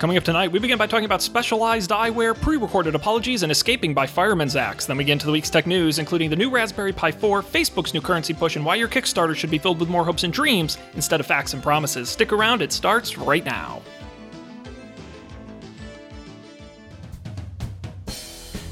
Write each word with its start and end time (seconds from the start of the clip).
Coming 0.00 0.16
up 0.16 0.24
tonight, 0.24 0.50
we 0.50 0.58
begin 0.58 0.78
by 0.78 0.86
talking 0.86 1.04
about 1.04 1.20
specialized 1.20 1.90
eyewear, 1.90 2.34
pre 2.34 2.56
recorded 2.56 2.94
apologies, 2.94 3.42
and 3.42 3.52
escaping 3.52 3.92
by 3.92 4.06
fireman's 4.06 4.56
axe. 4.56 4.86
Then 4.86 4.96
we 4.96 5.04
get 5.04 5.12
into 5.12 5.26
the 5.26 5.32
week's 5.32 5.50
tech 5.50 5.66
news, 5.66 5.98
including 5.98 6.30
the 6.30 6.36
new 6.36 6.48
Raspberry 6.48 6.94
Pi 6.94 7.12
4, 7.12 7.42
Facebook's 7.42 7.92
new 7.92 8.00
currency 8.00 8.32
push, 8.32 8.56
and 8.56 8.64
why 8.64 8.76
your 8.76 8.88
Kickstarter 8.88 9.36
should 9.36 9.50
be 9.50 9.58
filled 9.58 9.78
with 9.78 9.90
more 9.90 10.02
hopes 10.02 10.24
and 10.24 10.32
dreams 10.32 10.78
instead 10.94 11.20
of 11.20 11.26
facts 11.26 11.52
and 11.52 11.62
promises. 11.62 12.08
Stick 12.08 12.32
around, 12.32 12.62
it 12.62 12.72
starts 12.72 13.18
right 13.18 13.44
now. 13.44 13.82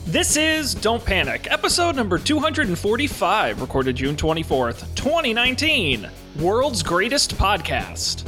This 0.06 0.38
is 0.38 0.74
Don't 0.74 1.04
Panic, 1.04 1.46
episode 1.50 1.94
number 1.94 2.16
245, 2.16 3.60
recorded 3.60 3.96
June 3.96 4.16
24th, 4.16 4.94
2019. 4.94 6.08
World's 6.40 6.82
greatest 6.82 7.36
podcast. 7.36 8.24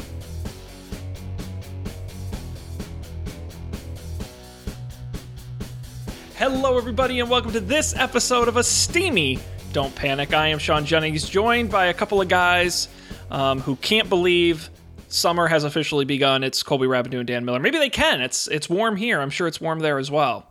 Hello, 6.40 6.78
everybody, 6.78 7.20
and 7.20 7.28
welcome 7.28 7.52
to 7.52 7.60
this 7.60 7.94
episode 7.96 8.48
of 8.48 8.56
a 8.56 8.64
steamy 8.64 9.38
Don't 9.72 9.94
Panic. 9.94 10.32
I 10.32 10.48
am 10.48 10.58
Sean 10.58 10.86
Jennings, 10.86 11.28
joined 11.28 11.70
by 11.70 11.86
a 11.88 11.94
couple 11.94 12.18
of 12.18 12.28
guys 12.28 12.88
um, 13.30 13.60
who 13.60 13.76
can't 13.76 14.08
believe 14.08 14.70
summer 15.08 15.46
has 15.48 15.64
officially 15.64 16.06
begun. 16.06 16.42
It's 16.42 16.62
Colby 16.62 16.86
Rabideau 16.86 17.18
and 17.18 17.26
Dan 17.26 17.44
Miller. 17.44 17.58
Maybe 17.58 17.76
they 17.76 17.90
can. 17.90 18.22
It's 18.22 18.48
it's 18.48 18.70
warm 18.70 18.96
here. 18.96 19.20
I'm 19.20 19.28
sure 19.28 19.48
it's 19.48 19.60
warm 19.60 19.80
there 19.80 19.98
as 19.98 20.10
well. 20.10 20.50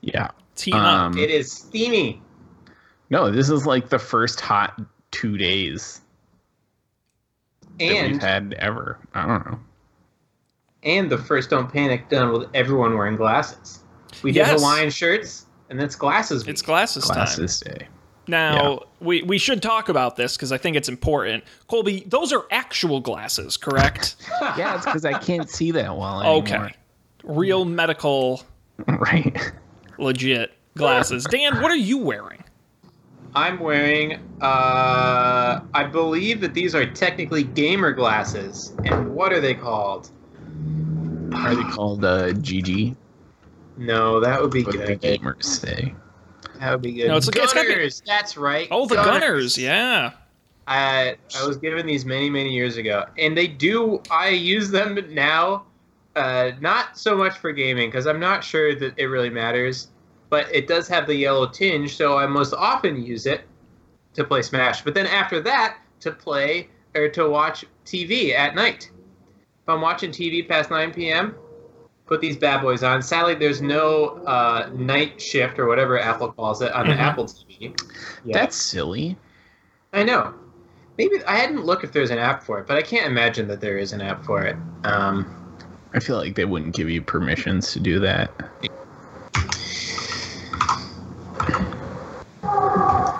Yeah. 0.00 0.30
It's 0.52 0.62
heating 0.62 0.80
up. 0.80 0.98
Um, 0.98 1.18
It 1.18 1.28
is 1.28 1.52
steamy. 1.52 2.22
No, 3.10 3.30
this 3.30 3.50
is 3.50 3.66
like 3.66 3.90
the 3.90 3.98
first 3.98 4.40
hot 4.40 4.80
two 5.10 5.36
days 5.36 6.00
that 7.78 8.10
we've 8.10 8.22
had 8.22 8.54
ever. 8.60 8.98
I 9.12 9.26
don't 9.26 9.46
know. 9.46 9.58
and 10.84 11.10
the 11.10 11.18
first 11.18 11.50
Don't 11.50 11.70
Panic 11.70 12.08
done 12.08 12.32
with 12.32 12.48
everyone 12.54 12.96
wearing 12.96 13.16
glasses. 13.16 13.82
We 14.22 14.32
did 14.32 14.40
Yes. 14.40 14.60
Hawaiian 14.60 14.90
shirts, 14.90 15.46
and 15.70 15.78
that's 15.80 15.94
glasses. 15.96 16.44
week. 16.44 16.50
It's 16.52 16.62
glasses, 16.62 17.04
time. 17.06 17.14
Glasses 17.16 17.60
day. 17.60 17.88
Now, 18.28 18.80
we, 19.00 19.22
we 19.22 19.38
should 19.38 19.62
talk 19.62 19.88
about 19.88 20.16
this 20.16 20.36
because 20.36 20.50
I 20.50 20.58
think 20.58 20.76
it's 20.76 20.88
important. 20.88 21.44
Colby, 21.68 22.02
those 22.08 22.32
are 22.32 22.44
actual 22.50 23.00
glasses, 23.00 23.56
correct? 23.56 24.16
Yeah, 24.58 24.76
it's 24.76 24.84
because 24.84 25.04
I 25.04 25.12
can't 25.18 25.48
see 25.48 25.70
that 25.72 25.96
well 25.96 26.20
anymore. 26.22 26.64
okay. 26.66 26.74
Real 27.24 27.64
medical, 27.64 28.42
Right. 28.86 29.36
legit 29.98 30.52
glasses. 30.76 31.24
Dan, 31.24 31.60
what 31.62 31.70
are 31.70 31.76
you 31.76 31.98
wearing? 31.98 32.42
I'm 33.34 33.58
wearing. 33.60 34.14
Uh, 34.40 35.60
I 35.74 35.84
believe 35.84 36.40
that 36.40 36.54
these 36.54 36.74
are 36.74 36.86
technically 36.86 37.42
gamer 37.44 37.92
glasses. 37.92 38.72
And 38.84 39.14
what 39.14 39.32
are 39.32 39.40
they 39.40 39.54
called? 39.54 40.10
Are 41.34 41.54
they 41.54 41.62
called 41.70 42.04
uh, 42.04 42.28
GG? 42.32 42.96
No, 43.76 44.20
that 44.20 44.40
would 44.40 44.50
be 44.50 44.62
What 44.64 44.72
the 44.78 44.96
good. 44.96 45.00
gamers 45.20 45.44
say. 45.44 45.94
That 46.60 46.72
would 46.72 46.82
be 46.82 46.92
good. 46.92 47.08
No, 47.08 47.16
it's- 47.16 47.28
it's 47.28 47.52
gotta 47.52 47.68
be- 47.68 47.74
Gunnars. 47.74 48.02
That's 48.06 48.36
right. 48.36 48.68
Oh, 48.70 48.86
the 48.86 48.96
Gunnars. 48.96 49.58
Yeah. 49.58 50.12
I 50.66 51.16
I 51.38 51.46
was 51.46 51.56
given 51.58 51.86
these 51.86 52.04
many 52.04 52.28
many 52.30 52.52
years 52.52 52.76
ago, 52.76 53.04
and 53.18 53.36
they 53.36 53.46
do. 53.46 54.02
I 54.10 54.30
use 54.30 54.70
them 54.70 54.98
now, 55.10 55.64
uh, 56.16 56.52
not 56.60 56.98
so 56.98 57.16
much 57.16 57.38
for 57.38 57.52
gaming 57.52 57.88
because 57.88 58.06
I'm 58.06 58.18
not 58.18 58.42
sure 58.42 58.74
that 58.74 58.94
it 58.96 59.04
really 59.06 59.30
matters, 59.30 59.88
but 60.28 60.52
it 60.52 60.66
does 60.66 60.88
have 60.88 61.06
the 61.06 61.14
yellow 61.14 61.46
tinge, 61.46 61.96
so 61.96 62.18
I 62.18 62.26
most 62.26 62.52
often 62.52 63.00
use 63.04 63.26
it 63.26 63.42
to 64.14 64.24
play 64.24 64.42
Smash. 64.42 64.82
But 64.82 64.94
then 64.94 65.06
after 65.06 65.40
that, 65.42 65.76
to 66.00 66.10
play 66.10 66.68
or 66.96 67.08
to 67.10 67.28
watch 67.28 67.64
TV 67.84 68.32
at 68.34 68.54
night. 68.56 68.90
If 69.62 69.68
I'm 69.68 69.80
watching 69.82 70.10
TV 70.10 70.42
past 70.48 70.70
9 70.70 70.92
p.m., 70.92 71.34
put 72.06 72.20
these 72.20 72.36
bad 72.36 72.62
boys 72.62 72.82
on. 72.82 73.02
Sadly, 73.02 73.34
there's 73.34 73.60
no 73.60 74.20
uh, 74.26 74.70
night 74.74 75.20
shift 75.20 75.58
or 75.58 75.66
whatever 75.66 75.98
Apple 76.00 76.32
calls 76.32 76.62
it 76.62 76.72
on 76.72 76.86
Mhm. 76.86 76.96
the 76.96 77.00
Apple 77.00 77.24
TV. 77.24 77.74
Yeah. 78.24 78.38
That's 78.38 78.56
silly. 78.56 79.16
I 79.92 80.04
know. 80.04 80.32
Maybe 80.98 81.22
I 81.24 81.36
hadn't 81.36 81.64
looked 81.64 81.84
if 81.84 81.92
there's 81.92 82.10
an 82.10 82.18
app 82.18 82.42
for 82.42 82.58
it, 82.58 82.66
but 82.66 82.76
I 82.76 82.82
can't 82.82 83.06
imagine 83.06 83.48
that 83.48 83.60
there 83.60 83.76
is 83.76 83.92
an 83.92 84.00
app 84.00 84.24
for 84.24 84.42
it. 84.42 84.56
Um, 84.84 85.26
I 85.92 86.00
feel 86.00 86.16
like 86.16 86.34
they 86.34 86.44
wouldn't 86.44 86.74
give 86.74 86.88
you 86.88 87.02
permissions 87.02 87.72
to 87.72 87.80
do 87.80 87.98
that. 88.00 88.30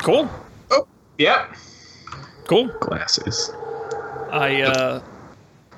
Cool. 0.03 0.31
Oh, 0.71 0.87
yep. 1.19 1.55
Cool. 2.47 2.69
Glasses. 2.81 3.51
I 4.31 4.63
uh 4.63 5.01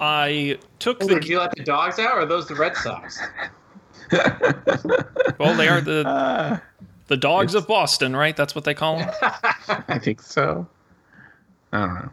I 0.00 0.58
took 0.78 1.02
Oh, 1.02 1.06
the 1.06 1.14
did 1.14 1.26
you 1.28 1.38
let 1.38 1.52
the 1.56 1.62
dogs 1.64 1.98
out, 1.98 2.12
or 2.16 2.20
are 2.20 2.26
those 2.26 2.46
the 2.48 2.54
Red 2.54 2.76
Sox? 2.76 3.20
well, 5.38 5.54
they 5.56 5.68
are 5.68 5.80
the 5.80 6.06
Uh, 6.06 6.58
the 7.08 7.16
dogs 7.16 7.54
it's- 7.54 7.62
of 7.64 7.68
Boston, 7.68 8.14
right? 8.16 8.36
That's 8.36 8.54
what 8.54 8.64
they 8.64 8.74
call 8.74 8.98
them. 8.98 9.10
I 9.88 9.98
think 9.98 10.22
so. 10.22 10.66
I 11.72 11.78
don't 11.78 11.94
know. 11.94 12.10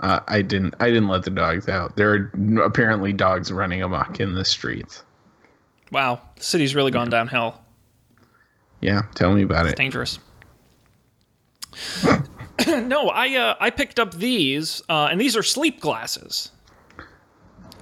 Uh, 0.00 0.20
I 0.28 0.42
didn't. 0.42 0.74
I 0.80 0.86
didn't 0.88 1.08
let 1.08 1.22
the 1.22 1.30
dogs 1.30 1.68
out. 1.68 1.96
There 1.96 2.12
are 2.12 2.30
apparently 2.62 3.12
dogs 3.14 3.50
running 3.50 3.82
amok 3.82 4.20
in 4.20 4.34
the 4.34 4.44
streets. 4.44 5.02
Wow, 5.90 6.20
the 6.36 6.42
city's 6.42 6.74
really 6.74 6.90
gone 6.90 7.08
downhill. 7.08 7.60
Yeah, 8.80 9.02
tell 9.14 9.32
me 9.32 9.42
about 9.42 9.64
It's 9.66 9.72
it. 9.72 9.76
dangerous. 9.78 10.18
no, 12.66 13.08
I 13.08 13.34
uh, 13.36 13.54
I 13.60 13.70
picked 13.70 13.98
up 13.98 14.12
these, 14.14 14.82
uh, 14.88 15.08
and 15.10 15.20
these 15.20 15.36
are 15.36 15.42
sleep 15.42 15.80
glasses. 15.80 16.50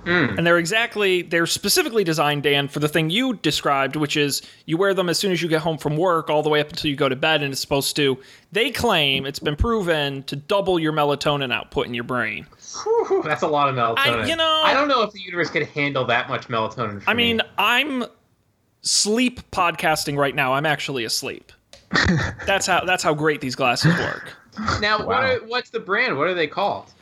Mm. 0.05 0.39
And 0.39 0.47
they're 0.47 0.59
exactly 0.59 1.23
they're 1.23 1.47
specifically 1.47 2.05
designed, 2.05 2.43
Dan, 2.43 2.69
for 2.69 2.79
the 2.81 2.89
thing 2.89 3.11
you 3.11 3.35
described, 3.35 3.97
which 3.97 4.17
is 4.17 4.43
you 4.67 4.77
wear 4.77 4.95
them 4.95 5.09
as 5.09 5.19
soon 5.19 5.33
as 5.33 5.41
you 5.43 5.49
get 5.49 5.61
home 5.63 5.79
from 5.79 5.97
work, 5.97 6.31
all 6.31 6.43
the 6.43 6.49
way 6.51 6.61
up 6.61 6.69
until 6.71 6.91
you 6.91 6.97
go 6.97 7.09
to 7.09 7.17
bed, 7.17 7.43
and 7.43 7.53
it's 7.53 7.61
supposed 7.61 7.97
to. 7.97 8.19
They 8.53 8.71
claim 8.71 9.27
it's 9.27 9.39
been 9.39 9.57
proven 9.57 10.23
to 10.25 10.37
double 10.37 10.79
your 10.79 10.93
melatonin 10.93 11.53
output 11.53 11.87
in 11.87 11.95
your 11.95 12.05
brain. 12.05 12.47
Whew, 12.83 13.23
That's 13.25 13.43
a 13.43 13.47
lot 13.49 13.69
of 13.69 13.75
melatonin. 13.75 14.23
I- 14.23 14.27
you 14.27 14.37
know- 14.37 14.63
I 14.65 14.75
don't 14.75 14.89
know 14.89 15.03
if 15.03 15.13
the 15.13 15.21
universe 15.21 15.51
could 15.51 15.67
handle 15.67 16.05
that 16.07 16.29
much 16.29 16.49
melatonin. 16.49 17.03
For 17.03 17.11
I 17.11 17.15
mean, 17.15 17.39
me. 17.39 17.43
I'm 17.59 18.05
sleep 18.83 19.41
podcasting 19.51 20.17
right 20.17 20.35
now. 20.35 20.55
I'm 20.55 20.67
actually 20.67 21.05
asleep. 21.05 21.53
that's 22.47 22.67
how 22.67 22.85
that's 22.85 23.03
how 23.03 23.15
great 23.15 23.41
these 23.41 23.55
glasses 23.55 23.95
work. 23.99 24.33
now 24.81 25.05
what 25.05 25.17
are, 25.25 25.39
what's 25.47 25.71
the 25.71 25.81
brand? 25.81 26.17
What 26.19 26.27
are 26.27 26.35
they 26.35 26.47
called? 26.49 26.93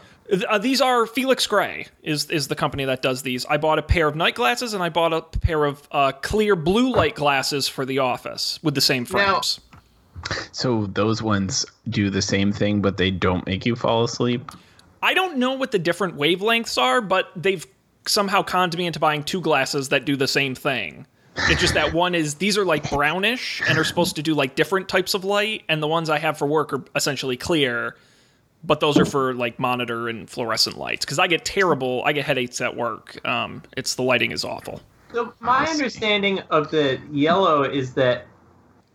Uh, 0.49 0.57
these 0.59 0.81
are 0.81 1.07
Felix 1.07 1.47
Gray 1.47 1.87
is 2.03 2.31
is 2.31 2.49
the 2.49 2.55
company 2.55 2.85
that 2.87 3.03
does 3.03 3.23
these. 3.23 3.45
I 3.47 3.59
bought 3.59 3.79
a 3.79 3.83
pair 3.83 4.09
of 4.09 4.17
night 4.17 4.35
glasses 4.35 4.73
and 4.73 4.83
I 4.83 4.89
bought 4.89 5.13
a 5.13 5.21
pair 5.39 5.65
of 5.65 5.87
uh, 5.93 6.13
clear 6.13 6.57
blue 6.57 6.91
light 6.93 7.15
glasses 7.15 7.69
for 7.69 7.85
the 7.85 7.99
office 7.99 8.59
with 8.63 8.75
the 8.75 8.81
same 8.81 9.03
Now- 9.05 9.41
frames. 9.41 9.61
So 10.53 10.87
those 10.87 11.21
ones 11.21 11.67
do 11.89 12.09
the 12.09 12.23
same 12.23 12.53
thing, 12.53 12.81
but 12.81 12.97
they 12.97 13.11
don't 13.11 13.45
make 13.45 13.67
you 13.67 13.75
fall 13.75 14.05
asleep. 14.05 14.53
I 15.03 15.15
don't 15.15 15.39
know 15.39 15.55
what 15.55 15.73
the 15.73 15.81
different 15.81 16.17
wavelengths 16.17 16.81
are, 16.81 17.01
but 17.01 17.29
they've 17.35 17.67
somehow 18.07 18.43
conned 18.43 18.77
me 18.79 18.87
into 18.87 19.01
buying 19.01 19.25
two 19.25 19.41
glasses 19.41 19.89
that 19.89 20.05
do 20.05 20.15
the 20.15 20.29
same 20.29 20.55
thing. 20.55 21.07
It's 21.37 21.61
just 21.61 21.75
that 21.75 21.93
one 21.93 22.15
is 22.15 22.37
these 22.37 22.57
are 22.57 22.65
like 22.65 22.89
brownish 22.89 23.63
and 23.69 23.77
are 23.79 23.85
supposed 23.85 24.17
to 24.17 24.23
do 24.23 24.35
like 24.35 24.55
different 24.55 24.89
types 24.89 25.15
of 25.15 25.25
light, 25.25 25.63
and 25.69 25.83
the 25.83 25.89
ones 25.89 26.09
I 26.09 26.19
have 26.19 26.39
for 26.39 26.47
work 26.47 26.73
are 26.73 26.85
essentially 26.95 27.37
clear, 27.37 27.97
but 28.65 28.81
those 28.81 28.99
are 28.99 29.05
for 29.05 29.35
like 29.35 29.59
monitor 29.59 30.09
and 30.09 30.29
fluorescent 30.29 30.79
lights. 30.79 31.05
Because 31.05 31.19
I 31.19 31.27
get 31.27 31.45
terrible, 31.45 32.03
I 32.05 32.13
get 32.13 32.25
headaches 32.25 32.61
at 32.61 32.77
work. 32.77 33.25
Um, 33.27 33.63
it's 33.77 33.95
the 33.95 34.03
lighting 34.03 34.33
is 34.33 34.45
awful. 34.45 34.81
So 35.13 35.35
my 35.41 35.67
understanding 35.67 36.41
of 36.51 36.71
the 36.71 37.01
yellow 37.11 37.65
is 37.65 37.95
that 37.95 38.27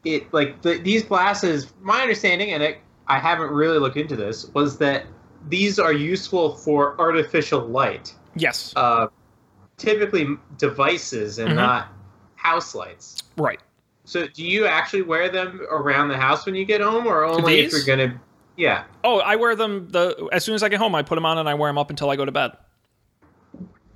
it 0.04 0.32
like 0.34 0.62
the, 0.62 0.78
these 0.78 1.04
glasses. 1.04 1.74
My 1.82 2.02
understanding, 2.02 2.52
and 2.52 2.64
it, 2.64 2.80
I 3.08 3.20
haven't 3.20 3.52
really 3.52 3.78
looked 3.78 3.98
into 3.98 4.16
this, 4.16 4.48
was 4.54 4.78
that 4.80 5.06
these 5.50 5.80
are 5.80 5.94
useful 5.94 6.56
for 6.56 7.00
artificial 7.00 7.62
light, 7.62 8.14
Yes, 8.36 8.74
uh, 8.76 9.08
typically 9.78 10.28
devices 10.58 11.40
and 11.40 11.52
Mhm. 11.52 11.56
not 11.56 11.90
house 12.36 12.74
lights. 12.74 13.24
right. 13.38 13.60
So 14.06 14.26
do 14.28 14.44
you 14.44 14.66
actually 14.66 15.02
wear 15.02 15.30
them 15.30 15.62
around 15.70 16.08
the 16.08 16.18
house 16.18 16.46
when 16.46 16.56
you 16.56 16.64
get 16.66 16.80
home, 16.82 17.06
or 17.06 17.26
only 17.26 17.60
if 17.60 17.72
you're 17.72 17.84
gonna? 17.84 18.20
Yeah. 18.58 18.84
Oh, 19.04 19.20
I 19.20 19.36
wear 19.38 19.56
them 19.56 19.88
the 19.90 20.28
as 20.34 20.44
soon 20.44 20.56
as 20.56 20.64
I 20.64 20.70
get 20.70 20.80
home. 20.80 20.96
I 20.96 21.04
put 21.04 21.16
them 21.16 21.26
on 21.26 21.38
and 21.38 21.48
I 21.48 21.54
wear 21.54 21.70
them 21.70 21.78
up 21.78 21.90
until 21.90 22.10
I 22.10 22.16
go 22.16 22.26
to 22.26 22.32
bed. 22.32 22.52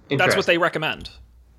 That's 0.09 0.35
what 0.35 0.45
they 0.45 0.57
recommend. 0.57 1.09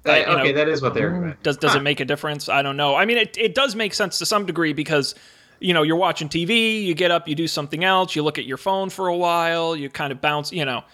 That, 0.05 0.29
I- 0.29 0.35
okay, 0.41 0.49
know- 0.53 0.59
that 0.59 0.69
is 0.69 0.81
what 0.83 0.95
they 0.95 1.01
mm-hmm. 1.01 1.15
recommend. 1.15 1.43
Does 1.43 1.57
does 1.59 1.73
Huh. 1.73 1.79
it 1.79 1.83
make 1.83 2.01
a 2.01 2.05
difference? 2.05 2.49
I 2.49 2.63
don't 2.63 2.77
know. 2.77 2.95
I 2.95 3.05
mean, 3.05 3.19
it 3.19 3.37
it 3.39 3.55
does 3.55 3.75
make 3.75 3.93
sense 3.95 4.19
to 4.19 4.27
some 4.27 4.47
degree 4.47 4.73
because 4.73 5.15
you 5.61 5.75
know 5.75 5.83
you're 5.83 5.97
watching 5.97 6.29
TV, 6.29 6.85
you 6.85 6.95
get 6.95 7.11
up, 7.11 7.29
you 7.29 7.35
do 7.35 7.49
something 7.49 7.85
else, 7.85 8.15
you 8.17 8.23
look 8.23 8.39
at 8.39 8.45
your 8.47 8.57
phone 8.57 8.89
for 8.91 9.09
a 9.09 9.17
while, 9.17 9.75
you 9.77 9.89
kind 9.91 10.13
of 10.13 10.21
bounce. 10.21 10.53
You 10.53 10.65
know, 10.65 10.85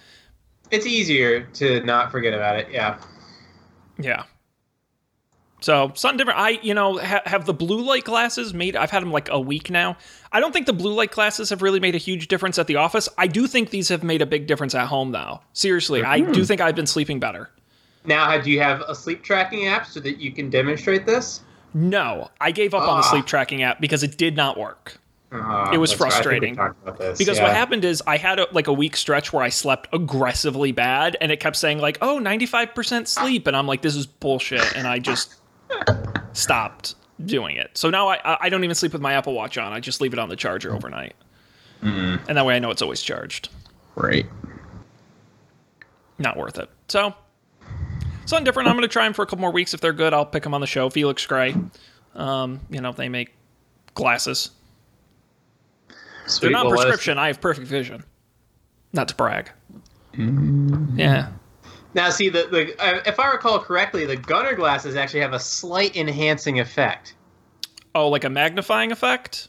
It's 0.70 0.86
easier 0.86 1.42
to 1.54 1.82
not 1.84 2.10
forget 2.10 2.32
about 2.34 2.58
it. 2.58 2.68
Yeah. 2.70 2.98
yeah. 3.98 4.24
So 5.60 5.90
something 5.94 6.18
different. 6.18 6.38
I 6.38 6.50
you 6.62 6.72
know 6.74 6.98
ha- 6.98 7.22
have 7.26 7.44
the 7.46 7.52
blue 7.54 7.80
light 7.80 8.04
glasses 8.04 8.54
made. 8.54 8.76
I've 8.76 8.90
had 8.90 9.02
them 9.02 9.10
like 9.12 9.28
a 9.30 9.40
week 9.40 9.70
now. 9.70 9.96
I 10.32 10.40
don't 10.40 10.52
think 10.52 10.66
the 10.66 10.72
blue 10.72 10.92
light 10.94 11.10
glasses 11.10 11.50
have 11.50 11.62
really 11.62 11.80
made 11.80 11.94
a 11.94 11.98
huge 11.98 12.28
difference 12.28 12.58
at 12.58 12.66
the 12.68 12.76
office. 12.76 13.08
I 13.18 13.26
do 13.26 13.46
think 13.46 13.70
these 13.70 13.88
have 13.88 14.02
made 14.04 14.22
a 14.22 14.26
big 14.26 14.46
difference 14.46 14.74
at 14.74 14.86
home 14.86 15.10
though. 15.12 15.40
Seriously, 15.52 16.02
I 16.04 16.20
do 16.20 16.44
think 16.44 16.60
I've 16.60 16.76
been 16.76 16.86
sleeping 16.86 17.18
better. 17.18 17.50
Now, 18.04 18.38
do 18.40 18.50
you 18.50 18.60
have 18.60 18.80
a 18.82 18.94
sleep 18.94 19.22
tracking 19.22 19.66
app 19.66 19.86
so 19.86 20.00
that 20.00 20.18
you 20.18 20.30
can 20.32 20.48
demonstrate 20.48 21.04
this? 21.06 21.40
No, 21.74 22.30
I 22.40 22.52
gave 22.52 22.72
up 22.72 22.82
on 22.88 22.98
the 23.00 23.06
Ah. 23.06 23.10
sleep 23.10 23.26
tracking 23.26 23.62
app 23.62 23.80
because 23.80 24.02
it 24.02 24.16
did 24.16 24.36
not 24.36 24.56
work. 24.58 24.98
Uh, 25.30 25.70
It 25.74 25.76
was 25.78 25.90
that's 25.90 26.00
right. 26.00 26.12
I 26.12 26.38
think 26.38 26.58
we 26.58 26.64
frustrating. 26.64 26.98
this, 26.98 27.18
Because 27.18 27.36
yeah. 27.36 27.42
what 27.42 27.52
happened 27.52 27.84
is 27.84 28.02
I 28.06 28.16
had 28.16 28.38
a, 28.38 28.46
like 28.52 28.66
a 28.66 28.72
week 28.72 28.96
stretch 28.96 29.30
where 29.30 29.42
I 29.42 29.50
slept 29.50 29.86
aggressively 29.92 30.72
bad, 30.72 31.18
and 31.20 31.30
it 31.30 31.38
kept 31.40 31.56
saying 31.56 31.80
like, 31.80 31.98
"Oh, 32.00 32.18
95% 32.18 33.08
sleep," 33.08 33.46
and 33.46 33.54
I'm 33.54 33.66
like, 33.66 33.82
"This 33.82 33.94
is 33.94 34.06
bullshit," 34.06 34.74
and 34.74 34.86
I 34.86 34.98
just 35.00 35.34
stopped 36.32 36.94
doing 37.24 37.56
it. 37.56 37.70
So 37.74 37.90
now 37.90 38.08
I 38.08 38.38
I 38.40 38.48
don't 38.48 38.64
even 38.64 38.74
sleep 38.74 38.92
with 38.92 39.02
my 39.02 39.14
Apple 39.14 39.34
Watch 39.34 39.58
on. 39.58 39.72
I 39.72 39.80
just 39.80 40.00
leave 40.00 40.12
it 40.12 40.18
on 40.18 40.28
the 40.28 40.36
charger 40.36 40.74
overnight, 40.74 41.14
and 41.82 42.20
that 42.26 42.46
way 42.46 42.56
I 42.56 42.58
know 42.58 42.70
it's 42.70 42.82
always 42.82 43.02
charged. 43.02 43.48
Right. 43.94 44.26
Not 46.18 46.36
worth 46.36 46.58
it. 46.58 46.68
So 46.88 47.14
something 48.26 48.44
different. 48.44 48.68
I'm 48.68 48.74
going 48.74 48.82
to 48.82 48.88
try 48.88 49.04
them 49.04 49.12
for 49.12 49.22
a 49.22 49.26
couple 49.26 49.40
more 49.40 49.52
weeks. 49.52 49.74
If 49.74 49.80
they're 49.80 49.92
good, 49.92 50.12
I'll 50.12 50.26
pick 50.26 50.42
them 50.42 50.54
on 50.54 50.60
the 50.60 50.66
show. 50.66 50.90
Felix 50.90 51.24
Gray, 51.26 51.54
um, 52.14 52.60
you 52.70 52.80
know, 52.80 52.92
they 52.92 53.08
make 53.08 53.34
glasses. 53.94 54.50
Sweet, 56.26 56.42
They're 56.42 56.50
not 56.50 56.66
well, 56.66 56.76
prescription. 56.76 57.18
I 57.18 57.28
have 57.28 57.40
perfect 57.40 57.66
vision. 57.66 58.04
Not 58.92 59.08
to 59.08 59.14
brag. 59.14 59.50
Mm. 60.14 60.98
Yeah. 60.98 61.30
Now, 61.94 62.10
see, 62.10 62.28
the, 62.28 62.46
the 62.50 62.84
uh, 62.84 63.02
if 63.06 63.18
I 63.18 63.30
recall 63.30 63.58
correctly, 63.58 64.04
the 64.04 64.16
Gunnar 64.16 64.54
glasses 64.54 64.94
actually 64.94 65.20
have 65.20 65.32
a 65.32 65.40
slight 65.40 65.96
enhancing 65.96 66.60
effect. 66.60 67.14
Oh, 67.94 68.08
like 68.08 68.24
a 68.24 68.30
magnifying 68.30 68.92
effect? 68.92 69.48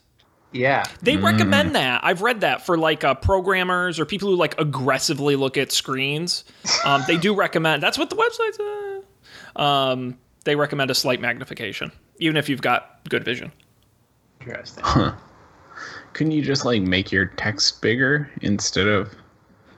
Yeah. 0.52 0.84
They 1.02 1.18
recommend 1.18 1.76
that. 1.76 2.04
I've 2.04 2.22
read 2.22 2.42
that 2.42 2.66
for 2.66 2.78
like 2.78 3.04
uh, 3.04 3.14
programmers 3.14 4.00
or 4.00 4.06
people 4.06 4.30
who 4.30 4.36
like 4.36 4.60
aggressively 4.60 5.36
look 5.36 5.58
at 5.58 5.72
screens. 5.72 6.44
Um, 6.86 7.04
they 7.08 7.18
do 7.18 7.36
recommend. 7.36 7.84
That's 7.84 7.98
what 7.98 8.10
the 8.10 8.16
website 8.16 8.56
says. 8.56 9.04
Um, 9.56 10.18
they 10.46 10.56
recommend 10.56 10.90
a 10.90 10.96
slight 10.96 11.22
magnification, 11.22 11.92
even 12.18 12.38
if 12.38 12.50
you've 12.50 12.62
got 12.62 13.02
good 13.10 13.24
vision. 13.24 13.52
Interesting. 14.42 14.84
Couldn't 16.14 16.32
you 16.32 16.42
just 16.42 16.66
like 16.66 16.82
make 16.82 17.12
your 17.12 17.26
text 17.26 17.82
bigger 17.82 18.32
instead 18.42 18.88
of 18.88 19.14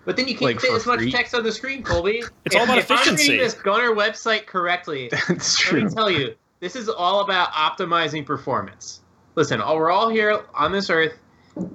But 0.05 0.15
then 0.17 0.27
you 0.27 0.33
can't 0.33 0.41
Like, 0.55 0.59
fit 0.61 0.71
as 0.73 0.85
much 0.85 0.99
free? 0.99 1.11
text 1.11 1.35
on 1.35 1.43
the 1.43 1.51
screen, 1.51 1.83
Colby. 1.83 2.23
It's 2.45 2.55
all 2.55 2.63
about 2.63 2.79
if 2.79 2.89
I'm 2.89 3.15
reading 3.15 3.37
this 3.37 3.53
Gunnar 3.53 3.95
website 3.95 4.45
correctly, 4.47 5.09
That's 5.27 5.57
true. 5.57 5.79
let 5.81 5.83
me 5.83 5.89
true. 5.89 5.95
tell 5.95 6.09
you, 6.09 6.35
this 6.59 6.75
is 6.75 6.89
all 6.89 7.21
about 7.21 7.51
optimizing 7.51 8.25
performance. 8.25 9.01
Listen, 9.35 9.61
all- 9.61 9.77
we're 9.77 9.91
all 9.91 10.09
here 10.09 10.41
on 10.55 10.71
this 10.71 10.89
earth, 10.89 11.13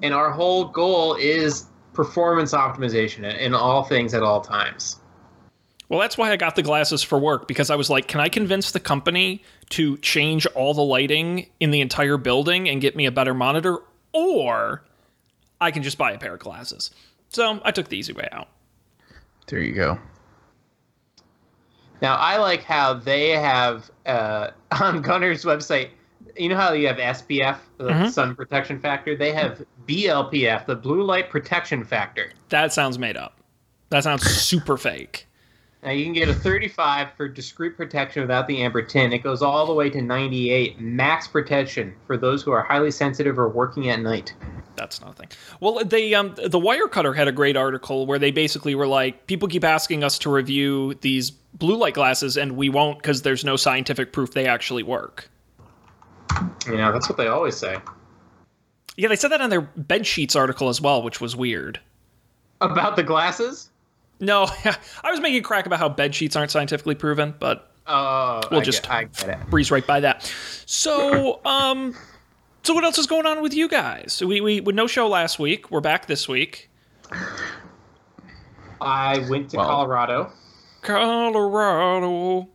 and 0.03 0.13
our 0.13 0.31
whole 0.31 0.65
goal 0.67 1.15
is 1.15 1.67
performance 1.93 2.53
optimization 2.53 3.19
in- 3.19 3.37
in 3.37 3.55
all 3.55 3.85
things 3.85 4.13
at 4.13 4.23
all 4.23 4.41
times. 4.41 4.99
Well, 5.89 6.01
that's 6.01 6.19
why 6.19 6.33
I 6.33 6.37
got 6.37 6.57
the 6.57 6.63
glasses 6.63 7.05
for 7.05 7.17
work 7.17 7.47
because 7.47 7.71
I 7.71 7.77
was 7.77 7.89
like, 7.89 8.09
can 8.09 8.21
I 8.21 8.29
convince 8.29 8.73
the 8.73 8.81
company 8.81 9.45
to 9.71 9.97
change 9.99 10.45
all 10.47 10.75
the 10.75 10.83
lighting 10.83 11.47
in 11.61 11.71
the 11.71 11.81
entire 11.81 12.17
building 12.17 12.69
and 12.69 12.81
get 12.81 12.97
me 12.97 13.07
a 13.07 13.13
better 13.13 13.33
monitor? 13.35 13.79
Or 14.13 14.83
I 15.61 15.71
can 15.71 15.85
just 15.85 15.97
buy 15.97 16.11
a 16.11 16.19
pair 16.19 16.35
of 16.35 16.41
glasses. 16.41 16.91
So 17.37 17.61
I 17.67 17.71
took 17.71 17.89
the 17.91 17.99
easy 17.99 18.15
way 18.15 18.27
out. 18.33 18.49
There 19.49 19.61
you 19.61 19.75
go. 19.75 19.99
Now, 22.01 22.15
I 22.17 22.39
like 22.39 22.63
how 22.63 22.95
they 22.95 23.33
have 23.33 23.91
uh, 24.07 24.53
on 24.81 25.03
Gunnar's 25.03 25.45
website. 25.45 25.91
You 26.35 26.49
know 26.49 26.57
how 26.57 26.73
you 26.73 26.87
have 26.87 26.97
SPF, 26.97 27.59
the 27.77 27.91
Mhm. 27.91 28.11
sun 28.11 28.35
protection 28.35 28.81
factor. 28.81 29.15
They 29.15 29.33
have 29.33 29.63
BLPF, 29.87 30.65
the 30.65 30.77
blue 30.77 31.03
light 31.03 31.29
protection 31.29 31.85
factor. 31.85 32.33
That 32.49 32.73
sounds 32.73 32.99
made 32.99 33.19
up. 33.19 33.39
That 33.91 34.03
sounds 34.05 34.23
super 34.23 34.79
fake. 34.79 35.26
Now 35.87 35.93
you 35.93 36.03
can 36.03 36.15
get 36.15 36.29
a 36.29 36.35
35 36.35 37.13
for 37.17 37.29
discrete 37.29 37.77
protection 37.77 38.21
without 38.21 38.49
the 38.49 38.61
amber 38.61 38.83
tint. 38.83 39.15
It 39.15 39.19
goes 39.21 39.41
all 39.41 39.65
the 39.67 39.73
way 39.73 39.89
to 39.89 40.03
98 40.03 40.81
max 40.81 41.29
protection 41.29 41.95
for 42.09 42.17
those 42.17 42.43
who 42.43 42.51
are 42.51 42.63
highly 42.65 42.91
sensitive 42.91 43.39
or 43.39 43.49
working 43.49 43.89
at 43.89 44.01
night. 44.01 44.35
That's 44.75 45.01
nothing. 45.01 45.29
Well, 45.61 45.85
they 45.85 46.13
um 46.15 46.35
the 46.35 46.59
Wirecutter 46.59 47.15
had 47.15 47.29
a 47.29 47.33
great 47.33 47.57
article 47.57 48.05
where 48.05 48.19
they 48.19 48.33
basically 48.33 48.75
were 48.75 48.89
like, 48.89 49.29
people 49.29 49.47
keep 49.47 49.63
asking 49.63 50.03
us 50.03 50.19
to 50.19 50.31
review 50.31 50.95
these 51.03 51.31
blue 51.31 51.77
light 51.77 51.95
glasses, 51.95 52.37
and 52.37 52.57
we 52.57 52.69
won't 52.69 52.99
because 52.99 53.23
there's 53.23 53.45
no 53.45 53.55
scientific 53.55 54.13
proof 54.13 54.33
they 54.33 54.49
actually 54.49 54.83
work. 54.83 55.31
You 56.67 56.79
know, 56.79 56.91
that's 56.91 57.09
what 57.09 57.17
they 57.17 57.29
always 57.29 57.57
say. 57.57 57.79
Yeah, 58.97 59.07
they 59.07 59.17
said 59.17 59.29
that 59.29 59.41
on 59.41 59.51
their 59.51 59.61
bed 59.61 60.05
sheets 60.05 60.35
article 60.35 60.69
as 60.69 60.81
well, 60.81 61.05
which 61.05 61.21
was 61.21 61.37
weird. 61.37 61.79
About 62.61 62.97
the 62.97 63.05
glasses? 63.05 63.71
No, 64.21 64.45
I 65.05 65.11
was 65.11 65.21
making 65.21 65.41
a 65.41 65.43
crack 65.43 65.67
about 65.67 65.79
how 65.79 65.89
bed 65.89 66.15
sheets 66.15 66.37
aren't 66.37 66.51
scientifically 66.51 66.95
proven, 66.95 67.35
but 67.39 67.71
Oh, 67.89 68.41
We'll 68.51 68.61
I 68.61 68.65
just- 68.65 68.83
get, 68.83 68.91
I 68.93 69.05
get 69.05 69.29
it. 69.29 69.51
breeze 69.51 69.71
right 69.71 69.87
by 69.87 70.01
that. 70.01 70.33
So, 70.67 71.41
um, 71.45 71.95
so 72.65 72.75
what 72.75 72.83
else 72.83 72.99
is 72.99 73.07
going 73.07 73.27
on 73.27 73.43
with 73.43 73.55
you 73.55 73.69
guys? 73.69 74.21
We 74.25 74.41
we 74.41 74.61
with 74.61 74.75
no 74.75 74.87
show 74.89 75.07
last 75.07 75.39
week. 75.39 75.71
We're 75.71 75.81
back 75.81 76.07
this 76.07 76.29
week. 76.29 76.69
I 78.81 79.25
went 79.31 79.51
to 79.51 79.59
Well- 79.59 79.67
Colorado. 79.69 80.33
Colorado. 80.83 82.49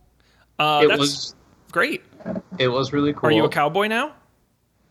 Uh, 0.60 0.82
it 0.84 0.88
that's 0.90 1.00
was 1.00 1.36
great. 1.72 2.04
it 2.60 2.68
was 2.68 2.94
really 2.94 3.14
cool. 3.14 3.30
Are 3.30 3.32
you 3.32 3.46
a 3.46 3.50
cowboy 3.50 3.88
now? 3.88 4.14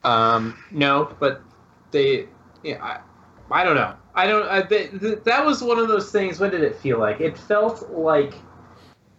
Um, 0.04 0.56
no, 0.70 1.14
but 1.20 1.42
they, 1.90 2.26
yeah, 2.64 3.00
I, 3.50 3.64
don't 3.64 3.74
know. 3.74 3.94
I 4.14 4.26
don't. 4.26 4.48
I, 4.48 4.62
they, 4.62 4.88
th- 4.88 5.24
that 5.24 5.44
was 5.44 5.62
one 5.62 5.78
of 5.78 5.88
those 5.88 6.10
things. 6.10 6.40
What 6.40 6.50
did 6.50 6.62
it 6.62 6.76
feel 6.76 6.98
like? 6.98 7.20
It 7.20 7.36
felt 7.36 7.90
like, 7.90 8.34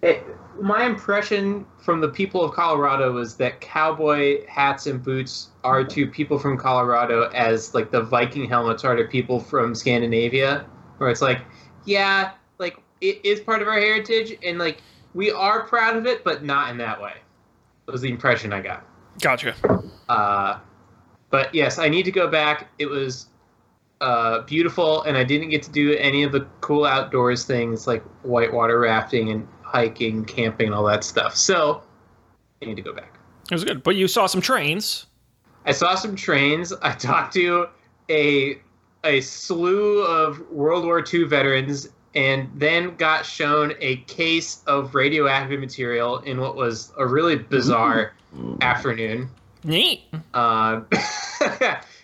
it, 0.01 0.25
my 0.59 0.85
impression 0.85 1.65
from 1.79 2.01
the 2.01 2.09
people 2.09 2.43
of 2.43 2.53
Colorado 2.53 3.11
was 3.11 3.35
that 3.37 3.61
cowboy 3.61 4.45
hats 4.47 4.87
and 4.87 5.01
boots 5.01 5.49
are 5.63 5.83
to 5.83 6.07
people 6.07 6.37
from 6.39 6.57
Colorado 6.57 7.29
as 7.29 7.73
like 7.73 7.91
the 7.91 8.01
Viking 8.01 8.47
helmets 8.47 8.83
are 8.83 8.95
to 8.95 9.05
people 9.05 9.39
from 9.39 9.75
Scandinavia, 9.75 10.65
where 10.97 11.09
it's 11.09 11.21
like, 11.21 11.41
yeah, 11.85 12.31
like 12.57 12.77
it 13.01 13.19
is 13.23 13.39
part 13.39 13.61
of 13.61 13.67
our 13.67 13.79
heritage, 13.79 14.37
and 14.43 14.57
like 14.59 14.81
we 15.13 15.31
are 15.31 15.63
proud 15.63 15.97
of 15.97 16.05
it, 16.05 16.23
but 16.23 16.43
not 16.43 16.69
in 16.69 16.77
that 16.77 17.01
way. 17.01 17.13
Was 17.87 18.01
the 18.01 18.09
impression 18.09 18.53
I 18.53 18.61
got. 18.61 18.85
Gotcha. 19.19 19.53
Uh, 20.07 20.59
but 21.29 21.53
yes, 21.53 21.77
I 21.77 21.89
need 21.89 22.03
to 22.03 22.11
go 22.11 22.29
back. 22.29 22.69
It 22.79 22.85
was 22.85 23.27
uh, 24.01 24.41
beautiful, 24.41 25.03
and 25.03 25.15
I 25.15 25.23
didn't 25.23 25.49
get 25.49 25.63
to 25.63 25.71
do 25.71 25.95
any 25.95 26.23
of 26.23 26.31
the 26.31 26.41
cool 26.59 26.85
outdoors 26.85 27.45
things 27.45 27.87
like 27.87 28.03
whitewater 28.23 28.79
rafting 28.79 29.29
and 29.29 29.47
hiking, 29.61 30.25
camping, 30.25 30.67
and 30.67 30.75
all 30.75 30.83
that 30.85 31.03
stuff. 31.03 31.35
So 31.35 31.81
I 32.61 32.65
need 32.65 32.75
to 32.75 32.81
go 32.81 32.93
back. 32.93 33.19
It 33.49 33.53
was 33.53 33.63
good, 33.63 33.83
but 33.83 33.95
you 33.95 34.07
saw 34.07 34.25
some 34.25 34.41
trains. 34.41 35.05
I 35.65 35.71
saw 35.71 35.95
some 35.95 36.15
trains. 36.15 36.73
I 36.81 36.91
talked 36.95 37.33
to 37.35 37.67
a 38.09 38.59
a 39.03 39.21
slew 39.21 40.03
of 40.03 40.39
World 40.51 40.85
War 40.85 41.03
II 41.11 41.23
veterans, 41.25 41.89
and 42.15 42.49
then 42.55 42.95
got 42.95 43.25
shown 43.25 43.73
a 43.79 43.97
case 43.97 44.63
of 44.67 44.95
radioactive 44.95 45.59
material 45.59 46.19
in 46.19 46.39
what 46.39 46.55
was 46.55 46.91
a 46.97 47.05
really 47.05 47.35
bizarre 47.35 48.13
afternoon. 48.61 49.29
Neat. 49.63 50.01
Um, 50.33 50.87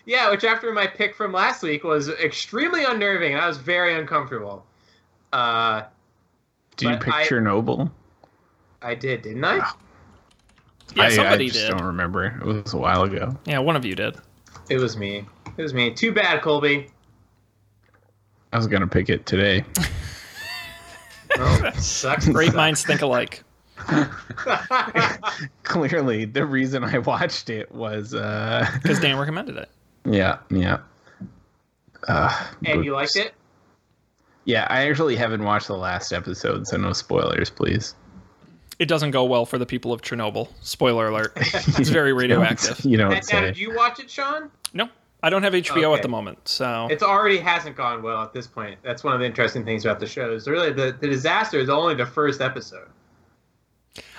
yeah, 0.08 0.30
which 0.30 0.42
after 0.42 0.72
my 0.72 0.86
pick 0.86 1.14
from 1.14 1.32
last 1.32 1.62
week 1.62 1.84
was 1.84 2.08
extremely 2.08 2.82
unnerving, 2.84 3.36
I 3.36 3.46
was 3.46 3.58
very 3.58 3.94
uncomfortable. 3.94 4.64
Uh, 5.32 5.82
Did 6.76 6.86
you 6.88 6.96
But 6.96 7.04
pick 7.04 7.14
I- 7.14 7.26
Chernobyl? 7.26 7.90
I 8.80 8.94
did, 8.94 9.22
didn't 9.22 9.44
I? 9.44 9.56
Yeah, 10.94 11.02
I, 11.04 11.08
somebody 11.10 11.44
I 11.44 11.48
just 11.48 11.66
did. 11.66 11.76
don't 11.76 11.86
remember. 11.86 12.24
It 12.40 12.44
was 12.44 12.72
a 12.72 12.78
while 12.78 13.02
ago. 13.02 13.36
Yeah, 13.44 13.58
one 13.58 13.76
of 13.76 13.84
you 13.84 13.94
did. 13.94 14.16
It 14.70 14.78
was 14.78 14.96
me. 14.96 15.24
It 15.56 15.62
was 15.62 15.74
me. 15.74 15.92
Too 15.92 16.12
bad, 16.12 16.40
Colby. 16.42 16.86
I 18.52 18.56
was 18.56 18.66
gonna 18.66 18.86
pick 18.86 19.08
it 19.10 19.26
today. 19.26 19.64
Oh, 21.40 21.70
sucks. 21.78 22.26
Great 22.30 22.54
minds 22.54 22.82
think 22.82 23.02
alike. 23.02 23.44
Clearly, 25.62 26.24
the 26.24 26.44
reason 26.44 26.82
I 26.82 26.98
watched 26.98 27.50
it 27.50 27.70
was, 27.70 28.14
uh, 28.14 28.66
Because 28.82 28.98
Dan 28.98 29.18
recommended 29.18 29.56
it. 29.58 29.68
Yeah, 30.08 30.38
yeah. 30.50 30.78
Uh, 32.06 32.46
and 32.64 32.84
you 32.84 32.92
liked 32.94 33.16
it? 33.16 33.34
Yeah, 34.44 34.66
I 34.70 34.88
actually 34.88 35.16
haven't 35.16 35.44
watched 35.44 35.66
the 35.66 35.76
last 35.76 36.12
episode, 36.12 36.66
so 36.66 36.76
no 36.76 36.92
spoilers, 36.92 37.50
please. 37.50 37.94
It 38.78 38.86
doesn't 38.86 39.10
go 39.10 39.24
well 39.24 39.44
for 39.44 39.58
the 39.58 39.66
people 39.66 39.92
of 39.92 40.02
Chernobyl. 40.02 40.48
Spoiler 40.62 41.08
alert. 41.08 41.32
It's 41.36 41.88
very 41.90 42.12
radioactive. 42.12 42.84
You 42.84 42.96
don't 42.96 43.12
And, 43.12 43.22
now, 43.32 43.40
did 43.42 43.58
you 43.58 43.74
watch 43.74 43.98
it, 44.00 44.08
Sean? 44.10 44.50
No, 44.72 44.88
I 45.22 45.30
don't 45.30 45.42
have 45.42 45.52
HBO 45.52 45.88
Okay. 45.88 45.94
at 45.94 46.02
the 46.02 46.08
moment, 46.08 46.48
so 46.48 46.86
It 46.90 47.02
already 47.02 47.38
hasn't 47.38 47.76
gone 47.76 48.02
well 48.02 48.22
at 48.22 48.32
this 48.32 48.46
point. 48.46 48.78
That's 48.82 49.02
one 49.02 49.14
of 49.14 49.20
the 49.20 49.26
interesting 49.26 49.64
things 49.64 49.84
about 49.84 49.98
the 50.00 50.06
show. 50.06 50.32
Is 50.32 50.46
really 50.46 50.72
the, 50.72 50.96
the 50.98 51.08
disaster 51.08 51.58
is 51.58 51.68
only 51.68 51.94
the 51.96 52.06
first 52.06 52.40
episode. 52.40 52.88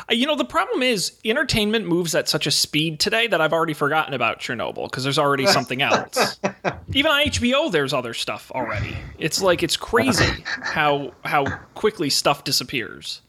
Uh, 0.10 0.14
You 0.14 0.28
know, 0.28 0.36
the 0.36 0.46
problem 0.46 0.82
is 0.82 1.14
entertainment 1.24 1.86
moves 1.88 2.16
at 2.16 2.28
such 2.30 2.48
a 2.48 2.52
speed 2.52 3.00
today 3.00 3.28
that 3.28 3.42
I've 3.42 3.54
already 3.54 3.74
forgotten 3.74 4.14
about 4.14 4.40
Chernobyl 4.40 4.86
because 4.90 5.04
there's 5.04 5.20
already 5.20 5.46
something 5.46 5.82
else. 5.82 6.40
Even 6.94 7.12
on 7.12 7.26
HBO, 7.26 7.72
there's 7.72 7.94
other 7.94 8.14
stuff 8.14 8.52
already. 8.54 8.96
It's 9.18 9.42
like 9.42 9.64
it's 9.64 9.78
crazy 9.78 10.44
how 10.46 11.14
how 11.24 11.46
quickly 11.76 12.10
stuff 12.10 12.44
disappears. 12.44 13.22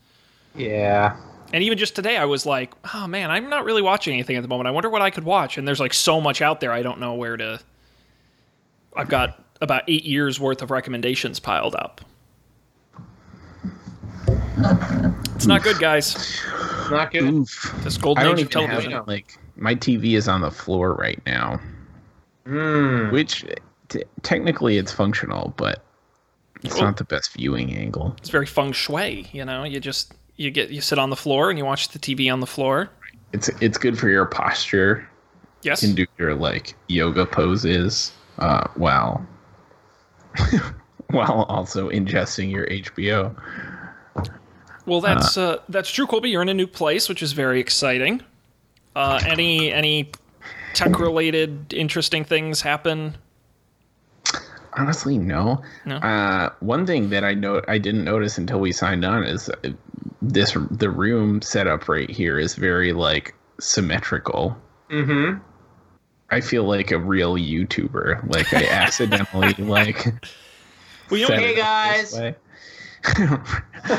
Yeah. 0.55 1.17
And 1.53 1.65
even 1.65 1.79
just 1.79 1.97
today, 1.97 2.17
I 2.17 2.27
was 2.27 2.47
like, 2.47 2.73
oh 2.95 3.07
man, 3.09 3.31
I'm 3.31 3.51
not 3.51 3.65
really 3.65 3.83
watching 3.83 4.15
anything 4.15 4.37
at 4.37 4.43
the 4.43 4.49
moment. 4.49 4.69
I 4.69 4.71
wonder 4.71 4.89
what 4.89 5.03
I 5.03 5.11
could 5.11 5.25
watch. 5.25 5.59
And 5.59 5.67
there's 5.67 5.81
like 5.81 5.93
so 5.95 6.21
much 6.21 6.41
out 6.41 6.61
there, 6.61 6.73
I 6.73 6.83
don't 6.83 7.01
know 7.01 7.15
where 7.15 7.37
to. 7.37 7.61
I've 8.97 9.09
got 9.09 9.43
about 9.61 9.83
eight 9.89 10.05
years 10.05 10.39
worth 10.41 10.63
of 10.63 10.71
recommendations 10.71 11.41
piled 11.41 11.75
up. 11.75 12.01
It's 15.41 15.47
not 15.47 15.63
good, 15.63 15.79
guys. 15.79 16.39
Not 16.91 17.13
good. 17.13 17.23
Oof. 17.25 17.75
This 17.83 17.97
I 17.97 18.01
golden 18.03 18.25
don't 18.25 18.35
age 18.39 18.43
of 18.45 18.51
even 18.51 18.67
television. 18.69 18.93
have 18.93 19.09
like 19.09 19.39
my 19.57 19.75
TV 19.75 20.13
is 20.15 20.29
on 20.29 20.43
the 20.43 20.51
floor 20.51 20.93
right 20.93 21.19
now, 21.25 21.59
Mm. 22.47 23.11
which 23.11 23.47
t- 23.89 24.05
technically 24.21 24.77
it's 24.77 24.93
functional, 24.93 25.55
but 25.57 25.83
it's 26.63 26.75
Cool. 26.75 26.83
not 26.85 26.99
the 26.99 27.05
best 27.05 27.33
viewing 27.33 27.75
angle. 27.75 28.15
It's 28.19 28.29
very 28.29 28.45
feng 28.45 28.73
shui. 28.73 29.31
You 29.33 29.47
know, 29.47 29.65
you 29.65 29.81
just 29.81 30.13
you 30.37 30.51
get 30.51 30.69
you 30.69 30.83
sit 30.83 30.99
on 30.99 31.09
the 31.09 31.17
floor 31.17 31.49
and 31.49 31.59
you 31.59 31.65
watch 31.65 31.89
the 31.89 31.99
TV 31.99 32.31
on 32.31 32.41
the 32.41 32.47
floor. 32.47 32.91
It's 33.33 33.49
it's 33.63 33.79
good 33.79 33.99
for 33.99 34.11
your 34.11 34.27
posture. 34.27 35.09
Yes. 35.63 35.83
You 35.83 35.89
can 35.89 35.97
do 35.97 36.07
your 36.19 36.35
like 36.35 36.75
yoga 36.89 37.25
poses 37.25 38.13
uh, 38.41 38.67
while 38.75 39.27
while 41.13 41.47
also 41.49 41.89
ingesting 41.89 42.51
your 42.51 42.67
HBO. 42.67 43.35
Well, 44.87 45.01
that's 45.01 45.37
uh, 45.37 45.59
that's 45.69 45.91
true, 45.91 46.07
Colby. 46.07 46.31
You're 46.31 46.43
in 46.43 46.49
a 46.49 46.55
new 46.55 46.67
place, 46.67 47.09
which 47.09 47.23
is 47.23 47.33
very 47.33 47.61
exciting. 47.61 48.23
Uh, 48.97 49.21
any 49.27 49.73
any 49.73 50.11
tech 50.75 50.99
related 50.99 51.73
interesting 51.73 52.25
things 52.25 52.63
happen? 52.63 53.17
Honestly, 54.75 55.19
no. 55.19 55.63
No? 55.85 55.97
Uh, 55.97 56.51
one 56.61 56.87
thing 56.87 57.11
that 57.11 57.25
I 57.25 57.35
know 57.35 57.63
I 57.69 57.79
didn't 57.79 58.05
notice 58.05 58.39
until 58.39 58.61
we 58.61 58.73
signed 58.73 59.05
on 59.05 59.25
is 59.25 59.49
uh, 59.49 59.71
this 60.23 60.57
the 60.71 60.91
room 60.91 61.43
setup 61.43 61.89
right 61.89 62.09
here 62.09 62.39
is 62.39 62.55
very 62.55 62.93
like 62.93 63.35
symmetrical. 63.59 64.57
Mm-hmm. 64.89 65.39
I 66.31 66.41
feel 66.41 66.65
like 66.65 66.93
a 66.93 66.99
real 66.99 67.35
YouTuber. 67.35 68.33
Like 68.33 68.53
I 68.55 68.67
accidentally 68.67 69.55
like. 69.59 70.07
Well, 71.11 71.19
you 71.21 71.29
know, 71.29 71.35
Hey, 71.35 71.53
it 71.53 71.57
this 71.57 72.15
guys. 72.15 72.35
Way. 73.05 73.37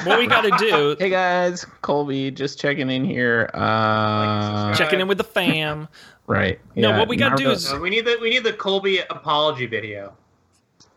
what 0.04 0.20
we 0.20 0.28
got 0.28 0.42
to 0.42 0.52
do? 0.58 0.96
hey 1.00 1.10
guys, 1.10 1.66
Colby, 1.82 2.32
just 2.32 2.60
checking 2.60 2.90
in 2.90 3.04
here. 3.06 3.50
Uh, 3.54 4.74
Checking 4.76 5.00
in 5.00 5.08
with 5.08 5.18
the 5.18 5.24
fam. 5.24 5.88
right. 6.28 6.60
No, 6.76 6.90
yeah, 6.90 7.00
what 7.00 7.08
we 7.08 7.16
gotta 7.18 7.36
do 7.36 7.52
is- 7.52 7.74
we 7.74 7.90
need 7.90 8.06
the 8.06 8.18
we 8.22 8.30
need 8.30 8.44
the 8.44 8.54
Colby 8.54 9.00
apology 9.00 9.66
video. 9.66 10.14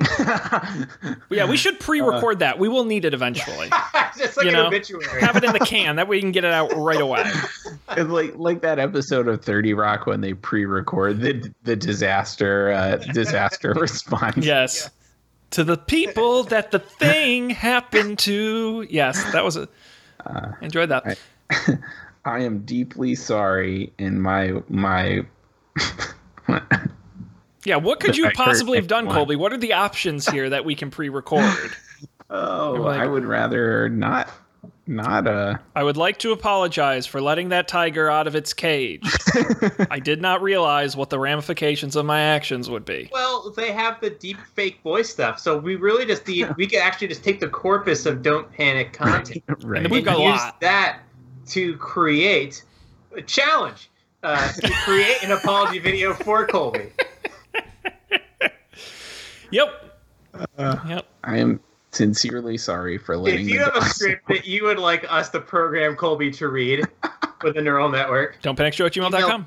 Yeah, 1.31 1.47
we 1.47 1.57
should 1.57 1.81
pre-record 1.81 2.39
that. 2.41 2.59
We 2.59 2.69
will 2.69 2.85
need 2.85 3.05
it 3.05 3.15
eventually. 3.15 3.69
Just 4.19 4.37
like 4.37 4.45
You 4.45 4.51
an 4.51 4.55
know, 4.57 4.67
obituary. 4.67 5.21
Have 5.21 5.37
it 5.37 5.45
in 5.45 5.53
the 5.53 5.59
can. 5.61 5.97
That 5.97 6.07
way 6.09 6.17
you 6.17 6.23
can 6.23 6.31
get 6.33 6.45
it 6.45 6.53
out 6.53 6.73
right 6.77 7.01
away. 7.01 7.25
It's 7.91 8.11
like 8.11 8.33
like 8.37 8.61
that 8.63 8.79
episode 8.79 9.27
of 9.29 9.43
Thirty 9.45 9.75
Rock 9.75 10.07
when 10.07 10.21
they 10.21 10.35
pre-record 10.35 11.21
the 11.21 11.53
the 11.65 11.75
disaster 11.77 12.71
uh, 12.73 12.97
disaster 13.13 13.73
response. 13.75 14.45
Yes. 14.45 14.91
To 15.55 15.65
the 15.65 15.77
people 15.77 16.45
that 16.55 16.71
the 16.71 16.79
thing 16.81 17.51
happened 17.51 18.19
to. 18.21 18.87
Yes, 18.91 19.23
that 19.33 19.45
was 19.45 19.57
a. 19.57 19.69
Uh, 20.25 20.53
enjoyed 20.61 20.89
that. 20.91 21.19
I- 21.51 21.79
I 22.25 22.41
am 22.41 22.61
deeply 22.61 23.15
sorry, 23.15 23.93
in 23.99 24.21
my 24.21 24.63
my. 24.69 25.25
Yeah, 27.67 27.77
what 27.77 27.99
could 27.99 28.15
you 28.15 28.27
I 28.27 28.33
possibly 28.35 28.77
have 28.77 28.89
done. 28.89 29.09
Colby? 29.09 29.37
What 29.37 29.53
are 29.55 29.57
the 29.57 29.73
options 29.73 30.29
here 30.29 30.51
that 30.51 30.67
we 30.67 30.75
can 30.75 30.91
pre-record? 30.91 31.71
oh, 32.29 32.73
like- 32.79 33.01
I 33.01 33.07
would 33.07 33.25
rather 33.25 33.89
not 33.89 34.29
not 34.87 35.27
uh. 35.27 35.59
I 35.75 35.83
would 35.83 35.97
like 35.97 36.19
to 36.19 36.33
apologize 36.33 37.07
for 37.07 37.21
letting 37.21 37.49
that 37.49 37.69
tiger 37.69 38.11
out 38.11 38.27
of 38.27 38.35
its 38.35 38.53
cage. 38.53 39.03
I 39.91 39.99
did 39.99 40.21
not 40.21 40.43
realize 40.43 40.97
what 40.97 41.11
the 41.11 41.19
ramifications 41.19 41.97
of 41.97 42.05
my 42.05 42.21
actions 42.21 42.69
would 42.69 42.85
be. 42.85 43.09
Well, 43.13 43.51
they 43.51 43.73
have 43.73 44.01
the 44.01 44.11
deep 44.11 44.39
fake 44.55 44.81
voice 44.83 45.09
stuff, 45.09 45.39
so 45.39 45.57
we 45.59 45.77
really 45.77 46.05
just 46.05 46.27
need 46.27 46.55
we 46.57 46.67
could 46.67 46.81
actually 46.81 47.09
just 47.09 47.25
take 47.25 47.41
the 47.41 47.49
corpus 47.49 48.07
of 48.07 48.23
Don't 48.23 48.51
Panic 48.53 48.93
content 48.93 49.43
Right. 49.63 49.91
we've 49.91 50.05
got 50.05 50.19
a 50.19 50.23
use 50.23 50.43
that 50.61 51.01
to 51.49 51.77
create 51.77 52.63
a 53.17 53.23
challenge. 53.23 53.91
Uh, 54.23 54.51
to 54.53 54.71
create 54.85 55.23
an 55.23 55.33
apology 55.33 55.79
video 55.79 56.15
for 56.15 56.47
Colby. 56.47 56.91
Yep. 59.51 60.01
yep. 60.59 61.07
I 61.23 61.37
am 61.37 61.61
sincerely 61.95 62.57
sorry 62.59 62.99
for 62.99 63.17
letting. 63.17 63.41
If 63.47 63.49
you 63.49 63.59
the 63.59 63.65
have 63.65 63.77
a 63.77 63.81
dogs- 63.81 63.95
script 63.97 64.29
that 64.29 64.47
you 64.47 64.65
would 64.65 64.79
like 64.79 65.05
us 65.11 65.29
to 65.31 65.41
program 65.41 65.97
Colby 65.97 66.31
to 66.33 66.49
read 66.49 66.85
with 67.43 67.57
a 67.57 67.63
neural 67.63 67.89
network, 67.89 68.41
Don't 68.43 68.57
panic 68.57 68.75
show 68.75 68.87
at 68.87 68.93
gmail.com. 68.93 69.47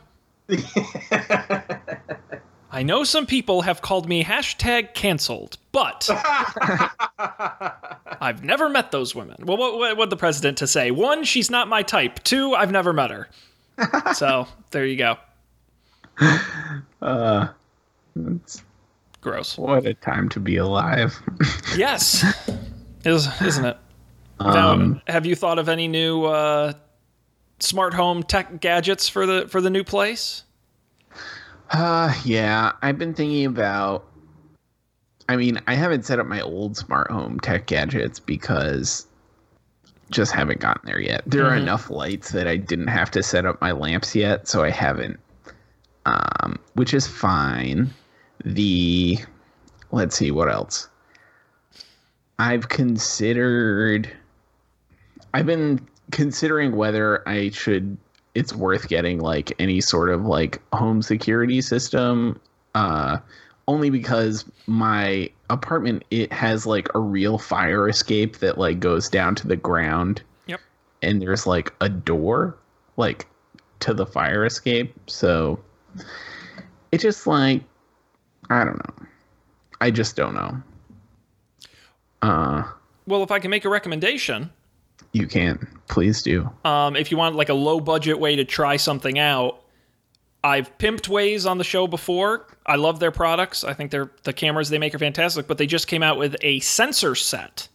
I 2.69 2.83
know 2.83 3.03
some 3.05 3.25
people 3.25 3.61
have 3.61 3.81
called 3.81 4.07
me 4.09 4.23
hashtag 4.23 4.93
cancelled, 4.93 5.57
but 5.71 6.07
I've 8.19 8.43
never 8.43 8.69
met 8.69 8.91
those 8.91 9.15
women. 9.15 9.37
Well, 9.45 9.57
what, 9.57 9.77
what, 9.77 9.97
what 9.97 10.09
the 10.09 10.17
president 10.17 10.57
to 10.59 10.67
say? 10.67 10.91
One, 10.91 11.23
she's 11.23 11.49
not 11.49 11.67
my 11.69 11.81
type. 11.81 12.23
Two, 12.23 12.53
I've 12.53 12.71
never 12.71 12.91
met 12.93 13.09
her. 13.11 13.29
so 14.13 14.47
there 14.71 14.85
you 14.85 14.97
go. 14.97 15.17
Uh, 16.99 17.49
it's- 18.15 18.63
Gross. 19.27 19.57
what 19.57 19.85
a 19.85 19.93
time 19.93 20.29
to 20.29 20.39
be 20.39 20.55
alive. 20.57 21.19
Yes, 21.75 22.23
is 23.05 23.27
isn't 23.41 23.65
it? 23.65 23.77
Now, 24.39 24.69
Um, 24.71 25.01
have 25.07 25.25
you 25.25 25.35
thought 25.35 25.59
of 25.59 25.67
any 25.69 25.87
new 25.89 26.23
uh, 26.25 26.73
smart 27.59 27.93
home 27.93 28.23
tech 28.23 28.61
gadgets 28.61 29.09
for 29.09 29.25
the 29.25 29.47
for 29.49 29.59
the 29.61 29.69
new 29.69 29.83
place? 29.83 30.43
Uh, 31.71 32.13
yeah, 32.23 32.71
I've 32.81 32.97
been 32.97 33.13
thinking 33.13 33.45
about. 33.45 34.05
I 35.29 35.35
mean, 35.35 35.59
I 35.67 35.75
haven't 35.75 36.05
set 36.05 36.19
up 36.19 36.25
my 36.27 36.39
old 36.39 36.77
smart 36.77 37.11
home 37.11 37.39
tech 37.41 37.65
gadgets 37.65 38.19
because 38.19 39.05
just 40.09 40.31
haven't 40.31 40.61
gotten 40.61 40.83
there 40.85 41.01
yet. 41.01 41.21
There 41.25 41.45
are 41.45 41.51
Mhm. 41.57 41.63
enough 41.63 41.89
lights 41.89 42.31
that 42.31 42.47
I 42.47 42.55
didn't 42.55 42.87
have 42.87 43.11
to 43.11 43.21
set 43.21 43.45
up 43.45 43.59
my 43.59 43.73
lamps 43.73 44.15
yet, 44.15 44.47
so 44.47 44.63
I 44.63 44.69
haven't. 44.69 45.19
Um, 46.05 46.57
which 46.75 46.93
is 46.93 47.05
fine. 47.05 47.89
The 48.53 49.17
let's 49.91 50.15
see 50.15 50.31
what 50.31 50.49
else. 50.49 50.87
I've 52.39 52.69
considered. 52.69 54.09
I've 55.33 55.45
been 55.45 55.85
considering 56.11 56.75
whether 56.75 57.27
I 57.27 57.49
should 57.49 57.97
it's 58.33 58.53
worth 58.53 58.87
getting 58.87 59.19
like 59.19 59.51
any 59.59 59.81
sort 59.81 60.09
of 60.09 60.25
like 60.25 60.61
home 60.71 61.01
security 61.01 61.59
system 61.59 62.39
uh 62.75 63.17
only 63.67 63.89
because 63.89 64.45
my 64.67 65.29
apartment 65.49 66.05
it 66.11 66.31
has 66.31 66.65
like 66.65 66.87
a 66.95 66.99
real 66.99 67.37
fire 67.37 67.89
escape 67.89 68.37
that 68.37 68.57
like 68.57 68.79
goes 68.79 69.09
down 69.09 69.35
to 69.35 69.47
the 69.47 69.55
ground 69.57 70.21
Yep. 70.45 70.61
and 71.01 71.21
there's 71.21 71.45
like 71.47 71.73
a 71.81 71.89
door 71.89 72.55
like 72.95 73.27
to 73.81 73.93
the 73.93 74.05
fire 74.05 74.45
escape 74.45 74.93
so 75.07 75.59
it 76.91 76.99
just 77.01 77.27
like 77.27 77.63
i 78.49 78.63
don't 78.63 78.77
know 78.77 79.05
i 79.81 79.91
just 79.91 80.15
don't 80.15 80.33
know 80.33 80.61
uh 82.21 82.63
Well, 83.05 83.23
if 83.23 83.31
I 83.31 83.39
can 83.39 83.51
make 83.51 83.63
a 83.63 83.69
recommendation, 83.69 84.49
you 85.13 85.27
can 85.27 85.67
please 85.87 86.21
do 86.23 86.49
um, 86.65 86.95
if 86.95 87.11
you 87.11 87.17
want 87.17 87.35
like 87.35 87.49
a 87.49 87.53
low 87.53 87.79
budget 87.79 88.19
way 88.19 88.35
to 88.35 88.43
try 88.43 88.75
something 88.77 89.19
out, 89.19 89.61
I've 90.43 90.75
pimped 90.79 91.07
Wyze 91.07 91.49
on 91.49 91.57
the 91.57 91.63
show 91.63 91.87
before. 91.87 92.47
I 92.65 92.75
love 92.75 92.99
their 92.99 93.11
products. 93.11 93.63
I 93.63 93.73
think 93.73 93.91
they're 93.91 94.11
the 94.23 94.33
cameras 94.33 94.69
they 94.69 94.79
make 94.79 94.95
are 94.95 94.99
fantastic. 94.99 95.47
But 95.47 95.57
they 95.57 95.67
just 95.67 95.87
came 95.87 96.03
out 96.03 96.17
with 96.17 96.35
a 96.41 96.59
sensor 96.61 97.15
set. 97.15 97.67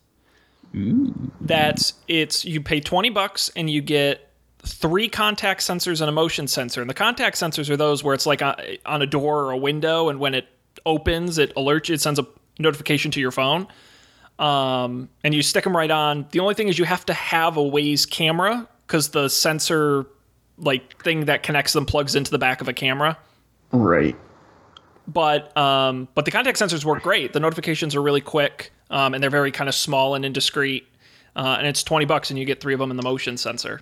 That's 1.40 1.94
it's 2.08 2.44
you 2.44 2.60
pay 2.60 2.80
twenty 2.80 3.10
bucks 3.10 3.50
and 3.54 3.70
you 3.70 3.80
get 3.80 4.28
three 4.64 5.08
contact 5.08 5.60
sensors 5.60 6.00
and 6.00 6.08
a 6.08 6.12
motion 6.12 6.46
sensor. 6.48 6.80
And 6.80 6.90
the 6.90 6.94
contact 6.94 7.36
sensors 7.36 7.68
are 7.70 7.76
those 7.76 8.02
where 8.02 8.14
it's 8.14 8.26
like 8.26 8.42
on, 8.42 8.56
on 8.86 9.02
a 9.02 9.06
door 9.06 9.44
or 9.44 9.50
a 9.50 9.56
window, 9.56 10.08
and 10.08 10.18
when 10.18 10.34
it 10.34 10.46
opens, 10.86 11.38
it 11.38 11.54
alerts 11.54 11.88
you. 11.88 11.94
It 11.94 12.00
sends 12.00 12.18
a 12.18 12.26
notification 12.58 13.10
to 13.12 13.20
your 13.20 13.30
phone 13.30 13.66
um, 14.38 15.08
and 15.24 15.34
you 15.34 15.42
stick 15.42 15.64
them 15.64 15.76
right 15.76 15.90
on. 15.90 16.26
The 16.32 16.40
only 16.40 16.54
thing 16.54 16.68
is 16.68 16.78
you 16.78 16.84
have 16.84 17.04
to 17.06 17.14
have 17.14 17.56
a 17.56 17.60
Wyze 17.62 18.08
camera 18.08 18.66
because 18.86 19.10
the 19.10 19.28
sensor 19.28 20.06
like 20.58 21.02
thing 21.02 21.24
that 21.26 21.42
connects 21.42 21.72
them 21.72 21.86
plugs 21.86 22.14
into 22.14 22.30
the 22.30 22.38
back 22.38 22.60
of 22.60 22.68
a 22.68 22.72
camera. 22.72 23.16
right 23.72 24.16
But 25.08 25.56
um, 25.56 26.08
but 26.14 26.24
the 26.24 26.30
contact 26.30 26.58
sensors 26.58 26.84
work 26.84 27.02
great. 27.02 27.32
The 27.32 27.40
notifications 27.40 27.94
are 27.96 28.02
really 28.02 28.20
quick 28.20 28.72
um, 28.90 29.14
and 29.14 29.22
they're 29.22 29.30
very 29.30 29.50
kind 29.50 29.68
of 29.68 29.74
small 29.74 30.14
and 30.14 30.24
indiscreet. 30.24 30.86
Uh, 31.34 31.56
and 31.58 31.66
it's 31.66 31.82
twenty 31.82 32.04
bucks 32.04 32.28
and 32.30 32.38
you 32.38 32.44
get 32.44 32.60
three 32.60 32.74
of 32.74 32.80
them 32.80 32.90
in 32.90 32.96
the 32.96 33.02
motion 33.02 33.36
sensor. 33.38 33.80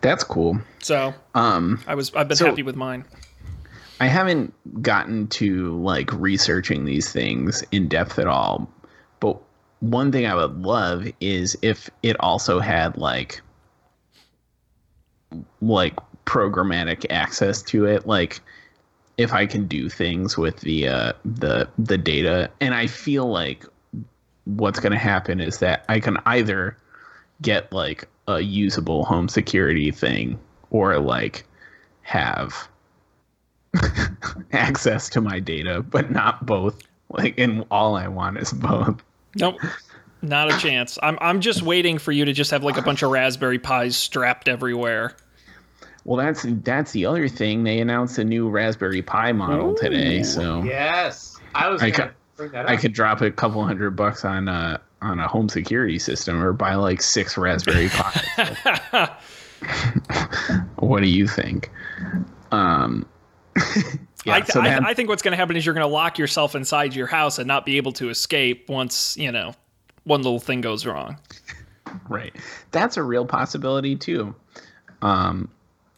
that's 0.00 0.24
cool 0.24 0.58
So 0.80 1.12
um 1.34 1.82
I 1.86 1.94
was 1.94 2.14
I've 2.14 2.28
been 2.28 2.36
So- 2.36 2.46
happy 2.46 2.62
with 2.62 2.76
mine. 2.76 3.04
I 4.00 4.06
haven't 4.06 4.54
gotten 4.82 5.26
to 5.28 5.76
like 5.80 6.12
researching 6.12 6.84
these 6.84 7.10
things 7.10 7.64
in 7.72 7.88
depth 7.88 8.18
at 8.18 8.26
all. 8.26 8.70
But 9.20 9.38
one 9.80 10.12
thing 10.12 10.26
I 10.26 10.34
would 10.34 10.60
love 10.60 11.06
is 11.20 11.56
if 11.62 11.90
it 12.02 12.16
also 12.20 12.60
had 12.60 12.96
like 12.96 13.40
like 15.60 15.96
programmatic 16.24 17.06
access 17.10 17.62
to 17.62 17.84
it 17.86 18.06
like 18.06 18.40
if 19.16 19.32
i 19.32 19.46
can 19.46 19.66
do 19.66 19.88
things 19.88 20.36
with 20.36 20.60
the 20.60 20.86
uh 20.86 21.12
the 21.24 21.68
the 21.78 21.98
data 21.98 22.50
and 22.60 22.74
i 22.74 22.86
feel 22.86 23.26
like 23.26 23.64
what's 24.44 24.80
going 24.80 24.92
to 24.92 24.98
happen 24.98 25.40
is 25.40 25.58
that 25.58 25.84
i 25.88 25.98
can 26.00 26.16
either 26.26 26.76
get 27.40 27.72
like 27.72 28.06
a 28.26 28.40
usable 28.40 29.04
home 29.04 29.28
security 29.28 29.90
thing 29.90 30.38
or 30.70 30.98
like 30.98 31.46
have 32.02 32.68
access 34.52 35.08
to 35.08 35.20
my 35.20 35.38
data 35.38 35.82
but 35.82 36.10
not 36.10 36.44
both 36.46 36.82
like 37.10 37.38
and 37.38 37.64
all 37.70 37.96
i 37.96 38.08
want 38.08 38.38
is 38.38 38.52
both 38.52 39.02
Nope. 39.36 39.56
Not 40.20 40.52
a 40.52 40.58
chance. 40.58 40.98
I'm 41.02 41.16
I'm 41.20 41.40
just 41.40 41.62
waiting 41.62 41.98
for 41.98 42.12
you 42.12 42.24
to 42.24 42.32
just 42.32 42.50
have 42.50 42.64
like 42.64 42.76
a 42.76 42.82
bunch 42.82 43.02
of 43.02 43.10
Raspberry 43.10 43.58
Pis 43.58 43.96
strapped 43.96 44.48
everywhere. 44.48 45.14
Well, 46.04 46.16
that's 46.16 46.44
that's 46.64 46.92
the 46.92 47.06
other 47.06 47.28
thing. 47.28 47.62
They 47.62 47.78
announced 47.78 48.18
a 48.18 48.24
new 48.24 48.48
Raspberry 48.48 49.02
Pi 49.02 49.32
model 49.32 49.74
today, 49.74 50.22
so 50.24 50.64
Yes, 50.64 51.36
I 51.54 51.68
was 51.68 51.82
I 51.82 51.90
going 51.90 51.92
to 51.92 52.06
ca- 52.08 52.14
bring 52.36 52.50
that 52.52 52.64
up. 52.64 52.70
I 52.70 52.76
could 52.76 52.92
drop 52.92 53.20
a 53.20 53.30
couple 53.30 53.64
hundred 53.64 53.92
bucks 53.92 54.24
on 54.24 54.48
a 54.48 54.80
on 55.00 55.20
a 55.20 55.28
home 55.28 55.48
security 55.48 56.00
system 56.00 56.42
or 56.42 56.52
buy 56.52 56.74
like 56.74 57.00
six 57.00 57.38
Raspberry 57.38 57.88
Pis. 58.36 58.56
what 60.76 61.00
do 61.02 61.08
you 61.08 61.28
think? 61.28 61.70
Um, 62.50 63.06
yeah, 64.24 64.34
I, 64.34 64.40
th- 64.40 64.52
so 64.52 64.60
I, 64.60 64.90
I 64.90 64.94
think 64.94 65.08
what's 65.08 65.22
going 65.22 65.32
to 65.32 65.36
happen 65.36 65.56
is 65.56 65.64
you're 65.64 65.74
going 65.74 65.86
to 65.86 65.92
lock 65.92 66.18
yourself 66.18 66.54
inside 66.54 66.94
your 66.94 67.06
house 67.06 67.38
and 67.38 67.46
not 67.46 67.64
be 67.64 67.76
able 67.76 67.92
to 67.92 68.10
escape 68.10 68.68
once 68.68 69.16
you 69.16 69.32
know 69.32 69.54
one 70.04 70.22
little 70.22 70.40
thing 70.40 70.60
goes 70.60 70.86
wrong. 70.86 71.18
right, 72.08 72.34
that's 72.70 72.96
a 72.96 73.02
real 73.02 73.26
possibility 73.26 73.96
too. 73.96 74.34
Um, 75.02 75.48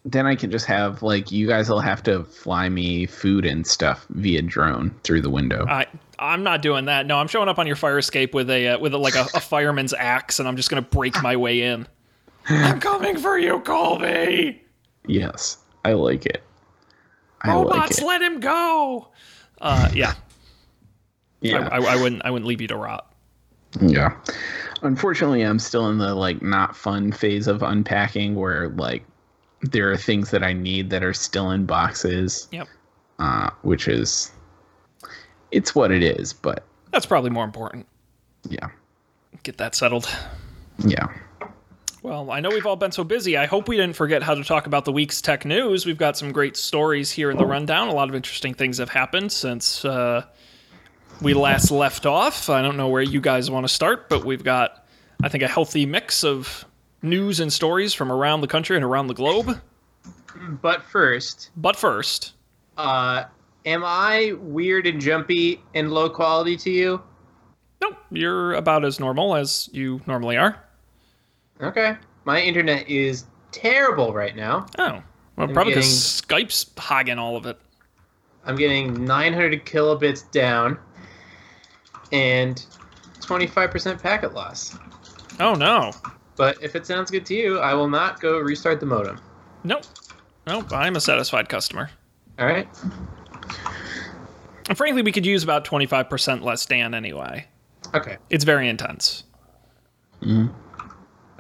then 0.05 0.27
I 0.27 0.35
can 0.35 0.51
just 0.51 0.67
have 0.67 1.03
like 1.03 1.31
you 1.31 1.47
guys 1.47 1.69
will 1.69 1.81
have 1.81 2.03
to 2.05 2.25
fly 2.25 2.69
me 2.69 3.07
food 3.07 3.45
and 3.45 3.67
stuff 3.67 4.07
via 4.11 4.43
drone 4.43 4.95
through 5.05 5.21
the 5.21 5.31
window. 5.31 5.67
I 5.69 5.87
I'm 6.19 6.43
not 6.43 6.63
doing 6.63 6.85
that. 6.87 7.07
No, 7.07 7.19
I'm 7.19 7.29
showing 7.29 7.49
up 7.49 7.59
on 7.59 7.67
your 7.67 7.77
fire 7.77 7.99
escape 7.99 8.35
with 8.35 8.51
a 8.51 8.69
uh, 8.69 8.79
with 8.79 8.95
a, 8.95 8.99
like 8.99 9.15
a, 9.15 9.27
a 9.35 9.41
fireman's 9.41 9.95
axe, 9.95 10.39
and 10.39 10.49
I'm 10.49 10.57
just 10.57 10.71
going 10.71 10.83
to 10.83 10.89
break 10.89 11.23
my 11.23 11.37
way 11.37 11.63
in. 11.63 11.87
I'm 12.49 12.81
coming 12.81 13.19
for 13.19 13.39
you, 13.39 13.61
Colby. 13.61 14.63
yes, 15.07 15.59
I 15.85 15.93
like 15.93 16.27
it. 16.27 16.43
I 17.43 17.53
Robots, 17.55 17.99
it. 17.99 18.05
let 18.05 18.21
him 18.23 18.41
go. 18.41 19.09
Uh, 19.61 19.91
yeah, 19.95 20.15
Yeah. 21.41 21.69
I, 21.71 21.79
I, 21.79 21.95
I 21.95 22.03
wouldn't 22.03 22.23
I 22.25 22.31
wouldn't 22.31 22.47
leave 22.47 22.61
you 22.61 22.69
to 22.69 22.77
rot. 22.77 23.13
Yeah. 23.81 24.15
Unfortunately, 24.83 25.43
I'm 25.43 25.59
still 25.59 25.89
in 25.91 25.99
the 25.99 26.15
like 26.15 26.43
not 26.43 26.75
fun 26.77 27.13
phase 27.13 27.47
of 27.47 27.63
unpacking 27.63 28.35
where 28.35 28.71
like 28.71 29.05
there 29.63 29.91
are 29.93 29.97
things 29.97 30.31
that 30.31 30.43
I 30.43 30.53
need 30.55 30.91
that 30.91 31.03
are 31.03 31.13
still 31.13 31.51
in 31.51 31.67
boxes, 31.67 32.49
Yep, 32.51 32.69
uh, 33.19 33.51
which 33.63 33.89
is 33.89 34.31
it's 35.51 35.75
what 35.75 35.91
it 35.91 36.03
is, 36.03 36.33
but 36.33 36.65
that's 36.91 37.07
probably 37.07 37.31
more 37.31 37.45
important. 37.45 37.87
yeah. 38.49 38.69
Get 39.43 39.59
that 39.59 39.75
settled. 39.75 40.09
Yeah. 40.87 41.07
Well, 42.03 42.31
I 42.31 42.41
know 42.41 42.49
we've 42.49 42.65
all 42.67 42.77
been 42.77 42.93
so 42.93 43.05
busy. 43.05 43.37
I 43.37 43.45
hope 43.47 43.69
we 43.69 43.77
didn't 43.77 43.95
forget 43.97 44.23
how 44.23 44.35
to 44.35 44.43
talk 44.43 44.67
about 44.67 44.87
the 44.87 44.93
week's 44.93 45.21
tech 45.21 45.45
news. 45.45 45.85
We've 45.85 45.99
got 45.99 46.17
some 46.17 46.33
great 46.33 46.57
stories 46.57 47.11
here 47.11 47.31
in 47.31 47.37
the 47.37 47.45
rundown. 47.45 47.89
A 47.89 47.93
lot 47.93 48.09
of 48.09 48.15
interesting 48.15 48.55
things 48.55 48.79
have 48.79 48.89
happened 48.89 49.31
since 49.31 49.85
uh, 49.85 50.25
we 51.21 51.35
last 51.35 51.71
left 51.71 52.07
off. 52.07 52.49
I 52.49 52.63
don't 52.63 52.79
know 52.79 52.89
where 52.89 53.03
you 53.03 53.21
guys 53.21 53.51
want 53.51 53.65
to 53.65 53.73
start, 53.73 54.09
but 54.09 54.25
we've 54.25 54.43
got, 54.43 54.87
I 55.23 55.29
think, 55.29 55.43
a 55.43 55.49
healthy 55.49 55.85
mix 55.85 56.25
of 56.25 56.65
news 57.03 57.39
and 57.39 57.53
stories 57.53 57.93
from 57.93 58.11
around 58.11 58.41
the 58.41 58.47
country 58.49 58.77
and 58.77 58.85
around 58.85 59.09
the 59.09 59.15
globe. 59.15 59.61
But 60.63 60.83
first, 60.85 61.51
But 61.57 61.77
first, 61.77 62.33
uh, 62.79 63.25
am 63.67 63.83
I 63.85 64.33
weird 64.39 64.87
and 64.87 65.01
jumpy 65.03 65.63
and 65.75 65.91
low 65.91 66.09
quality 66.09 66.57
to 66.59 66.71
you? 66.71 67.03
nope, 67.83 67.97
you're 68.11 68.55
about 68.55 68.85
as 68.87 68.99
normal 69.01 69.35
as 69.37 69.69
you 69.73 70.01
normally 70.07 70.37
are. 70.39 70.65
Okay. 71.63 71.97
My 72.25 72.41
internet 72.41 72.89
is 72.89 73.27
terrible 73.53 74.13
right 74.13 74.35
now. 74.37 74.67
Oh, 74.79 75.03
well, 75.37 75.49
probably 75.49 75.73
because 75.75 75.87
Skype's 75.87 76.71
hogging 76.79 77.19
all 77.19 77.37
of 77.37 77.47
it. 77.47 77.59
I'm 78.45 78.57
getting 78.57 79.05
900 79.05 79.65
kilobits 79.67 80.31
down 80.31 80.79
and 82.13 82.65
25% 83.21 84.03
packet 84.03 84.33
loss. 84.35 84.77
Oh 85.39 85.55
no, 85.55 85.93
But 86.37 86.63
if 86.63 86.75
it 86.77 86.87
sounds 86.87 87.11
good 87.11 87.25
to 87.27 87.35
you, 87.35 87.59
I 87.61 87.73
will 87.75 87.89
not 87.89 88.21
go 88.21 88.39
restart 88.39 88.81
the 88.81 88.87
modem. 88.87 89.21
nope, 89.65 89.85
nope. 90.47 90.73
I'm 90.73 90.97
a 90.97 91.01
satisfied 91.01 91.49
customer. 91.49 91.91
All 92.39 92.47
right. 92.47 92.69
And 94.69 94.77
frankly, 94.77 95.03
we 95.03 95.13
could 95.13 95.27
use 95.27 95.43
about 95.43 95.65
25% 95.65 96.43
less 96.43 96.65
Dan 96.67 96.95
anyway. 96.95 97.47
Okay. 97.95 98.17
It's 98.31 98.45
very 98.45 98.69
intense. 98.69 99.25
Mm-hmm. 100.23 100.53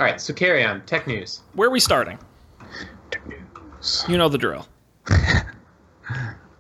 All 0.01 0.07
right. 0.07 0.21
So 0.21 0.33
carry 0.33 0.65
on. 0.65 0.81
Tech 0.87 1.07
news. 1.07 1.43
Where 1.55 1.69
are 1.69 1.73
we 1.73 1.79
starting? 1.81 2.19
Tech 3.11 3.27
news. 3.29 4.05
You 4.09 4.17
know 4.19 4.29
the 4.29 4.39
drill. 4.39 4.67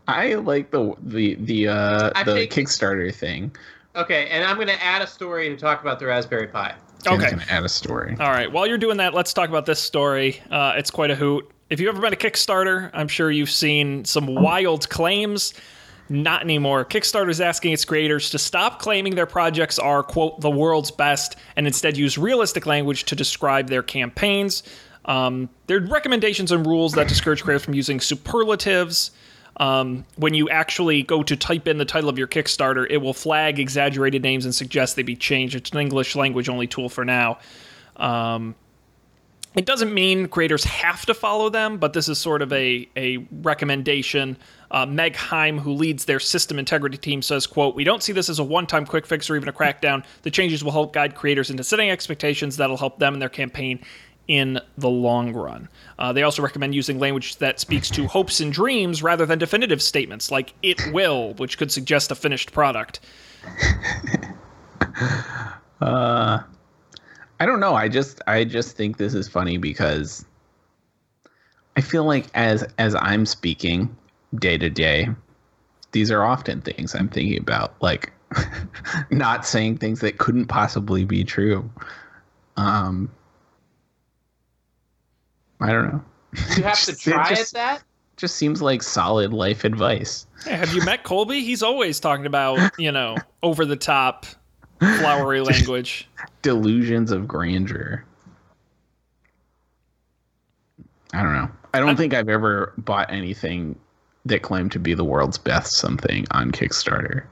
I 0.08 0.34
like 0.34 0.70
the 0.70 0.94
the 1.02 1.34
the 1.36 1.68
uh 1.68 2.10
I 2.14 2.22
the 2.24 2.34
think- 2.34 2.52
Kickstarter 2.52 3.14
thing. 3.14 3.54
Okay, 3.96 4.28
and 4.28 4.44
I'm 4.44 4.54
going 4.54 4.68
to 4.68 4.80
add 4.84 5.02
a 5.02 5.06
story 5.06 5.48
to 5.48 5.56
talk 5.56 5.80
about 5.80 5.98
the 5.98 6.06
Raspberry 6.06 6.46
Pi. 6.46 6.74
Tim's 7.02 7.22
Okay. 7.24 7.30
gonna 7.32 7.44
add 7.50 7.64
a 7.64 7.68
story. 7.68 8.14
All 8.20 8.30
right. 8.30 8.50
While 8.52 8.66
you're 8.66 8.78
doing 8.78 8.98
that, 8.98 9.14
let's 9.14 9.32
talk 9.32 9.48
about 9.48 9.66
this 9.66 9.80
story. 9.80 10.40
Uh, 10.50 10.74
it's 10.76 10.90
quite 10.90 11.10
a 11.10 11.16
hoot. 11.16 11.50
If 11.70 11.80
you've 11.80 11.88
ever 11.88 12.00
been 12.00 12.12
a 12.12 12.16
Kickstarter, 12.16 12.90
I'm 12.92 13.08
sure 13.08 13.30
you've 13.30 13.50
seen 13.50 14.04
some 14.04 14.26
wild 14.34 14.88
claims. 14.90 15.54
Not 16.10 16.42
anymore. 16.42 16.84
Kickstarter 16.84 17.30
is 17.30 17.40
asking 17.40 17.72
its 17.72 17.84
creators 17.84 18.30
to 18.30 18.38
stop 18.38 18.80
claiming 18.80 19.14
their 19.14 19.26
projects 19.26 19.78
are, 19.78 20.02
quote, 20.02 20.40
the 20.40 20.50
world's 20.50 20.90
best, 20.90 21.36
and 21.54 21.68
instead 21.68 21.96
use 21.96 22.18
realistic 22.18 22.66
language 22.66 23.04
to 23.04 23.14
describe 23.14 23.68
their 23.68 23.84
campaigns. 23.84 24.64
Um, 25.04 25.48
there 25.68 25.76
are 25.76 25.86
recommendations 25.86 26.50
and 26.50 26.66
rules 26.66 26.94
that 26.94 27.06
discourage 27.06 27.44
creators 27.44 27.64
from 27.64 27.74
using 27.74 28.00
superlatives. 28.00 29.12
Um, 29.58 30.04
when 30.16 30.34
you 30.34 30.50
actually 30.50 31.04
go 31.04 31.22
to 31.22 31.36
type 31.36 31.68
in 31.68 31.78
the 31.78 31.84
title 31.84 32.10
of 32.10 32.18
your 32.18 32.26
Kickstarter, 32.26 32.88
it 32.90 32.96
will 32.96 33.14
flag 33.14 33.60
exaggerated 33.60 34.22
names 34.22 34.44
and 34.44 34.52
suggest 34.52 34.96
they 34.96 35.02
be 35.04 35.14
changed. 35.14 35.54
It's 35.54 35.70
an 35.70 35.78
English 35.78 36.16
language 36.16 36.48
only 36.48 36.66
tool 36.66 36.88
for 36.88 37.04
now. 37.04 37.38
Um, 37.96 38.56
it 39.54 39.66
doesn't 39.66 39.92
mean 39.92 40.28
creators 40.28 40.64
have 40.64 41.06
to 41.06 41.14
follow 41.14 41.50
them, 41.50 41.78
but 41.78 41.92
this 41.92 42.08
is 42.08 42.18
sort 42.18 42.42
of 42.42 42.52
a, 42.52 42.88
a 42.96 43.18
recommendation. 43.30 44.36
Uh, 44.70 44.86
Meg 44.86 45.16
Heim, 45.16 45.58
who 45.58 45.72
leads 45.72 46.04
their 46.04 46.20
system 46.20 46.58
integrity 46.58 46.96
team, 46.96 47.22
says, 47.22 47.46
quote, 47.46 47.74
We 47.74 47.84
don't 47.84 48.02
see 48.02 48.12
this 48.12 48.28
as 48.28 48.38
a 48.38 48.44
one-time 48.44 48.86
quick 48.86 49.06
fix 49.06 49.28
or 49.28 49.36
even 49.36 49.48
a 49.48 49.52
crackdown. 49.52 50.04
The 50.22 50.30
changes 50.30 50.62
will 50.62 50.72
help 50.72 50.92
guide 50.92 51.14
creators 51.14 51.50
into 51.50 51.64
setting 51.64 51.90
expectations 51.90 52.56
that'll 52.56 52.76
help 52.76 52.98
them 52.98 53.14
and 53.14 53.22
their 53.22 53.28
campaign 53.28 53.80
in 54.28 54.60
the 54.78 54.88
long 54.88 55.32
run. 55.32 55.68
Uh, 55.98 56.12
they 56.12 56.22
also 56.22 56.40
recommend 56.40 56.72
using 56.74 57.00
language 57.00 57.36
that 57.38 57.58
speaks 57.58 57.90
to 57.90 58.06
hopes 58.06 58.40
and 58.40 58.52
dreams 58.52 59.02
rather 59.02 59.26
than 59.26 59.40
definitive 59.40 59.82
statements 59.82 60.30
like 60.30 60.54
it 60.62 60.80
will, 60.92 61.34
which 61.34 61.58
could 61.58 61.72
suggest 61.72 62.12
a 62.12 62.14
finished 62.14 62.52
product. 62.52 63.00
I 67.40 67.46
don't 67.46 67.58
know. 67.58 67.74
I 67.74 67.88
just 67.88 68.20
I 68.26 68.44
just 68.44 68.76
think 68.76 68.98
this 68.98 69.14
is 69.14 69.26
funny 69.28 69.56
because 69.56 70.24
I 71.76 71.80
feel 71.80 72.04
like 72.04 72.26
as 72.34 72.62
as 72.78 72.94
I'm 72.94 73.24
speaking 73.24 73.96
day 74.38 74.56
to 74.58 74.70
day, 74.70 75.08
these 75.92 76.10
are 76.10 76.22
often 76.24 76.60
things 76.60 76.94
I'm 76.94 77.08
thinking 77.08 77.38
about, 77.38 77.74
like 77.82 78.12
not 79.10 79.44
saying 79.46 79.78
things 79.78 80.00
that 80.00 80.18
couldn't 80.18 80.46
possibly 80.46 81.04
be 81.04 81.24
true. 81.24 81.68
Um, 82.56 83.10
I 85.60 85.72
don't 85.72 85.92
know. 85.92 86.04
You 86.56 86.62
have 86.62 86.78
to 86.80 86.92
Just- 86.92 87.06
it 87.06 87.10
try 87.12 87.28
just- 87.30 87.54
at 87.54 87.78
that? 87.78 87.82
Just 88.16 88.36
seems 88.36 88.60
like 88.60 88.82
solid 88.82 89.32
life 89.32 89.64
advice. 89.64 90.26
Hey, 90.44 90.50
have 90.50 90.74
you 90.74 90.84
met 90.84 91.04
Colby? 91.04 91.40
He's 91.40 91.62
always 91.62 91.98
talking 91.98 92.26
about, 92.26 92.78
you 92.78 92.92
know, 92.92 93.16
over 93.42 93.64
the 93.64 93.76
top, 93.76 94.26
flowery 94.78 95.40
language. 95.40 96.06
Delusions 96.42 97.12
of 97.12 97.26
grandeur. 97.26 98.04
I 101.14 101.22
don't 101.22 101.32
know. 101.32 101.48
I 101.72 101.80
don't 101.80 101.96
think 101.96 102.12
I've 102.12 102.28
ever 102.28 102.74
bought 102.76 103.10
anything 103.10 103.78
that 104.30 104.42
claim 104.42 104.68
to 104.70 104.78
be 104.78 104.94
the 104.94 105.04
world's 105.04 105.38
best 105.38 105.74
something 105.74 106.26
on 106.30 106.50
Kickstarter. 106.50 107.24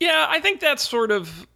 Yeah, 0.00 0.26
I 0.28 0.40
think 0.40 0.60
that's 0.60 0.88
sort 0.88 1.10
of 1.10 1.46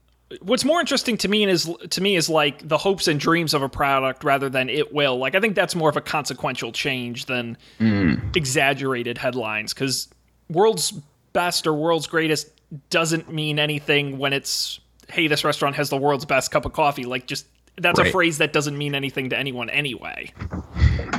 what's 0.40 0.64
more 0.64 0.80
interesting 0.80 1.16
to 1.18 1.28
me 1.28 1.44
is 1.44 1.70
to 1.90 2.00
me 2.00 2.16
is 2.16 2.28
like 2.28 2.66
the 2.66 2.78
hopes 2.78 3.06
and 3.06 3.20
dreams 3.20 3.54
of 3.54 3.62
a 3.62 3.68
product 3.68 4.24
rather 4.24 4.48
than 4.48 4.68
it 4.68 4.92
will. 4.92 5.18
Like 5.18 5.35
I 5.35 5.40
think 5.40 5.54
that's 5.54 5.74
more 5.74 5.88
of 5.88 5.96
a 5.96 6.00
consequential 6.00 6.72
change 6.72 7.26
than 7.26 7.56
mm. 7.78 8.37
exaggerated 8.37 9.18
headlines 9.18 9.72
cuz 9.72 10.08
world's 10.48 10.92
best 11.32 11.66
or 11.66 11.74
world's 11.74 12.06
greatest 12.06 12.48
doesn't 12.90 13.30
mean 13.32 13.58
anything 13.58 14.18
when 14.18 14.32
it's 14.32 14.80
hey 15.08 15.26
this 15.26 15.44
restaurant 15.44 15.76
has 15.76 15.90
the 15.90 15.96
world's 15.96 16.24
best 16.24 16.50
cup 16.50 16.64
of 16.64 16.72
coffee 16.72 17.04
like 17.04 17.26
just 17.26 17.46
that's 17.76 17.98
a 17.98 18.04
phrase 18.06 18.38
that 18.38 18.52
doesn't 18.52 18.76
mean 18.76 18.94
anything 18.94 19.30
to 19.30 19.38
anyone 19.38 19.70
anyway. 19.70 20.32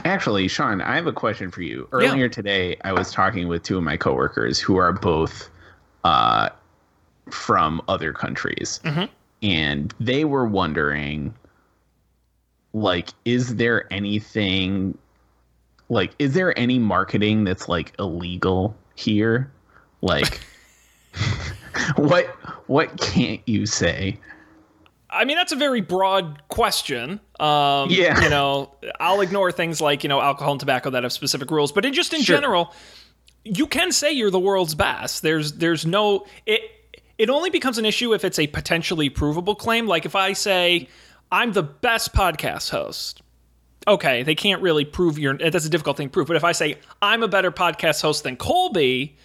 Actually, 0.05 0.47
Sean, 0.47 0.81
I 0.81 0.95
have 0.95 1.07
a 1.07 1.13
question 1.13 1.49
for 1.49 1.61
you. 1.61 1.87
Earlier 1.91 2.27
today, 2.29 2.77
I 2.83 2.91
was 2.91 3.11
talking 3.11 3.47
with 3.47 3.63
two 3.63 3.77
of 3.77 3.83
my 3.83 3.95
coworkers 3.97 4.59
who 4.59 4.75
are 4.77 4.91
both 4.91 5.49
uh, 6.03 6.49
from 7.29 7.81
other 7.87 8.11
countries, 8.11 8.81
Mhm. 8.83 9.07
and 9.41 9.93
they 9.99 10.25
were 10.25 10.45
wondering, 10.45 11.33
like, 12.73 13.09
is 13.23 13.55
there 13.55 13.91
anything, 13.93 14.97
like, 15.87 16.11
is 16.19 16.33
there 16.33 16.57
any 16.59 16.79
marketing 16.79 17.45
that's 17.45 17.69
like 17.69 17.93
illegal 17.99 18.75
here? 18.95 19.49
Like, 20.01 20.41
what 21.95 22.27
what 22.67 22.99
can't 22.99 23.41
you 23.45 23.65
say? 23.65 24.19
I 25.13 25.25
mean, 25.25 25.37
that's 25.37 25.51
a 25.51 25.55
very 25.55 25.81
broad 25.81 26.41
question. 26.47 27.19
Um, 27.39 27.89
Yeah. 27.89 28.21
You 28.23 28.29
know, 28.29 28.75
I'll 28.99 29.21
ignore 29.21 29.51
things 29.51 29.79
like, 29.81 30.03
you 30.03 30.09
know, 30.09 30.19
alcohol 30.21 30.51
and 30.53 30.59
tobacco 30.59 30.89
that 30.91 31.03
have 31.03 31.13
specific 31.13 31.51
rules, 31.51 31.71
but 31.71 31.85
in, 31.85 31.93
just 31.93 32.13
in 32.13 32.21
Sure. 32.21 32.37
general, 32.37 32.73
you 33.43 33.67
can 33.67 33.91
say 33.91 34.11
you're 34.11 34.31
the 34.31 34.39
world's 34.39 34.75
best. 34.75 35.21
There's, 35.21 35.53
there's 35.53 35.85
no, 35.85 36.25
it, 36.45 36.61
it 37.17 37.29
only 37.29 37.49
becomes 37.49 37.77
an 37.77 37.85
issue 37.85 38.13
if 38.13 38.23
it's 38.25 38.39
a 38.39 38.47
potentially 38.47 39.09
provable 39.09 39.55
claim. 39.55 39.85
Like 39.87 40.05
if 40.05 40.15
I 40.15 40.33
say, 40.33 40.87
I'm 41.31 41.51
the 41.53 41.63
best 41.63 42.13
podcast 42.13 42.69
host. 42.69 43.21
Okay, 43.87 44.23
they 44.23 44.35
can't 44.35 44.61
really 44.61 44.85
prove 44.85 45.19
you're, 45.19 45.37
that's 45.37 45.65
a 45.65 45.69
difficult 45.69 45.97
thing 45.97 46.07
to 46.07 46.11
prove. 46.11 46.27
But 46.27 46.37
if 46.37 46.43
I 46.45 46.53
say, 46.53 46.77
I'm 47.01 47.21
a 47.21 47.27
better 47.27 47.51
podcast 47.51 48.01
host 48.01 48.23
than 48.23 48.37
Colby, 48.37 49.17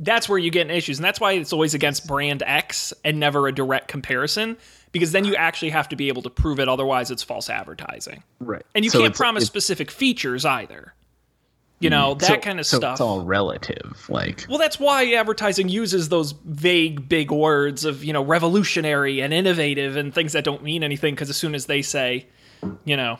that's 0.00 0.28
where 0.28 0.38
you 0.38 0.50
get 0.50 0.66
in 0.68 0.70
issues. 0.70 0.98
And 0.98 1.04
that's 1.04 1.20
why 1.20 1.32
it's 1.32 1.52
always 1.52 1.74
against 1.74 2.06
brand 2.06 2.42
X 2.44 2.92
and 3.04 3.20
never 3.20 3.46
a 3.46 3.52
direct 3.52 3.88
comparison, 3.88 4.56
because 4.90 5.12
then 5.12 5.24
you 5.24 5.34
actually 5.36 5.70
have 5.70 5.88
to 5.90 5.96
be 5.96 6.08
able 6.08 6.22
to 6.22 6.30
prove 6.30 6.58
it. 6.60 6.68
Otherwise, 6.68 7.10
it's 7.10 7.22
false 7.22 7.48
advertising. 7.48 8.22
Right. 8.40 8.64
And 8.74 8.84
you 8.84 8.90
So 8.90 9.00
can't 9.00 9.14
promise 9.14 9.46
specific 9.46 9.90
features 9.90 10.44
either. 10.44 10.92
You 11.78 11.90
know, 11.90 12.14
mm. 12.14 12.20
that 12.20 12.26
so- 12.26 12.38
kind 12.38 12.60
of 12.60 12.66
so 12.66 12.76
stuff. 12.78 12.94
It's 12.94 13.00
all 13.00 13.24
relative. 13.24 14.06
Like, 14.08 14.46
well, 14.48 14.58
that's 14.58 14.78
why 14.78 15.12
advertising 15.14 15.68
uses 15.68 16.08
those 16.08 16.30
vague, 16.30 17.08
big 17.08 17.32
words 17.32 17.84
of, 17.84 18.04
you 18.04 18.12
know, 18.12 18.24
revolutionary 18.24 19.20
and 19.20 19.34
innovative 19.34 19.96
and 19.96 20.14
things 20.14 20.32
that 20.34 20.44
don't 20.44 20.62
mean 20.62 20.84
anything. 20.84 21.14
Because 21.14 21.28
as 21.28 21.36
soon 21.36 21.56
as 21.56 21.66
they 21.66 21.82
say, 21.82 22.26
you 22.84 22.96
know, 22.96 23.18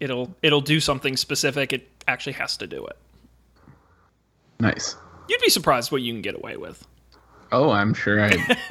it'll 0.00 0.34
it'll 0.42 0.60
do 0.60 0.80
something 0.80 1.16
specific, 1.16 1.72
it 1.72 1.88
actually 2.08 2.32
has 2.32 2.56
to 2.56 2.66
do 2.66 2.84
it. 2.86 2.96
nice. 4.58 4.96
You'd 5.28 5.40
be 5.40 5.48
surprised 5.50 5.90
what 5.92 6.02
you 6.02 6.12
can 6.12 6.22
get 6.22 6.34
away 6.34 6.56
with. 6.56 6.86
Oh, 7.52 7.70
I'm 7.70 7.94
sure 7.94 8.20
I 8.20 8.30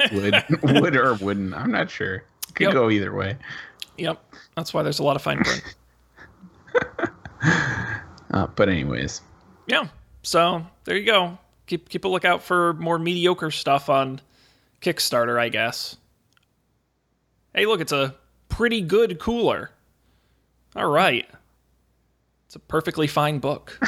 would, 0.11 0.43
would 0.81 0.95
or 0.95 1.13
wouldn't. 1.15 1.53
I'm 1.53 1.71
not 1.71 1.89
sure. 1.89 2.23
Could 2.53 2.65
Yep. 2.65 2.73
go 2.73 2.89
either 2.89 3.13
way. 3.13 3.37
Yep, 3.97 4.21
that's 4.55 4.73
why 4.73 4.83
there's 4.83 4.99
a 4.99 5.03
lot 5.03 5.15
of 5.15 5.21
fine 5.21 5.43
print. 5.43 5.75
Uh, 8.31 8.47
but 8.55 8.67
anyways, 8.67 9.21
yeah. 9.67 9.87
So 10.23 10.65
there 10.83 10.97
you 10.97 11.05
go. 11.05 11.37
Keep 11.67 11.87
keep 11.89 12.03
a 12.03 12.07
lookout 12.07 12.43
for 12.43 12.73
more 12.73 12.97
mediocre 12.99 13.51
stuff 13.51 13.87
on 13.89 14.19
Kickstarter, 14.81 15.39
I 15.39 15.47
guess. 15.49 15.95
Hey, 17.53 17.65
look, 17.65 17.79
it's 17.79 17.91
a 17.93 18.15
pretty 18.49 18.81
good 18.81 19.19
cooler. 19.19 19.69
All 20.75 20.89
right. 20.89 21.25
It's 22.47 22.55
a 22.55 22.59
perfectly 22.59 23.07
fine 23.07 23.39
book. 23.39 23.79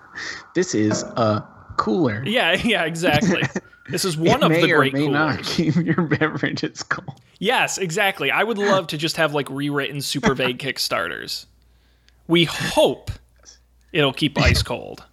this 0.54 0.74
is 0.74 1.02
a 1.02 1.46
cooler. 1.84 2.22
Yeah, 2.26 2.52
yeah, 2.64 2.84
exactly. 2.84 3.42
This 3.90 4.04
is 4.06 4.16
one 4.16 4.42
It 4.42 4.46
of 4.46 4.52
the 4.62 4.72
great 4.72 4.94
may 4.94 5.08
not 5.08 5.42
keep 5.44 5.76
your 5.76 6.02
beverages 6.02 6.82
cold. 6.82 7.20
Yes, 7.38 7.76
exactly. 7.76 8.30
I 8.30 8.42
would 8.42 8.56
love 8.58 8.86
to 8.88 8.96
just 8.96 9.16
have 9.18 9.34
like 9.34 9.48
rewritten 9.50 10.00
super 10.00 10.34
vague 10.34 10.58
Kickstarters. 10.60 11.44
We 12.26 12.44
hope 12.44 13.10
it'll 13.92 14.14
keep 14.14 14.38
ice 14.38 14.62
cold. 14.62 15.04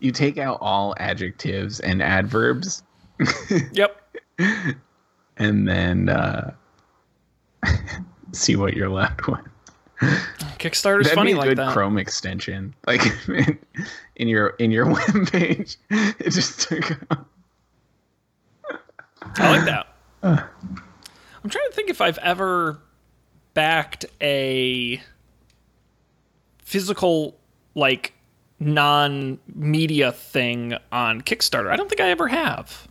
You 0.00 0.10
take 0.10 0.36
out 0.38 0.58
all 0.60 0.94
adjectives 0.98 1.78
and 1.80 2.02
adverbs, 2.02 2.82
Yep. 3.72 3.96
and 5.38 5.68
then 5.68 6.08
uh, 6.08 6.52
see 8.32 8.56
what 8.56 8.74
you're 8.74 8.90
left 8.90 9.28
with. 9.28 9.40
Kickstarter's 10.58 11.04
That'd 11.04 11.14
funny 11.14 11.32
be 11.32 11.36
a 11.36 11.38
like 11.38 11.48
good 11.50 11.58
that. 11.58 11.72
Chrome 11.72 11.98
extension. 11.98 12.74
Like 12.86 13.02
in 14.16 14.28
your 14.28 14.48
in 14.58 14.70
your 14.70 14.86
web 14.92 15.30
page, 15.30 15.76
it 15.90 16.30
just 16.30 16.60
took 16.60 16.92
out. 17.10 17.26
I 19.38 19.56
like 19.56 19.64
that. 19.66 19.86
I'm 20.22 21.50
trying 21.50 21.68
to 21.68 21.72
think 21.72 21.90
if 21.90 22.00
I've 22.00 22.18
ever 22.18 22.80
backed 23.54 24.04
a 24.20 25.00
physical, 26.58 27.38
like, 27.74 28.12
non 28.58 29.38
media 29.54 30.12
thing 30.12 30.76
on 30.92 31.22
Kickstarter. 31.22 31.70
I 31.70 31.76
don't 31.76 31.88
think 31.88 32.00
I 32.00 32.10
ever 32.10 32.28
have. 32.28 32.88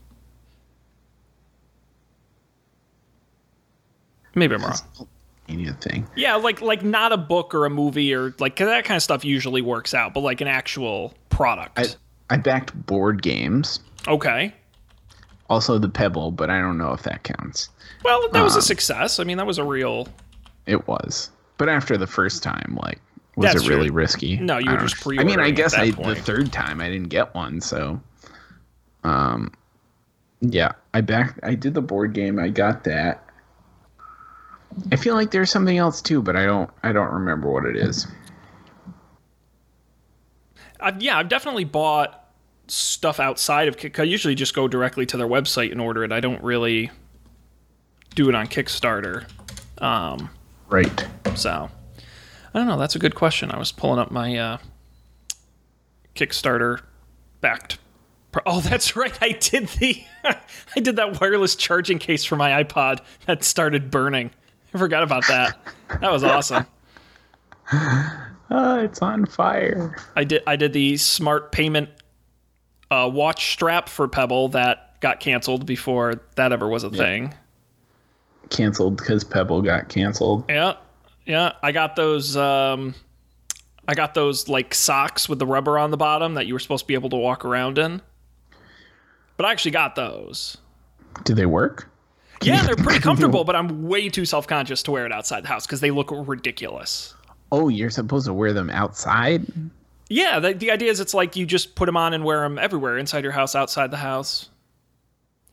Maybe 4.34 4.56
I'm 4.56 4.64
wrong. 4.64 5.08
Media 5.48 5.74
thing. 5.80 6.08
Yeah, 6.16 6.36
like 6.36 6.62
like 6.62 6.84
not 6.84 7.12
a 7.12 7.18
book 7.18 7.54
or 7.54 7.66
a 7.66 7.70
movie 7.70 8.14
or 8.14 8.34
like 8.40 8.56
'cause 8.56 8.68
that 8.68 8.84
kind 8.86 8.96
of 8.96 9.04
stuff 9.04 9.24
usually 9.24 9.62
works 9.62 9.94
out, 9.94 10.14
but 10.14 10.22
like 10.22 10.42
an 10.42 10.48
actual 10.48 11.14
product. 11.30 11.78
I 11.80 12.34
I 12.34 12.38
backed 12.38 12.74
board 12.88 13.22
games. 13.22 13.80
okay. 14.08 14.54
Also 15.48 15.78
the 15.78 15.90
Pebble, 15.90 16.32
but 16.32 16.50
I 16.50 16.60
don't 16.60 16.78
know 16.80 16.92
if 16.94 17.04
that 17.04 17.22
counts. 17.24 17.70
Well, 18.04 18.22
that 18.32 18.36
Um, 18.40 18.44
was 18.44 18.56
a 18.56 18.62
success. 18.64 19.20
I 19.20 19.24
mean, 19.24 19.38
that 19.38 19.46
was 19.46 19.60
a 19.60 19.64
real. 19.64 20.08
It 20.66 20.88
was, 20.88 21.30
but 21.60 21.70
after 21.70 21.96
the 21.98 22.08
first 22.08 22.42
time, 22.42 22.80
like, 22.82 23.00
was 23.36 23.54
That's 23.54 23.66
it 23.66 23.70
really 23.70 23.90
true. 23.90 23.98
risky? 23.98 24.38
No, 24.38 24.58
you 24.58 24.72
were 24.72 24.78
just 24.78 25.00
pre. 25.00 25.20
I 25.20 25.24
mean, 25.24 25.40
I 25.40 25.52
guess 25.52 25.76
I 25.76 25.92
the 25.92 26.16
third 26.16 26.52
time 26.52 26.82
I 26.82 26.90
didn't 26.90 27.10
get 27.10 27.36
one, 27.36 27.62
so, 27.62 28.02
um, 29.04 29.52
yeah, 30.42 30.72
I 30.96 31.02
backed. 31.02 31.40
I 31.44 31.54
did 31.54 31.76
the 31.76 31.82
board 31.82 32.14
game. 32.14 32.40
I 32.40 32.50
got 32.50 32.84
that. 32.86 33.24
I 34.92 34.96
feel 34.98 35.16
like 35.16 35.32
there's 35.32 35.50
something 35.52 35.78
else 35.78 36.02
too, 36.02 36.22
but 36.22 36.36
I 36.36 36.46
don't. 36.46 36.70
I 36.84 36.92
don't 36.92 37.12
remember 37.14 37.50
what 37.50 37.66
it 37.66 37.76
is. 37.78 38.08
I've, 40.80 41.02
yeah, 41.02 41.18
I've 41.18 41.30
definitely 41.30 41.64
bought 41.64 42.30
stuff 42.68 43.20
outside 43.20 43.68
of 43.68 43.78
Kick. 43.78 44.00
I 44.00 44.04
usually 44.04 44.36
just 44.36 44.54
go 44.54 44.68
directly 44.68 45.06
to 45.08 45.18
their 45.18 45.28
website 45.28 45.72
and 45.72 45.80
order 45.80 46.04
it. 46.04 46.12
I 46.12 46.20
don't 46.20 46.44
really 46.44 46.92
do 48.16 48.30
it 48.30 48.36
on 48.36 48.48
Kickstarter. 48.48 49.26
Um, 49.82 50.30
Right. 50.68 51.06
so 51.36 51.70
I 52.54 52.58
don't 52.60 52.68
know. 52.68 52.78
That's 52.78 52.96
a 52.96 53.00
good 53.00 53.16
question. 53.16 53.52
I 53.52 53.58
was 53.60 53.72
pulling 53.72 54.00
up 54.00 54.10
my 54.12 54.36
uh, 54.38 54.58
Kickstarter 56.16 56.82
backed. 57.42 57.78
pro- 58.32 58.44
Oh, 58.48 58.62
that's 58.62 58.96
right. 58.96 59.16
I 59.22 59.30
did 59.34 59.68
the 59.80 60.04
I 60.24 60.80
did 60.82 60.96
that 60.98 61.22
wireless 61.22 61.56
charging 61.56 62.00
case 62.00 62.26
for 62.26 62.36
my 62.36 62.64
iPod 62.64 63.00
that 63.28 63.44
started 63.44 63.90
burning. 63.92 64.32
I 64.76 64.78
forgot 64.78 65.04
about 65.04 65.26
that. 65.28 65.58
That 66.02 66.12
was 66.12 66.24
awesome. 66.24 66.66
Uh, 67.72 68.82
it's 68.84 69.02
on 69.02 69.26
fire. 69.26 69.96
I 70.16 70.24
did 70.24 70.44
I 70.46 70.56
did 70.56 70.74
the 70.74 70.98
smart 70.98 71.52
payment 71.52 71.90
uh, 72.92 73.10
watch 73.12 73.54
strap 73.54 73.90
for 73.90 74.08
Pebble 74.08 74.50
that 74.50 75.00
got 75.00 75.20
canceled 75.20 75.66
before 75.66 76.22
that 76.36 76.52
ever 76.52 76.68
was 76.68 76.84
a 76.84 76.90
thing. 76.90 77.34
Canceled 78.50 78.98
because 78.98 79.24
Pebble 79.24 79.62
got 79.62 79.90
canceled. 79.90 80.46
Yeah, 80.50 80.76
yeah. 81.26 81.54
I 81.64 81.72
got 81.72 81.96
those. 81.96 82.36
Um, 82.36 82.94
I 83.88 83.96
got 83.96 84.14
those 84.14 84.48
like 84.50 84.76
socks 84.76 85.30
with 85.30 85.40
the 85.40 85.48
rubber 85.48 85.80
on 85.80 85.90
the 85.90 85.98
bottom 85.98 86.34
that 86.36 86.48
you 86.48 86.54
were 86.54 86.60
supposed 86.60 86.84
to 86.84 86.88
be 86.88 86.94
able 86.94 87.10
to 87.12 87.18
walk 87.18 87.46
around 87.46 87.78
in. 87.78 88.02
But 89.38 89.46
I 89.46 89.52
actually 89.52 89.72
got 89.72 89.96
those. 89.96 90.58
Do 91.24 91.34
they 91.34 91.46
work? 91.46 91.90
Yeah, 92.42 92.64
they're 92.64 92.76
pretty 92.76 93.00
comfortable, 93.02 93.44
but 93.44 93.56
I'm 93.56 93.88
way 93.88 94.10
too 94.10 94.26
self 94.26 94.48
conscious 94.48 94.84
to 94.84 94.92
wear 94.92 95.06
it 95.06 95.12
outside 95.12 95.44
the 95.44 95.48
house 95.48 95.66
because 95.66 95.82
they 95.82 95.92
look 95.92 96.10
ridiculous. 96.12 97.14
Oh, 97.52 97.70
you're 97.70 97.90
supposed 97.90 98.26
to 98.26 98.34
wear 98.34 98.54
them 98.54 98.70
outside. 98.70 99.46
Yeah, 100.10 100.40
the, 100.40 100.54
the 100.54 100.72
idea 100.72 100.92
is 100.92 101.00
it's 101.00 101.14
like 101.14 101.36
you 101.36 101.46
just 101.46 101.76
put 101.76 101.86
them 101.86 101.98
on 101.98 102.14
and 102.14 102.24
wear 102.24 102.42
them 102.42 102.58
everywhere 102.58 102.98
inside 102.98 103.24
your 103.24 103.32
house, 103.32 103.56
outside 103.56 103.92
the 103.92 103.98
house. 103.98 104.50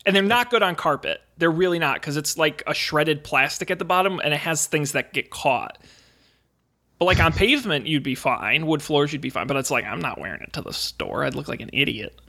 And 0.04 0.16
they're 0.16 0.22
not 0.22 0.50
good 0.50 0.62
on 0.62 0.74
carpet. 0.74 1.20
They're 1.38 1.50
really 1.50 1.78
not 1.78 2.00
because 2.00 2.16
it's 2.16 2.36
like 2.36 2.62
a 2.66 2.74
shredded 2.74 3.22
plastic 3.22 3.70
at 3.70 3.78
the 3.78 3.84
bottom 3.84 4.20
and 4.22 4.34
it 4.34 4.40
has 4.40 4.66
things 4.66 4.92
that 4.92 5.12
get 5.12 5.30
caught. 5.30 5.78
But 6.98 7.04
like 7.06 7.20
on 7.20 7.32
pavement, 7.32 7.86
you'd 7.86 8.02
be 8.02 8.14
fine. 8.14 8.66
Wood 8.66 8.82
floors, 8.82 9.12
you'd 9.12 9.22
be 9.22 9.30
fine. 9.30 9.46
But 9.46 9.56
it's 9.56 9.70
like, 9.70 9.84
I'm 9.84 10.00
not 10.00 10.20
wearing 10.20 10.40
it 10.42 10.52
to 10.54 10.62
the 10.62 10.72
store. 10.72 11.24
I'd 11.24 11.34
look 11.34 11.48
like 11.48 11.60
an 11.60 11.70
idiot. 11.72 12.20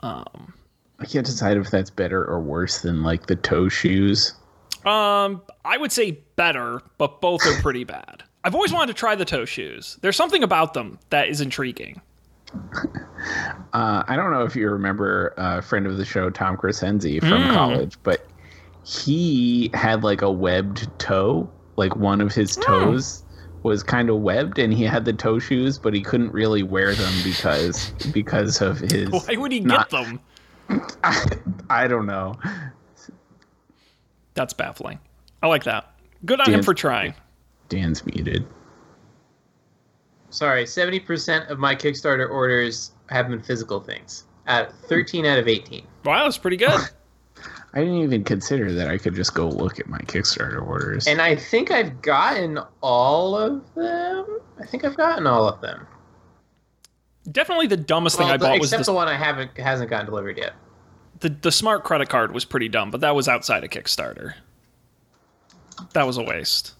Um, 0.00 0.52
I 0.98 1.04
can't 1.04 1.26
decide 1.26 1.56
if 1.56 1.70
that's 1.70 1.90
better 1.90 2.24
or 2.24 2.40
worse 2.40 2.80
than 2.80 3.02
like 3.02 3.26
the 3.26 3.36
toe 3.36 3.68
shoes. 3.68 4.32
Um, 4.84 5.42
I 5.64 5.76
would 5.76 5.92
say 5.92 6.20
better, 6.36 6.80
but 6.98 7.20
both 7.20 7.44
are 7.46 7.60
pretty 7.60 7.84
bad. 7.96 8.22
I've 8.44 8.54
always 8.54 8.72
wanted 8.72 8.88
to 8.94 8.98
try 8.98 9.14
the 9.16 9.24
toe 9.24 9.44
shoes. 9.44 9.98
There's 10.02 10.16
something 10.16 10.42
about 10.42 10.72
them 10.74 10.98
that 11.10 11.28
is 11.28 11.40
intriguing. 11.40 12.00
Uh, 13.72 14.04
I 14.06 14.14
don't 14.14 14.30
know 14.30 14.42
if 14.44 14.54
you 14.54 14.68
remember 14.70 15.34
a 15.36 15.60
friend 15.60 15.86
of 15.86 15.96
the 15.96 16.04
show, 16.04 16.30
Tom 16.30 16.56
Crescenzi 16.56 17.18
from 17.20 17.42
Mm. 17.42 17.52
college, 17.54 17.96
but 18.02 18.26
he 18.84 19.70
had 19.74 20.04
like 20.04 20.22
a 20.22 20.30
webbed 20.30 20.88
toe. 20.98 21.50
Like 21.76 21.96
one 21.96 22.20
of 22.20 22.32
his 22.32 22.54
Hmm. 22.54 22.62
toes 22.62 23.24
was 23.62 23.82
kind 23.82 24.08
of 24.10 24.18
webbed 24.20 24.58
and 24.58 24.72
he 24.72 24.84
had 24.84 25.04
the 25.04 25.12
toe 25.12 25.38
shoes, 25.38 25.76
but 25.78 25.92
he 25.92 26.00
couldn't 26.02 26.32
really 26.32 26.62
wear 26.62 26.94
them 26.94 27.12
because 27.24 27.90
because 28.12 28.60
of 28.60 28.78
his. 28.78 29.10
Why 29.10 29.36
would 29.36 29.50
he 29.50 29.60
not- 29.60 29.90
get 29.90 29.98
them? 30.04 30.20
I, 30.68 31.26
I 31.70 31.86
don't 31.86 32.06
know. 32.06 32.34
That's 34.34 34.52
baffling. 34.52 34.98
I 35.42 35.46
like 35.46 35.64
that. 35.64 35.92
Good 36.24 36.40
on 36.40 36.52
him 36.52 36.62
for 36.62 36.74
trying. 36.74 37.14
Dan's 37.68 38.04
muted. 38.04 38.46
Sorry, 40.30 40.66
seventy 40.66 41.00
percent 41.00 41.48
of 41.48 41.58
my 41.58 41.74
Kickstarter 41.74 42.28
orders 42.28 42.92
have 43.08 43.28
been 43.28 43.42
physical 43.42 43.80
things. 43.80 44.24
At 44.46 44.72
thirteen 44.88 45.24
out 45.24 45.38
of 45.38 45.48
eighteen. 45.48 45.86
Wow, 46.04 46.24
that's 46.24 46.38
pretty 46.38 46.56
good. 46.56 46.80
I 47.74 47.80
didn't 47.80 48.02
even 48.02 48.24
consider 48.24 48.72
that 48.72 48.88
I 48.88 48.96
could 48.96 49.14
just 49.14 49.34
go 49.34 49.48
look 49.48 49.78
at 49.78 49.86
my 49.86 49.98
Kickstarter 49.98 50.66
orders. 50.66 51.06
And 51.06 51.20
I 51.20 51.36
think 51.36 51.70
I've 51.70 52.00
gotten 52.00 52.58
all 52.80 53.36
of 53.36 53.62
them. 53.74 54.38
I 54.58 54.64
think 54.64 54.84
I've 54.84 54.96
gotten 54.96 55.26
all 55.26 55.46
of 55.46 55.60
them. 55.60 55.86
Definitely 57.30 57.66
the 57.66 57.76
dumbest 57.76 58.16
thing 58.18 58.28
I 58.28 58.36
the- 58.36 58.46
bought 58.46 58.60
was 58.60 58.72
except 58.72 58.86
the, 58.86 58.92
the 58.92 58.96
one 58.96 59.08
I 59.08 59.16
haven't 59.16 59.56
hasn't 59.58 59.90
gotten 59.90 60.06
delivered 60.06 60.38
yet. 60.38 60.52
the 61.20 61.28
the 61.30 61.50
smart 61.52 61.82
credit 61.84 62.08
card 62.08 62.32
was 62.32 62.44
pretty 62.44 62.68
dumb, 62.68 62.90
but 62.90 63.00
that 63.00 63.14
was 63.14 63.26
outside 63.28 63.64
of 63.64 63.70
Kickstarter. 63.70 64.34
That 65.92 66.06
was 66.06 66.16
a 66.18 66.22
waste. 66.22 66.74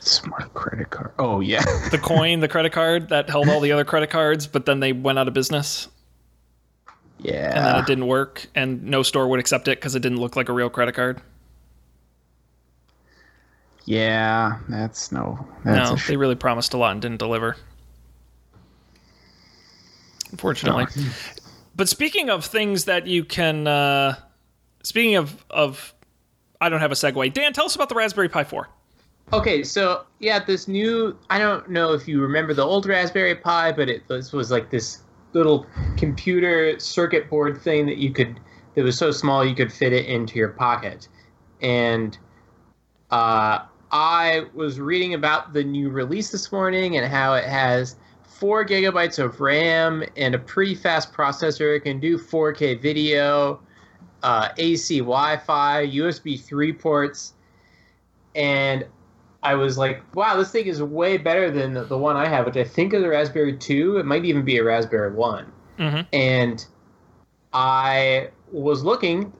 Smart 0.00 0.54
credit 0.54 0.90
card. 0.90 1.12
Oh 1.18 1.40
yeah. 1.40 1.62
The 1.90 1.98
coin, 1.98 2.40
the 2.40 2.48
credit 2.48 2.72
card 2.72 3.08
that 3.08 3.28
held 3.28 3.48
all 3.48 3.60
the 3.60 3.72
other 3.72 3.84
credit 3.84 4.10
cards, 4.10 4.46
but 4.46 4.64
then 4.66 4.80
they 4.80 4.92
went 4.92 5.18
out 5.18 5.26
of 5.28 5.34
business 5.34 5.88
Yeah. 7.18 7.52
and 7.56 7.64
then 7.66 7.76
it 7.76 7.86
didn't 7.86 8.06
work, 8.06 8.46
and 8.54 8.84
no 8.84 9.02
store 9.02 9.26
would 9.28 9.40
accept 9.40 9.66
it 9.68 9.78
because 9.78 9.94
it 9.96 10.00
didn't 10.00 10.18
look 10.18 10.36
like 10.36 10.48
a 10.48 10.52
real 10.52 10.70
credit 10.70 10.94
card. 10.94 11.20
Yeah. 13.86 14.58
That's 14.68 15.10
no. 15.10 15.46
That's 15.64 15.90
no, 15.90 15.96
sh- 15.96 16.08
they 16.08 16.16
really 16.16 16.34
promised 16.34 16.74
a 16.74 16.76
lot 16.76 16.92
and 16.92 17.00
didn't 17.00 17.18
deliver. 17.18 17.56
Unfortunately. 20.30 20.86
But 21.74 21.88
speaking 21.88 22.30
of 22.30 22.44
things 22.44 22.86
that 22.86 23.06
you 23.06 23.24
can, 23.24 23.66
uh, 23.66 24.16
speaking 24.82 25.16
of 25.16 25.44
of, 25.50 25.94
I 26.60 26.68
don't 26.68 26.80
have 26.80 26.92
a 26.92 26.94
segue. 26.94 27.32
Dan, 27.32 27.52
tell 27.52 27.66
us 27.66 27.74
about 27.74 27.88
the 27.88 27.94
Raspberry 27.94 28.28
Pi 28.28 28.44
4. 28.44 28.68
Okay, 29.32 29.62
so 29.62 30.04
yeah, 30.18 30.42
this 30.44 30.68
new 30.68 31.18
I 31.30 31.38
don't 31.38 31.68
know 31.68 31.92
if 31.92 32.06
you 32.08 32.20
remember 32.20 32.54
the 32.54 32.64
old 32.64 32.86
Raspberry 32.86 33.34
Pi, 33.34 33.72
but 33.72 33.88
it 33.88 34.02
was, 34.08 34.32
was 34.32 34.50
like 34.50 34.70
this 34.70 35.02
little 35.32 35.66
computer 35.96 36.78
circuit 36.78 37.28
board 37.28 37.60
thing 37.60 37.86
that 37.86 37.98
you 37.98 38.12
could 38.12 38.40
that 38.74 38.82
was 38.82 38.96
so 38.96 39.10
small 39.10 39.44
you 39.44 39.54
could 39.54 39.72
fit 39.72 39.92
it 39.92 40.06
into 40.06 40.36
your 40.38 40.50
pocket. 40.50 41.08
And 41.60 42.16
uh, 43.10 43.60
I 43.90 44.46
was 44.54 44.80
reading 44.80 45.14
about 45.14 45.52
the 45.52 45.62
new 45.62 45.90
release 45.90 46.30
this 46.30 46.50
morning 46.50 46.96
and 46.96 47.06
how 47.06 47.34
it 47.34 47.44
has 47.44 47.96
four 48.24 48.64
gigabytes 48.64 49.18
of 49.22 49.40
RAM 49.40 50.04
and 50.16 50.34
a 50.34 50.38
pretty 50.38 50.74
fast 50.74 51.12
processor. 51.12 51.76
It 51.76 51.80
can 51.80 52.00
do 52.00 52.18
4K 52.18 52.80
video, 52.80 53.60
uh, 54.22 54.48
AC 54.58 54.98
Wi-Fi, 54.98 55.86
USB 55.86 56.40
3 56.40 56.72
ports, 56.72 57.34
and 58.34 58.84
I 59.42 59.54
was 59.54 59.78
like, 59.78 60.02
wow, 60.14 60.36
this 60.36 60.50
thing 60.50 60.66
is 60.66 60.82
way 60.82 61.18
better 61.18 61.50
than 61.50 61.74
the, 61.74 61.84
the 61.84 61.96
one 61.96 62.16
I 62.16 62.26
have, 62.26 62.46
which 62.46 62.56
I 62.56 62.64
think 62.64 62.92
is 62.92 63.02
a 63.02 63.08
Raspberry 63.08 63.56
2. 63.56 63.98
It 63.98 64.06
might 64.06 64.24
even 64.24 64.44
be 64.44 64.58
a 64.58 64.64
Raspberry 64.64 65.12
one 65.12 65.52
Mhm. 65.78 66.06
And 66.12 66.66
I 67.52 68.30
was 68.50 68.82
looking 68.82 69.32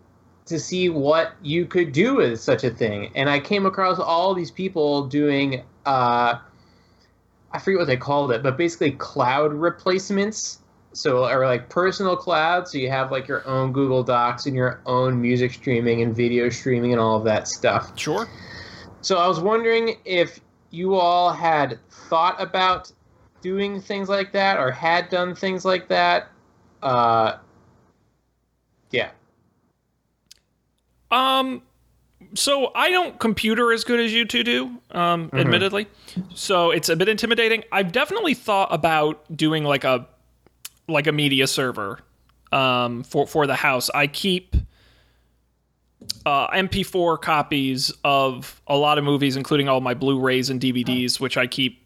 to 0.47 0.59
see 0.59 0.89
what 0.89 1.33
you 1.43 1.67
could 1.67 1.93
do 1.93 2.17
with 2.17 2.41
such 2.41 2.65
a 2.65 2.71
thing. 2.71 3.11
And 3.15 3.29
I 3.29 3.41
came 3.41 3.67
across 3.67 3.99
all 3.99 4.33
these 4.33 4.51
people 4.51 5.07
doing, 5.07 5.63
uh, 5.85 6.39
I 7.51 7.59
forget 7.59 7.79
what 7.81 7.87
they 7.87 7.97
called 7.97 8.31
it, 8.33 8.43
but 8.43 8.57
basically 8.57 8.93
cloud 8.93 9.53
replacements. 9.53 10.61
So, 10.93 11.29
or 11.29 11.45
like 11.45 11.69
personal 11.69 12.17
cloud. 12.17 12.67
So 12.67 12.79
you 12.79 12.89
have 12.89 13.13
like 13.13 13.29
your 13.29 13.47
own 13.47 13.71
Google 13.73 14.03
Docs 14.03 14.47
and 14.47 14.57
your 14.57 14.81
own 14.87 15.21
music 15.21 15.53
streaming 15.53 16.01
and 16.01 16.17
video 16.17 16.49
streaming 16.49 16.93
and 16.93 17.01
all 17.01 17.19
of 17.19 17.25
that 17.25 17.49
stuff. 17.49 17.99
Sure. 17.99 18.27
So 19.03 19.19
I 19.19 19.29
was 19.29 19.39
wondering 19.39 19.99
if 20.07 20.41
you 20.71 20.95
all 20.95 21.33
had 21.33 21.79
thought 21.91 22.41
about 22.41 22.91
doing 23.43 23.81
things 23.81 24.09
like 24.09 24.33
that 24.33 24.59
or 24.59 24.71
had 24.71 25.11
done 25.11 25.35
things 25.35 25.67
like 25.67 25.87
that. 25.89 26.29
Uh, 26.83 27.37
yeah. 28.91 29.11
Um, 31.11 31.63
so 32.35 32.73
I 32.75 32.91
don't 32.91 33.19
computer 33.19 33.73
as 33.73 33.85
good 33.85 34.01
as 34.01 34.13
you 34.13 34.25
two 34.25 34.43
do, 34.43 34.79
um, 34.91 35.31
admittedly. 35.33 35.87
So 36.35 36.71
it's 36.71 36.89
a 36.89 36.97
bit 36.97 37.09
intimidating. 37.09 37.65
I've 37.71 37.93
definitely 37.93 38.35
thought 38.35 38.73
about 38.73 39.25
doing 39.37 39.65
like 39.65 39.85
a 39.85 40.07
like 40.89 41.07
a 41.07 41.13
media 41.13 41.47
server 41.47 42.01
um, 42.53 43.03
for 43.05 43.27
for 43.27 43.47
the 43.47 43.55
house. 43.55 43.91
I 43.95 44.07
keep 44.07 44.57
uh, 46.25 46.49
MP4 46.49 47.21
copies 47.21 47.93
of 48.05 48.61
a 48.67 48.77
lot 48.77 48.99
of 48.99 49.05
movies, 49.05 49.37
including 49.37 49.69
all 49.69 49.81
my 49.81 49.95
Blu-rays 49.95 50.51
and 50.51 50.61
DVDs, 50.61 51.21
which 51.21 51.37
I 51.37 51.47
keep 51.47 51.83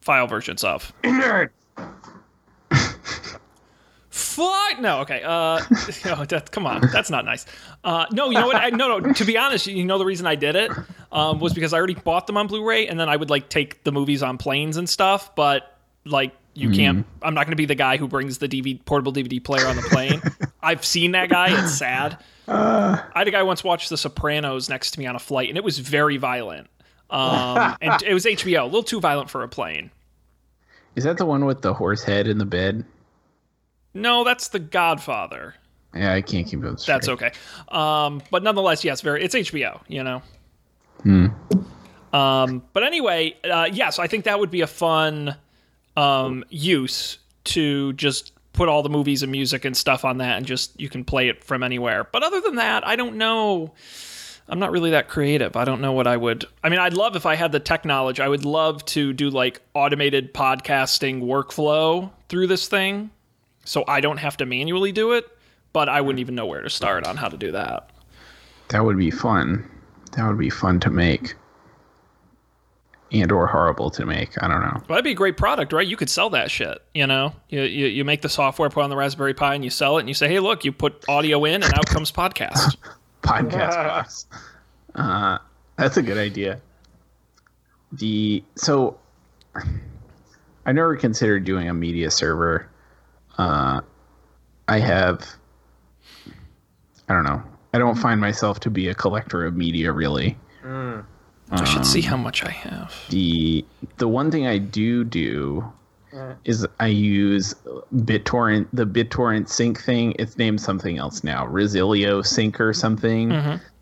file 0.00 0.26
versions 0.26 0.64
of. 0.64 0.92
Nerd. 1.02 1.50
Fuck 4.34 4.80
no. 4.80 5.00
Okay. 5.00 5.22
Uh, 5.22 5.60
no, 6.04 6.24
that, 6.28 6.50
come 6.50 6.66
on. 6.66 6.82
That's 6.92 7.10
not 7.10 7.24
nice. 7.24 7.46
Uh, 7.84 8.06
no, 8.10 8.30
you 8.30 8.38
know 8.38 8.46
what? 8.46 8.56
I, 8.56 8.70
no, 8.70 8.98
no. 8.98 9.12
To 9.12 9.24
be 9.24 9.38
honest, 9.38 9.66
you 9.66 9.84
know 9.84 9.98
the 9.98 10.04
reason 10.04 10.26
I 10.26 10.34
did 10.34 10.56
it 10.56 10.72
um, 11.12 11.38
was 11.38 11.52
because 11.52 11.72
I 11.72 11.78
already 11.78 11.94
bought 11.94 12.26
them 12.26 12.36
on 12.36 12.48
Blu-ray, 12.48 12.88
and 12.88 12.98
then 12.98 13.08
I 13.08 13.16
would 13.16 13.30
like 13.30 13.48
take 13.48 13.84
the 13.84 13.92
movies 13.92 14.22
on 14.22 14.38
planes 14.38 14.76
and 14.76 14.88
stuff. 14.88 15.34
But 15.36 15.78
like, 16.04 16.32
you 16.54 16.70
can't. 16.70 17.06
I'm 17.22 17.34
not 17.34 17.46
going 17.46 17.52
to 17.52 17.56
be 17.56 17.66
the 17.66 17.74
guy 17.74 17.96
who 17.96 18.08
brings 18.08 18.38
the 18.38 18.48
DVD 18.48 18.84
portable 18.84 19.12
DVD 19.12 19.42
player 19.42 19.66
on 19.66 19.76
the 19.76 19.82
plane. 19.82 20.22
I've 20.62 20.84
seen 20.84 21.12
that 21.12 21.28
guy. 21.28 21.48
It's 21.50 21.74
sad. 21.74 22.18
I 22.46 23.02
had 23.14 23.28
a 23.28 23.30
guy 23.30 23.42
once 23.42 23.64
watch 23.64 23.88
The 23.88 23.96
Sopranos 23.96 24.68
next 24.68 24.92
to 24.92 24.98
me 25.00 25.06
on 25.06 25.16
a 25.16 25.20
flight, 25.20 25.48
and 25.48 25.58
it 25.58 25.64
was 25.64 25.78
very 25.78 26.16
violent. 26.16 26.68
Um, 27.10 27.76
and 27.80 28.02
it 28.02 28.14
was 28.14 28.24
HBO, 28.24 28.62
a 28.62 28.64
little 28.64 28.82
too 28.82 29.00
violent 29.00 29.30
for 29.30 29.42
a 29.42 29.48
plane. 29.48 29.90
Is 30.96 31.04
that 31.04 31.18
the 31.18 31.26
one 31.26 31.44
with 31.44 31.62
the 31.62 31.74
horse 31.74 32.04
head 32.04 32.28
in 32.28 32.38
the 32.38 32.44
bed? 32.44 32.84
No, 33.94 34.24
that's 34.24 34.48
The 34.48 34.58
Godfather. 34.58 35.54
Yeah, 35.94 36.12
I 36.12 36.22
can't 36.22 36.46
keep 36.46 36.64
it. 36.64 36.80
Straight. 36.80 36.94
That's 36.94 37.08
okay. 37.08 37.30
Um, 37.68 38.20
but 38.30 38.42
nonetheless, 38.42 38.84
yes, 38.84 39.00
very. 39.00 39.22
It's 39.22 39.34
HBO. 39.34 39.80
You 39.86 40.02
know. 40.02 40.22
Hmm. 41.02 41.26
Um, 42.12 42.62
but 42.72 42.82
anyway, 42.82 43.36
uh, 43.44 43.68
yes, 43.72 43.98
I 43.98 44.06
think 44.06 44.24
that 44.24 44.38
would 44.38 44.50
be 44.50 44.60
a 44.60 44.66
fun 44.66 45.36
um, 45.96 46.44
use 46.48 47.18
to 47.44 47.92
just 47.94 48.32
put 48.52 48.68
all 48.68 48.82
the 48.82 48.88
movies 48.88 49.22
and 49.22 49.30
music 49.30 49.64
and 49.64 49.76
stuff 49.76 50.04
on 50.04 50.18
that, 50.18 50.36
and 50.38 50.46
just 50.46 50.78
you 50.80 50.88
can 50.88 51.04
play 51.04 51.28
it 51.28 51.44
from 51.44 51.62
anywhere. 51.62 52.04
But 52.10 52.22
other 52.22 52.40
than 52.40 52.56
that, 52.56 52.86
I 52.86 52.96
don't 52.96 53.16
know. 53.16 53.74
I'm 54.46 54.58
not 54.58 54.72
really 54.72 54.90
that 54.90 55.08
creative. 55.08 55.56
I 55.56 55.64
don't 55.64 55.80
know 55.80 55.92
what 55.92 56.06
I 56.06 56.16
would. 56.18 56.44
I 56.62 56.68
mean, 56.68 56.78
I'd 56.78 56.92
love 56.92 57.16
if 57.16 57.24
I 57.24 57.34
had 57.34 57.50
the 57.50 57.60
tech 57.60 57.84
knowledge. 57.86 58.20
I 58.20 58.28
would 58.28 58.44
love 58.44 58.84
to 58.86 59.12
do 59.12 59.30
like 59.30 59.62
automated 59.72 60.34
podcasting 60.34 61.22
workflow 61.22 62.10
through 62.28 62.48
this 62.48 62.68
thing, 62.68 63.10
so 63.64 63.84
I 63.88 64.00
don't 64.00 64.18
have 64.18 64.36
to 64.38 64.46
manually 64.46 64.92
do 64.92 65.12
it. 65.12 65.26
But 65.72 65.88
I 65.88 66.00
wouldn't 66.00 66.20
even 66.20 66.36
know 66.36 66.46
where 66.46 66.62
to 66.62 66.70
start 66.70 67.04
on 67.04 67.16
how 67.16 67.28
to 67.28 67.36
do 67.36 67.50
that. 67.52 67.90
That 68.68 68.84
would 68.84 68.96
be 68.96 69.10
fun. 69.10 69.68
That 70.12 70.28
would 70.28 70.38
be 70.38 70.50
fun 70.50 70.78
to 70.80 70.90
make. 70.90 71.34
And 73.10 73.30
or 73.32 73.46
horrible 73.46 73.90
to 73.90 74.06
make. 74.06 74.40
I 74.42 74.48
don't 74.48 74.60
know. 74.60 74.72
Well, 74.72 74.84
that'd 74.88 75.04
be 75.04 75.10
a 75.12 75.14
great 75.14 75.36
product, 75.36 75.72
right? 75.72 75.86
You 75.86 75.96
could 75.96 76.10
sell 76.10 76.30
that 76.30 76.50
shit. 76.50 76.78
You 76.94 77.06
know, 77.06 77.32
you, 77.48 77.62
you 77.62 77.86
you 77.86 78.04
make 78.04 78.22
the 78.22 78.28
software, 78.28 78.68
put 78.70 78.82
on 78.82 78.90
the 78.90 78.96
Raspberry 78.96 79.34
Pi, 79.34 79.54
and 79.54 79.62
you 79.64 79.70
sell 79.70 79.98
it, 79.98 80.00
and 80.00 80.08
you 80.08 80.14
say, 80.14 80.26
"Hey, 80.26 80.40
look, 80.40 80.64
you 80.64 80.72
put 80.72 81.04
audio 81.08 81.44
in, 81.44 81.62
and 81.62 81.72
out 81.74 81.86
comes 81.86 82.10
podcast." 82.10 82.76
Podcast 83.22 83.70
box. 83.70 84.26
Uh, 84.96 85.38
that's 85.76 85.96
a 85.96 86.02
good 86.02 86.18
idea. 86.18 86.60
The 87.90 88.44
so 88.54 88.96
I 90.66 90.72
never 90.72 90.96
considered 90.96 91.44
doing 91.44 91.68
a 91.68 91.74
media 91.74 92.12
server. 92.12 92.68
Uh, 93.38 93.80
I 94.68 94.78
have. 94.78 95.26
I 97.08 97.12
don't 97.14 97.24
know. 97.24 97.42
I 97.72 97.78
don't 97.78 97.96
find 97.96 98.20
myself 98.20 98.60
to 98.60 98.70
be 98.70 98.88
a 98.88 98.94
collector 98.94 99.44
of 99.44 99.56
media 99.56 99.92
really. 99.92 100.36
I 101.50 101.64
should 101.64 101.84
see 101.84 102.00
how 102.00 102.16
much 102.16 102.42
I 102.44 102.50
have. 102.50 102.94
the 103.10 103.64
the 103.98 104.08
one 104.08 104.30
thing 104.30 104.46
I 104.46 104.58
do 104.58 105.04
do 105.04 105.70
is 106.44 106.64
I 106.78 106.86
use 106.86 107.54
BitTorrent, 107.94 108.68
the 108.72 108.86
BitTorrent 108.86 109.48
sync 109.48 109.80
thing. 109.82 110.14
It's 110.18 110.38
named 110.38 110.60
something 110.60 110.96
else 110.96 111.24
now, 111.24 111.44
Resilio 111.46 112.22
Sync 112.22 112.60
or 112.60 112.72
something, 112.72 113.30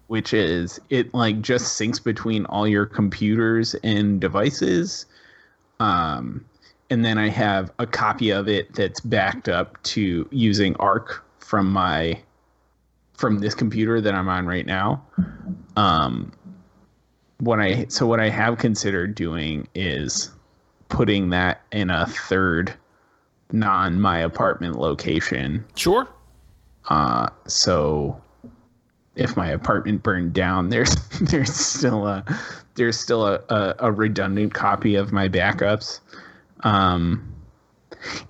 which 0.09 0.33
is 0.35 0.81
it 0.91 1.13
like 1.15 1.41
just 1.43 1.79
syncs 1.79 2.03
between 2.03 2.47
all 2.47 2.67
your 2.67 2.87
computers 2.87 3.75
and 3.85 4.19
devices. 4.21 5.05
Um, 5.79 6.45
and 6.93 7.03
then 7.03 7.17
I 7.17 7.31
have 7.31 7.73
a 7.79 7.87
copy 7.87 8.29
of 8.31 8.49
it 8.49 8.75
that's 8.75 9.01
backed 9.01 9.49
up 9.49 9.83
to 9.85 10.29
using 10.31 10.75
Arq 10.75 11.21
from 11.39 11.73
my 11.73 12.21
from 13.15 13.39
this 13.39 13.55
computer 13.55 13.99
that 14.03 14.15
I'm 14.15 14.29
on 14.29 14.47
right 14.47 14.67
now. 14.67 15.03
Um, 15.77 16.33
what 17.39 17.61
I 17.61 17.87
so 17.89 18.07
what 18.07 18.21
I 18.21 18.29
have 18.29 18.59
considered 18.59 19.15
doing 19.15 19.67
is 19.75 20.31
putting 20.91 21.31
that 21.31 21.63
in 21.73 21.89
a 21.89 22.07
third 22.07 22.75
non 23.53 23.99
my 23.99 24.19
apartment 24.19 24.79
location. 24.79 25.65
Sure. 25.75 26.07
Uh 26.91 27.31
so 27.47 28.21
if 29.17 29.35
my 29.35 29.49
apartment 29.49 30.03
burned 30.03 30.35
down, 30.35 30.69
there's 30.75 30.95
there's 31.23 31.55
still 31.55 32.07
a 32.07 32.23
there's 32.75 33.01
still 33.01 33.27
a, 33.27 33.41
a, 33.49 33.75
a 33.79 33.93
redundant 33.93 34.53
copy 34.53 34.95
of 34.95 35.11
my 35.11 35.27
backups. 35.27 36.01
Um 36.63 37.29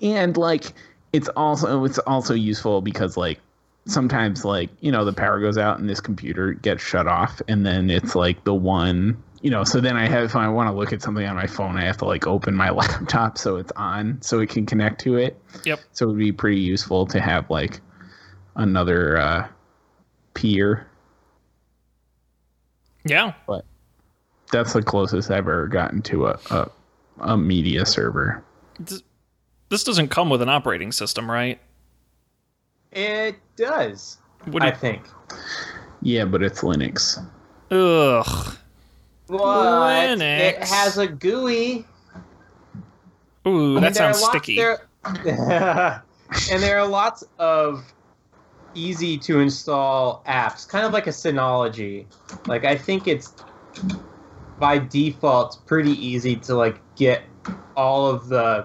and 0.00 0.36
like 0.36 0.72
it's 1.12 1.28
also 1.30 1.84
it's 1.84 1.98
also 2.00 2.34
useful 2.34 2.80
because 2.80 3.16
like 3.16 3.40
sometimes 3.86 4.44
like 4.44 4.70
you 4.80 4.92
know 4.92 5.04
the 5.04 5.12
power 5.12 5.40
goes 5.40 5.58
out 5.58 5.78
and 5.78 5.88
this 5.88 6.00
computer 6.00 6.52
gets 6.54 6.82
shut 6.82 7.06
off 7.08 7.42
and 7.48 7.66
then 7.66 7.90
it's 7.90 8.14
like 8.14 8.44
the 8.44 8.54
one 8.54 9.20
you 9.40 9.50
know 9.50 9.64
so 9.64 9.80
then 9.80 9.96
i 9.96 10.06
have 10.06 10.22
if 10.24 10.36
i 10.36 10.46
want 10.48 10.68
to 10.68 10.72
look 10.72 10.92
at 10.92 11.02
something 11.02 11.26
on 11.26 11.34
my 11.34 11.48
phone 11.48 11.76
i 11.76 11.82
have 11.82 11.96
to 11.96 12.04
like 12.04 12.26
open 12.28 12.54
my 12.54 12.70
laptop 12.80 13.36
so 13.36 13.56
it's 13.56 13.72
on 13.72 14.22
so 14.22 14.38
it 14.38 14.48
can 14.48 14.64
connect 14.66 15.00
to 15.00 15.16
it 15.16 15.36
Yep. 15.64 15.80
so 15.92 16.04
it 16.04 16.08
would 16.10 16.18
be 16.18 16.30
pretty 16.30 16.60
useful 16.60 17.06
to 17.06 17.20
have 17.20 17.50
like 17.50 17.80
another 18.54 19.18
uh 19.18 19.48
peer 20.34 20.86
Yeah. 23.04 23.32
but 23.48 23.64
that's 24.52 24.74
the 24.74 24.82
closest 24.82 25.30
i've 25.30 25.38
ever 25.38 25.66
gotten 25.66 26.02
to 26.02 26.26
a 26.28 26.38
a, 26.50 26.70
a 27.20 27.36
media 27.36 27.84
server 27.86 28.42
This 29.68 29.84
doesn't 29.84 30.08
come 30.08 30.28
with 30.30 30.42
an 30.42 30.48
operating 30.48 30.92
system, 30.92 31.30
right? 31.30 31.60
It 32.90 33.36
does. 33.56 34.18
What 34.46 34.60
do 34.62 34.66
I 34.68 34.70
you, 34.70 34.76
think. 34.76 35.02
yeah 36.02 36.24
but 36.24 36.42
it's 36.42 36.60
linux 36.62 37.18
ugh. 37.70 38.56
What? 39.28 40.20
It 40.20 40.58
has 40.64 40.98
a 40.98 41.06
GUI. 41.06 41.86
Ooh, 43.46 43.74
that 43.74 43.80
there 43.80 43.94
sounds 43.94 44.20
lots- 44.20 44.30
sticky. 44.36 44.56
there- 44.56 44.86
and 45.04 46.62
there 46.62 46.78
are 46.78 46.86
lots 46.86 47.24
of 47.38 47.84
easy 48.74 49.16
to 49.18 49.40
install 49.40 50.22
apps, 50.26 50.68
kind 50.68 50.84
of 50.86 50.92
like 50.92 51.06
a 51.06 51.10
Synology. 51.10 52.04
Like 52.46 52.64
I 52.64 52.76
think 52.76 53.06
it's 53.08 53.32
by 54.62 54.78
default 54.78 55.48
it's 55.48 55.56
pretty 55.56 55.90
easy 55.90 56.36
to 56.36 56.54
like 56.54 56.78
get 56.94 57.24
all 57.76 58.06
of 58.08 58.28
the 58.28 58.64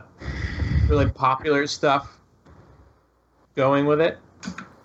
really 0.88 1.10
popular 1.10 1.66
stuff 1.66 2.20
going 3.56 3.88
with 3.88 4.00
it. 4.00 4.20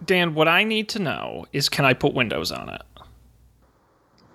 Dan, 0.07 0.33
what 0.35 0.49
I 0.49 0.65
need 0.65 0.89
to 0.89 0.99
know 0.99 1.45
is 1.53 1.69
can 1.69 1.85
I 1.85 1.93
put 1.93 2.15
Windows 2.15 2.51
on 2.51 2.71
it? 2.71 2.81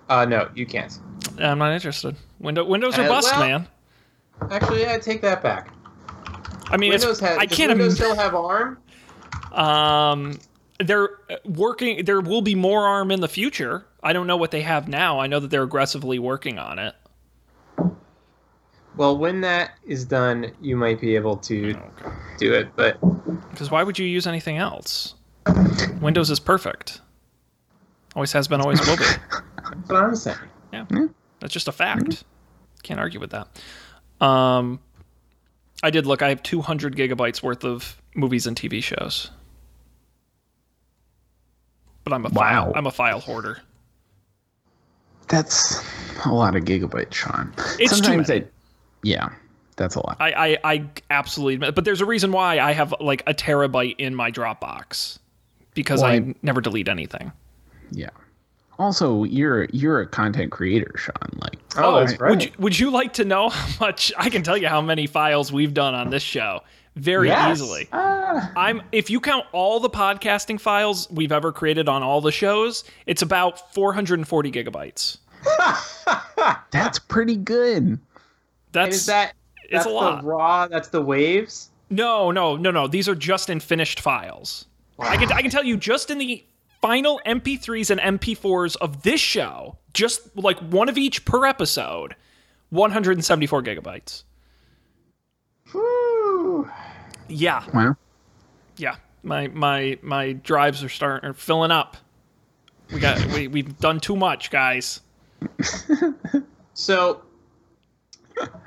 Uh, 0.08 0.24
no, 0.24 0.48
you 0.54 0.66
can't. 0.66 0.96
I'm 1.40 1.58
not 1.58 1.72
interested. 1.72 2.14
Window, 2.38 2.64
Windows 2.64 2.96
are 2.96 3.02
Uh, 3.02 3.08
bust, 3.08 3.32
well- 3.32 3.40
man. 3.40 3.68
Actually, 4.52 4.88
I 4.88 5.00
take 5.00 5.20
that 5.22 5.42
back. 5.42 5.72
I 6.70 6.76
mean, 6.76 6.90
Windows 6.90 7.18
has. 7.18 7.38
I 7.38 7.46
can't. 7.46 7.70
Windows 7.70 7.96
still 7.96 8.14
have 8.14 8.36
ARM? 8.36 8.78
um, 9.50 10.38
they're 10.78 11.10
uh, 11.28 11.36
working. 11.44 12.04
There 12.04 12.20
will 12.20 12.40
be 12.42 12.54
more 12.54 12.86
ARM 12.86 13.10
in 13.10 13.18
the 13.20 13.26
future. 13.26 13.84
I 14.02 14.12
don't 14.12 14.26
know 14.26 14.36
what 14.36 14.50
they 14.50 14.62
have 14.62 14.88
now. 14.88 15.18
I 15.18 15.26
know 15.26 15.40
that 15.40 15.48
they're 15.50 15.62
aggressively 15.62 16.18
working 16.18 16.58
on 16.58 16.78
it. 16.78 16.94
Well, 18.96 19.16
when 19.16 19.40
that 19.42 19.72
is 19.86 20.04
done, 20.04 20.52
you 20.60 20.76
might 20.76 21.00
be 21.00 21.14
able 21.14 21.36
to 21.38 21.76
do 22.38 22.52
it. 22.52 22.74
But 22.76 22.98
Because 23.50 23.70
why 23.70 23.82
would 23.82 23.98
you 23.98 24.06
use 24.06 24.26
anything 24.26 24.56
else? 24.58 25.14
Windows 26.00 26.30
is 26.30 26.40
perfect. 26.40 27.00
Always 28.16 28.32
has 28.32 28.48
been, 28.48 28.60
always 28.60 28.80
will 28.86 28.96
be. 28.96 29.04
that's 29.68 29.88
what 29.88 30.02
I'm 30.02 30.16
saying. 30.16 30.38
Yeah, 30.72 30.86
that's 31.40 31.52
just 31.52 31.68
a 31.68 31.72
fact. 31.72 32.24
Can't 32.82 32.98
argue 32.98 33.20
with 33.20 33.30
that. 33.30 33.48
Um, 34.24 34.80
I 35.82 35.90
did 35.90 36.06
look. 36.06 36.22
I 36.22 36.28
have 36.30 36.42
200 36.42 36.96
gigabytes 36.96 37.42
worth 37.42 37.64
of 37.64 38.00
movies 38.14 38.46
and 38.46 38.56
TV 38.56 38.82
shows. 38.82 39.30
But 42.04 42.12
I'm 42.12 42.24
a 42.26 42.30
Wow. 42.30 42.64
file. 42.64 42.72
I'm 42.74 42.86
a 42.86 42.90
file 42.90 43.20
hoarder. 43.20 43.60
That's 45.28 45.82
a 46.24 46.32
lot 46.32 46.56
of 46.56 46.64
gigabytes 46.64 47.14
sean 47.14 47.52
It's 47.78 47.78
too 47.78 47.86
sometimes 48.04 48.28
many. 48.28 48.40
i 48.42 48.46
yeah 49.02 49.28
that's 49.76 49.94
a 49.94 50.04
lot 50.06 50.16
I, 50.20 50.32
I, 50.64 50.72
I 50.74 50.84
absolutely 51.10 51.54
admit, 51.54 51.74
but 51.76 51.84
there's 51.84 52.00
a 52.00 52.06
reason 52.06 52.32
why 52.32 52.58
I 52.58 52.72
have 52.72 52.92
like 52.98 53.22
a 53.28 53.32
terabyte 53.34 53.94
in 53.98 54.12
my 54.12 54.32
Dropbox 54.32 55.20
because 55.74 56.02
I 56.02 56.18
Why? 56.18 56.34
never 56.42 56.60
delete 56.60 56.88
anything. 56.88 57.30
Yeah. 57.92 58.10
Also, 58.80 59.22
you're 59.22 59.64
you're 59.72 60.00
a 60.00 60.06
content 60.08 60.50
creator, 60.50 60.92
Sean. 60.96 61.14
Like, 61.40 61.58
Oh, 61.76 62.00
that's 62.00 62.14
oh, 62.14 62.16
right. 62.24 62.30
Would 62.30 62.44
you, 62.44 62.50
would 62.58 62.78
you 62.80 62.90
like 62.90 63.12
to 63.14 63.24
know 63.24 63.48
how 63.50 63.86
much? 63.86 64.12
I 64.18 64.30
can 64.30 64.42
tell 64.42 64.56
you 64.56 64.66
how 64.66 64.80
many 64.80 65.06
files 65.06 65.52
we've 65.52 65.74
done 65.74 65.94
on 65.94 66.10
this 66.10 66.24
show 66.24 66.62
very 66.98 67.28
Yes. 67.28 67.56
easily. 67.58 67.88
Ah. 67.92 68.52
I'm 68.56 68.82
if 68.92 69.08
you 69.10 69.20
count 69.20 69.46
all 69.52 69.80
the 69.80 69.90
podcasting 69.90 70.60
files 70.60 71.08
we've 71.10 71.32
ever 71.32 71.52
created 71.52 71.88
on 71.88 72.02
all 72.02 72.20
the 72.20 72.32
shows, 72.32 72.84
it's 73.06 73.22
about 73.22 73.72
440 73.74 74.50
gigabytes. 74.52 75.18
that's 76.70 76.98
pretty 76.98 77.36
good. 77.36 77.98
That's 78.72 78.96
is 78.96 79.06
that 79.06 79.34
it's 79.64 79.72
that's 79.72 79.86
a 79.86 79.90
lot. 79.90 80.22
the 80.22 80.26
raw? 80.28 80.66
That's 80.68 80.88
the 80.88 81.00
waves. 81.02 81.70
No, 81.90 82.30
no, 82.30 82.56
no, 82.56 82.70
no. 82.70 82.86
These 82.86 83.08
are 83.08 83.14
just 83.14 83.48
in 83.48 83.60
finished 83.60 84.00
files. 84.00 84.66
I 84.98 85.16
can 85.16 85.32
I 85.32 85.40
can 85.42 85.50
tell 85.50 85.64
you 85.64 85.76
just 85.76 86.10
in 86.10 86.18
the 86.18 86.44
final 86.82 87.20
MP3s 87.26 87.90
and 87.96 88.20
MP4s 88.20 88.76
of 88.76 89.02
this 89.02 89.20
show, 89.20 89.78
just 89.94 90.36
like 90.36 90.58
one 90.58 90.88
of 90.88 90.98
each 90.98 91.24
per 91.24 91.44
episode, 91.46 92.14
174 92.70 93.62
gigabytes. 93.62 94.24
Whew. 95.72 96.70
Yeah, 97.28 97.64
Wow. 97.72 97.96
yeah. 98.76 98.96
My 99.22 99.48
my 99.48 99.98
my 100.02 100.32
drives 100.32 100.82
are 100.82 100.88
starting 100.88 101.28
are 101.28 101.34
filling 101.34 101.70
up. 101.70 101.96
We 102.92 103.00
got 103.00 103.24
we 103.26 103.48
we've 103.48 103.78
done 103.78 104.00
too 104.00 104.16
much, 104.16 104.50
guys. 104.50 105.00
So, 106.78 107.22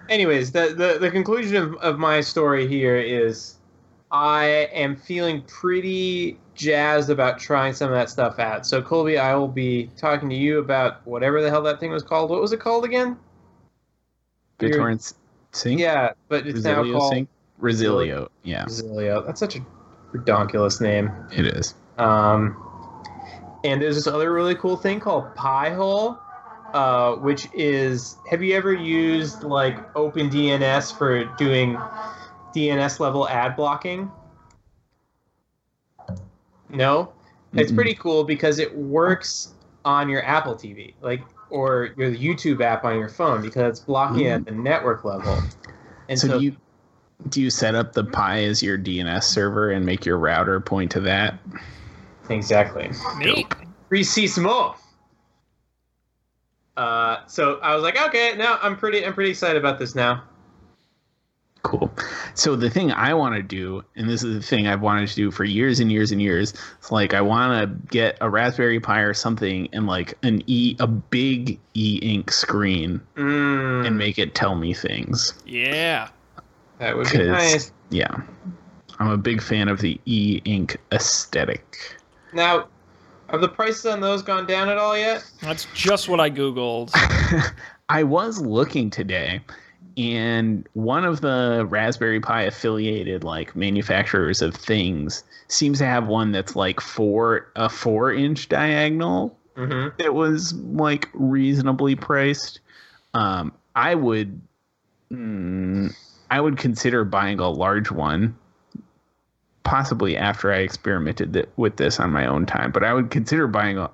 anyways, 0.09 0.51
the, 0.51 0.75
the, 0.75 0.99
the 0.99 1.09
conclusion 1.09 1.55
of, 1.55 1.75
of 1.75 1.97
my 1.97 2.19
story 2.19 2.67
here 2.67 2.97
is 2.97 3.55
I 4.11 4.67
am 4.73 4.97
feeling 4.97 5.43
pretty 5.43 6.37
jazzed 6.53 7.09
about 7.09 7.39
trying 7.39 7.71
some 7.71 7.87
of 7.87 7.95
that 7.95 8.09
stuff 8.09 8.37
out. 8.37 8.65
So, 8.65 8.81
Colby, 8.81 9.17
I 9.17 9.33
will 9.35 9.47
be 9.47 9.89
talking 9.95 10.29
to 10.29 10.35
you 10.35 10.59
about 10.59 11.07
whatever 11.07 11.41
the 11.41 11.49
hell 11.49 11.61
that 11.61 11.79
thing 11.79 11.91
was 11.91 12.03
called. 12.03 12.29
What 12.29 12.41
was 12.41 12.51
it 12.51 12.59
called 12.59 12.83
again? 12.83 13.15
BitTorrent 14.59 15.13
Sync. 15.53 15.79
Yeah, 15.79 16.11
but 16.27 16.45
it's 16.45 16.65
now 16.65 16.81
Resilio 16.81 16.97
called 16.97 17.13
Sync. 17.13 17.29
Resilio. 17.61 18.27
Yeah, 18.43 18.65
Zilio. 18.65 19.25
That's 19.25 19.39
such 19.39 19.55
a 19.55 19.65
redonkulous 20.13 20.81
name. 20.81 21.11
it 21.31 21.45
is. 21.45 21.75
Um, 21.97 22.57
and 23.63 23.81
there's 23.81 23.95
this 23.95 24.07
other 24.07 24.33
really 24.33 24.55
cool 24.55 24.75
thing 24.77 24.99
called 24.99 25.33
Pi-hole, 25.35 26.17
uh, 26.73 27.13
which 27.15 27.47
is 27.53 28.17
have 28.29 28.41
you 28.41 28.55
ever 28.55 28.73
used 28.73 29.43
like 29.43 29.93
OpenDNS 29.93 30.97
for 30.97 31.25
doing 31.37 31.77
DNS 32.55 32.99
level 32.99 33.27
ad 33.29 33.55
blocking? 33.55 34.11
No, 36.69 37.11
it's 37.53 37.71
Mm-mm. 37.71 37.75
pretty 37.75 37.93
cool 37.95 38.23
because 38.23 38.57
it 38.57 38.75
works 38.75 39.53
on 39.83 40.09
your 40.09 40.23
Apple 40.23 40.55
TV, 40.55 40.93
like 41.01 41.21
or 41.49 41.89
your 41.97 42.09
YouTube 42.11 42.61
app 42.61 42.85
on 42.85 42.97
your 42.97 43.09
phone 43.09 43.41
because 43.41 43.77
it's 43.77 43.79
blocking 43.81 44.25
at 44.27 44.45
the 44.45 44.51
network 44.51 45.03
level. 45.03 45.41
And 46.07 46.17
So, 46.17 46.27
so, 46.29 46.39
you 46.39 46.55
do 47.29 47.41
you 47.41 47.49
set 47.49 47.75
up 47.75 47.93
the 47.93 48.03
Pi 48.03 48.43
as 48.43 48.61
your 48.61 48.77
DNS 48.77 49.23
server 49.23 49.71
and 49.71 49.85
make 49.85 50.05
your 50.05 50.17
router 50.17 50.59
point 50.59 50.91
to 50.91 50.99
that? 51.01 51.39
exactly. 52.29 52.89
Neat. 53.17 53.53
Precisement. 53.89 54.75
Uh, 56.77 57.25
so 57.27 57.59
I 57.61 57.75
was 57.75 57.83
like, 57.83 58.01
okay, 58.07 58.35
now 58.37 58.57
I'm 58.61 58.77
pretty, 58.77 59.05
I'm 59.05 59.13
pretty 59.13 59.31
excited 59.31 59.57
about 59.57 59.77
this 59.77 59.93
now. 59.93 60.23
Cool. 61.63 61.91
So 62.33 62.55
the 62.55 62.69
thing 62.69 62.91
I 62.91 63.13
want 63.13 63.35
to 63.35 63.43
do, 63.43 63.83
and 63.95 64.09
this 64.09 64.23
is 64.23 64.33
the 64.33 64.41
thing 64.41 64.67
I've 64.67 64.81
wanted 64.81 65.07
to 65.09 65.15
do 65.15 65.29
for 65.29 65.43
years 65.43 65.79
and 65.79 65.91
years 65.91 66.11
and 66.11 66.21
years, 66.21 66.53
it's 66.79 66.91
like 66.91 67.13
I 67.13 67.21
want 67.21 67.61
to 67.61 67.87
get 67.91 68.17
a 68.19 68.29
Raspberry 68.29 68.79
Pi 68.79 69.01
or 69.01 69.13
something 69.13 69.69
and 69.71 69.85
like 69.85 70.17
an 70.23 70.41
e 70.47 70.75
a 70.79 70.87
big 70.87 71.59
e 71.75 71.99
ink 72.01 72.31
screen 72.31 72.99
Mm, 73.15 73.85
and 73.85 73.97
make 73.97 74.17
it 74.17 74.33
tell 74.33 74.55
me 74.55 74.73
things. 74.73 75.33
Yeah. 75.45 76.09
That 76.81 76.97
would 76.97 77.09
be 77.11 77.19
nice. 77.19 77.71
Yeah. 77.89 78.13
I'm 78.99 79.09
a 79.09 79.17
big 79.17 79.41
fan 79.41 79.69
of 79.69 79.79
the 79.79 79.99
e 80.05 80.41
ink 80.45 80.77
aesthetic. 80.91 81.95
Now, 82.33 82.67
have 83.29 83.41
the 83.41 83.47
prices 83.47 83.85
on 83.85 84.01
those 84.01 84.21
gone 84.21 84.45
down 84.45 84.67
at 84.67 84.77
all 84.77 84.97
yet? 84.97 85.23
That's 85.41 85.65
just 85.73 86.09
what 86.09 86.19
I 86.19 86.29
googled. 86.29 86.91
I 87.89 88.03
was 88.03 88.41
looking 88.41 88.89
today, 88.89 89.41
and 89.97 90.67
one 90.73 91.05
of 91.05 91.21
the 91.21 91.65
Raspberry 91.69 92.19
Pi 92.19 92.43
affiliated 92.43 93.23
like 93.23 93.55
manufacturers 93.55 94.41
of 94.41 94.55
things 94.55 95.23
seems 95.47 95.77
to 95.79 95.85
have 95.85 96.07
one 96.07 96.31
that's 96.31 96.55
like 96.55 96.81
four 96.81 97.51
a 97.55 97.69
four 97.69 98.11
inch 98.13 98.49
diagonal 98.49 99.37
Mm-hmm. 99.57 100.01
that 100.01 100.13
was 100.13 100.53
like 100.53 101.09
reasonably 101.13 101.93
priced. 101.95 102.61
Um, 103.13 103.51
I 103.75 103.95
would, 103.95 104.41
mm, 105.11 105.93
I 106.31 106.39
would 106.41 106.57
consider 106.57 107.03
buying 107.03 107.39
a 107.39 107.49
large 107.49 107.91
one, 107.91 108.35
possibly 109.63 110.17
after 110.17 110.51
I 110.51 110.57
experimented 110.57 111.33
th- 111.33 111.49
with 111.57 111.75
this 111.77 111.99
on 111.99 112.11
my 112.11 112.25
own 112.25 112.45
time. 112.45 112.71
But 112.71 112.83
I 112.83 112.93
would 112.93 113.11
consider 113.11 113.47
buying 113.47 113.77
a, 113.77 113.89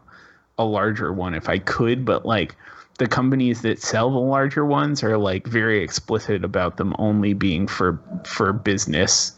a 0.57 0.63
larger 0.63 1.11
one 1.11 1.33
if 1.33 1.49
I 1.49 1.57
could. 1.59 2.05
But 2.05 2.25
like 2.25 2.55
the 2.99 3.07
companies 3.07 3.61
that 3.63 3.81
sell 3.81 4.09
the 4.11 4.19
larger 4.19 4.65
ones 4.65 5.03
are 5.03 5.17
like 5.17 5.45
very 5.47 5.83
explicit 5.83 6.43
about 6.45 6.77
them 6.77 6.95
only 6.99 7.33
being 7.33 7.67
for 7.67 7.99
for 8.23 8.53
business. 8.53 9.33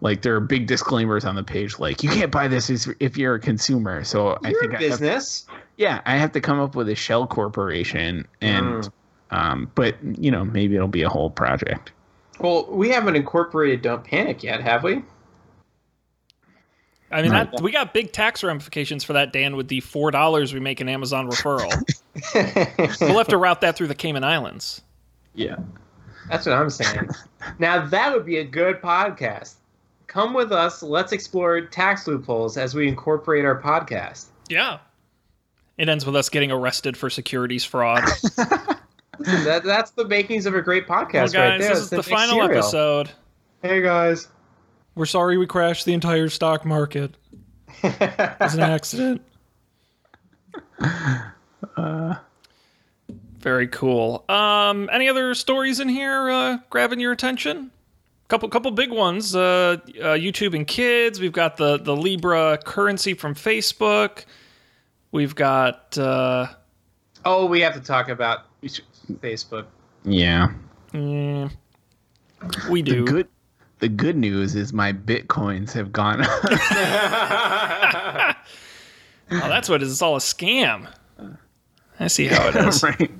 Like 0.00 0.22
there 0.22 0.34
are 0.34 0.40
big 0.40 0.66
disclaimers 0.66 1.24
on 1.24 1.34
the 1.36 1.42
page, 1.44 1.78
like 1.78 2.02
you 2.02 2.10
can't 2.10 2.30
buy 2.30 2.48
this 2.48 2.68
if- 3.00 3.16
you're 3.16 3.36
a 3.36 3.40
consumer. 3.40 4.04
So 4.04 4.38
I 4.44 4.50
Your 4.50 4.60
think 4.60 4.74
I 4.74 4.82
have 4.82 4.90
business. 4.90 5.46
yeah, 5.78 6.02
I 6.04 6.16
have 6.16 6.32
to 6.32 6.40
come 6.40 6.60
up 6.60 6.74
with 6.74 6.88
a 6.90 6.94
shell 6.94 7.26
corporation, 7.26 8.26
and 8.42 8.66
Mm. 8.66 8.90
um, 9.30 9.70
but 9.74 9.96
you 10.18 10.30
know 10.30 10.44
maybe 10.44 10.74
it'll 10.74 10.88
be 10.88 11.02
a 11.02 11.08
whole 11.08 11.30
project. 11.30 11.92
Well, 12.38 12.66
we 12.70 12.90
haven't 12.90 13.16
incorporated 13.16 13.82
Don't 13.82 14.04
Panic 14.04 14.42
yet, 14.42 14.60
have 14.60 14.82
we? 14.82 15.02
I 17.10 17.22
mean, 17.22 17.30
that, 17.30 17.60
we 17.62 17.70
got 17.70 17.94
big 17.94 18.10
tax 18.10 18.42
ramifications 18.42 19.04
for 19.04 19.12
that, 19.12 19.32
Dan, 19.32 19.54
with 19.54 19.68
the 19.68 19.80
four 19.80 20.10
dollars 20.10 20.52
we 20.52 20.58
make 20.58 20.80
in 20.80 20.88
Amazon 20.88 21.30
referral. 21.30 21.70
we'll 23.00 23.18
have 23.18 23.28
to 23.28 23.36
route 23.36 23.60
that 23.60 23.76
through 23.76 23.86
the 23.86 23.94
Cayman 23.94 24.24
Islands. 24.24 24.82
Yeah, 25.34 25.56
That's 26.28 26.46
what 26.46 26.56
I'm 26.56 26.70
saying. 26.70 27.10
now 27.58 27.86
that 27.86 28.12
would 28.12 28.26
be 28.26 28.38
a 28.38 28.44
good 28.44 28.80
podcast. 28.82 29.54
Come 30.08 30.34
with 30.34 30.50
us. 30.52 30.82
Let's 30.82 31.12
explore 31.12 31.60
tax 31.60 32.06
loopholes 32.06 32.56
as 32.56 32.74
we 32.74 32.88
incorporate 32.88 33.44
our 33.44 33.60
podcast. 33.60 34.26
Yeah. 34.48 34.78
It 35.76 35.88
ends 35.88 36.06
with 36.06 36.14
us 36.14 36.28
getting 36.28 36.52
arrested 36.52 36.96
for 36.96 37.10
securities 37.10 37.64
fraud. 37.64 38.04
Listen, 39.18 39.44
that, 39.44 39.64
that's 39.64 39.90
the 39.92 40.06
makings 40.06 40.46
of 40.46 40.54
a 40.54 40.62
great 40.62 40.88
well, 40.88 41.04
podcast 41.04 41.32
guys, 41.32 41.34
right 41.34 41.58
there. 41.60 41.70
this 41.70 41.78
is 41.78 41.90
the 41.90 41.96
next 41.96 42.08
final 42.08 42.40
serial. 42.40 42.58
episode. 42.58 43.10
Hey 43.62 43.82
guys. 43.82 44.28
We're 44.94 45.06
sorry 45.06 45.36
we 45.38 45.46
crashed 45.46 45.84
the 45.84 45.92
entire 45.92 46.28
stock 46.28 46.64
market. 46.64 47.16
It 47.82 48.36
was 48.40 48.54
an 48.54 48.60
accident. 48.60 49.22
Very 53.38 53.68
cool. 53.68 54.24
Um, 54.28 54.88
any 54.90 55.08
other 55.08 55.34
stories 55.34 55.80
in 55.80 55.88
here 55.88 56.30
uh, 56.30 56.58
grabbing 56.70 57.00
your 57.00 57.12
attention? 57.12 57.70
Couple, 58.28 58.48
couple 58.48 58.70
big 58.70 58.90
ones. 58.90 59.36
Uh, 59.36 59.76
uh, 60.00 60.14
YouTube 60.14 60.54
and 60.54 60.66
kids. 60.66 61.20
We've 61.20 61.32
got 61.32 61.58
the 61.58 61.78
the 61.78 61.94
Libra 61.94 62.58
currency 62.64 63.12
from 63.12 63.34
Facebook. 63.34 64.24
We've 65.12 65.34
got. 65.34 65.98
Oh, 67.24 67.46
we 67.46 67.60
have 67.60 67.74
to 67.74 67.80
talk 67.80 68.08
about 68.08 68.40
Facebook. 68.62 69.66
yeah. 70.04 70.48
mm, 70.92 71.50
we 72.68 72.82
The 72.82 72.90
do. 72.90 73.04
good, 73.04 73.28
the 73.78 73.88
good 73.88 74.16
news 74.16 74.54
is 74.54 74.72
my 74.72 74.92
bitcoins 74.92 75.72
have 75.72 75.92
gone. 75.92 76.22
up. 76.22 76.30
Oh, 79.30 79.48
that's 79.48 79.70
what 79.70 79.80
it 79.80 79.86
is. 79.86 79.92
It's 79.92 80.02
all 80.02 80.16
a 80.16 80.20
scam. 80.20 80.86
I 81.98 82.08
see 82.08 82.26
how 82.26 82.48
it 82.48 82.56
is. 82.68 82.82
right, 82.82 83.10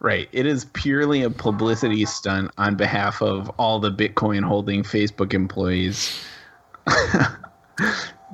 right. 0.00 0.28
It 0.32 0.46
is 0.46 0.64
purely 0.72 1.22
a 1.22 1.30
publicity 1.30 2.04
stunt 2.06 2.50
on 2.58 2.74
behalf 2.74 3.22
of 3.22 3.48
all 3.50 3.78
the 3.78 3.92
Bitcoin 3.92 4.42
holding 4.42 4.82
Facebook 4.82 5.32
employees 5.34 6.20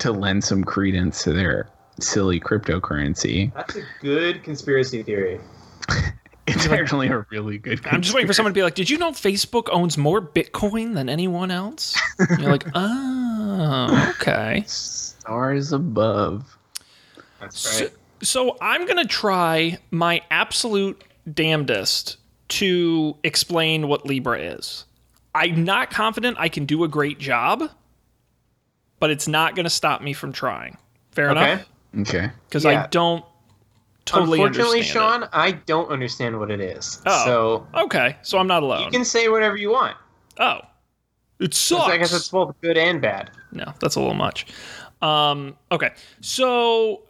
to 0.01 0.13
lend 0.13 0.45
some 0.45 0.65
credence 0.65 1.23
to 1.25 1.35
their 1.35 1.69
silly 2.01 2.41
cryptocurrency. 2.41 3.53
That's 3.55 3.77
a 3.77 3.83
good 4.01 4.43
conspiracy 4.43 5.03
theory. 5.03 5.41
It's 6.47 6.67
actually 6.67 7.09
a 7.09 7.25
really 7.31 7.57
good. 7.57 7.81
I'm 7.87 8.03
just 8.03 8.15
waiting 8.15 8.27
for 8.27 8.35
someone 8.35 8.53
to 8.53 8.55
be 8.59 8.63
like, 8.63 8.75
"Did 8.75 8.91
you 8.91 8.99
know 8.99 9.13
Facebook 9.13 9.69
owns 9.73 9.97
more 9.97 10.21
Bitcoin 10.21 10.93
than 10.95 11.09
anyone 11.09 11.51
else?" 11.51 11.97
And 12.19 12.39
you're 12.39 12.51
like, 12.51 12.67
"Oh, 12.75 14.13
okay." 14.21 14.63
stars 14.67 15.73
above. 15.73 16.59
That's 17.41 17.59
So, 17.59 17.85
right. 17.85 17.95
so 18.23 18.57
I'm 18.61 18.85
gonna 18.87 19.07
try 19.07 19.79
my 19.91 20.21
absolute 20.31 21.03
damnedest 21.33 22.19
to 22.49 23.17
explain 23.25 23.89
what 23.89 24.05
Libra 24.05 24.39
is. 24.39 24.85
I'm 25.35 25.65
not 25.65 25.91
confident 25.91 26.37
I 26.39 26.51
can 26.51 26.67
do 26.67 26.85
a 26.85 26.89
great 26.89 27.19
job, 27.19 27.71
but 29.01 29.09
it's 29.09 29.27
not 29.27 29.57
gonna 29.57 29.71
stop 29.71 30.03
me 30.03 30.13
from 30.13 30.31
trying. 30.31 30.77
Fair 31.13 31.31
Okay. 31.31 31.53
enough, 31.53 31.67
Okay. 32.01 32.31
because 32.49 32.65
Yeah. 32.65 32.85
I 32.85 32.87
don't 32.89 33.25
totally 34.05 34.39
Unfortunately, 34.41 34.79
understand 34.81 35.23
Sean, 35.23 35.29
I 35.33 35.53
don't 35.53 35.89
understand 35.91 36.39
what 36.39 36.51
it 36.51 36.61
is. 36.61 37.01
Oh. 37.07 37.25
So. 37.25 37.67
Okay, 37.85 38.17
so 38.23 38.39
I'm 38.39 38.47
not 38.47 38.63
alone. 38.63 38.83
you 38.85 38.91
can 38.91 39.05
say 39.05 39.29
whatever 39.29 39.57
you 39.57 39.71
want. 39.71 39.97
oh, 40.39 40.59
it 41.41 41.51
'Cause 41.51 41.59
sucks. 41.59 41.93
I 41.93 41.97
guess 41.99 42.13
it's 42.13 42.29
both 42.29 42.55
good 42.61 42.77
and 42.77 43.01
bad. 43.01 43.31
No, 43.53 43.73
that's 43.81 43.97
a 43.97 44.01
little 44.01 44.15
much. 44.15 44.47
Um, 45.03 45.57
okay, 45.73 45.91
so 46.21 47.03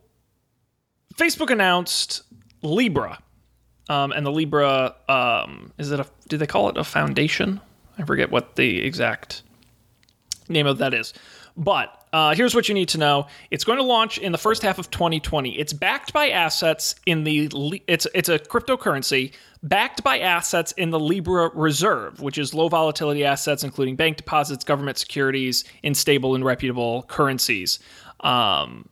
Facebook 1.16 1.50
announced 1.50 2.22
Libra, 2.62 3.18
um, 3.88 4.12
and 4.12 4.24
the 4.26 4.32
Libra 4.32 4.94
um, 5.08 5.72
is 5.78 5.90
it 5.92 6.00
a? 6.00 6.06
Do 6.28 6.36
they 6.36 6.46
call 6.46 6.68
it 6.70 6.76
a 6.76 6.84
foundation? 6.84 7.60
I 7.98 8.04
forget 8.04 8.30
what 8.30 8.56
the 8.56 8.82
exact 8.84 9.42
name 10.48 10.66
of 10.66 10.78
that 10.78 10.92
is. 10.94 11.12
But 11.56 12.03
uh, 12.14 12.32
here's 12.32 12.54
what 12.54 12.68
you 12.68 12.74
need 12.74 12.88
to 12.90 12.96
know: 12.96 13.26
it's 13.50 13.64
going 13.64 13.78
to 13.78 13.82
launch 13.82 14.18
in 14.18 14.30
the 14.30 14.38
first 14.38 14.62
half 14.62 14.78
of 14.78 14.88
2020. 14.88 15.58
It's 15.58 15.72
backed 15.72 16.12
by 16.12 16.30
assets 16.30 16.94
in 17.06 17.24
the. 17.24 17.82
It's 17.88 18.06
it's 18.14 18.28
a 18.28 18.38
cryptocurrency 18.38 19.32
backed 19.64 20.04
by 20.04 20.20
assets 20.20 20.70
in 20.72 20.90
the 20.90 21.00
Libra 21.00 21.50
Reserve, 21.54 22.20
which 22.20 22.38
is 22.38 22.54
low 22.54 22.68
volatility 22.68 23.24
assets, 23.24 23.64
including 23.64 23.96
bank 23.96 24.16
deposits, 24.16 24.62
government 24.62 24.96
securities, 24.96 25.64
in 25.82 25.92
stable 25.92 26.36
and 26.36 26.44
reputable 26.44 27.02
currencies. 27.08 27.80
Um, 28.20 28.88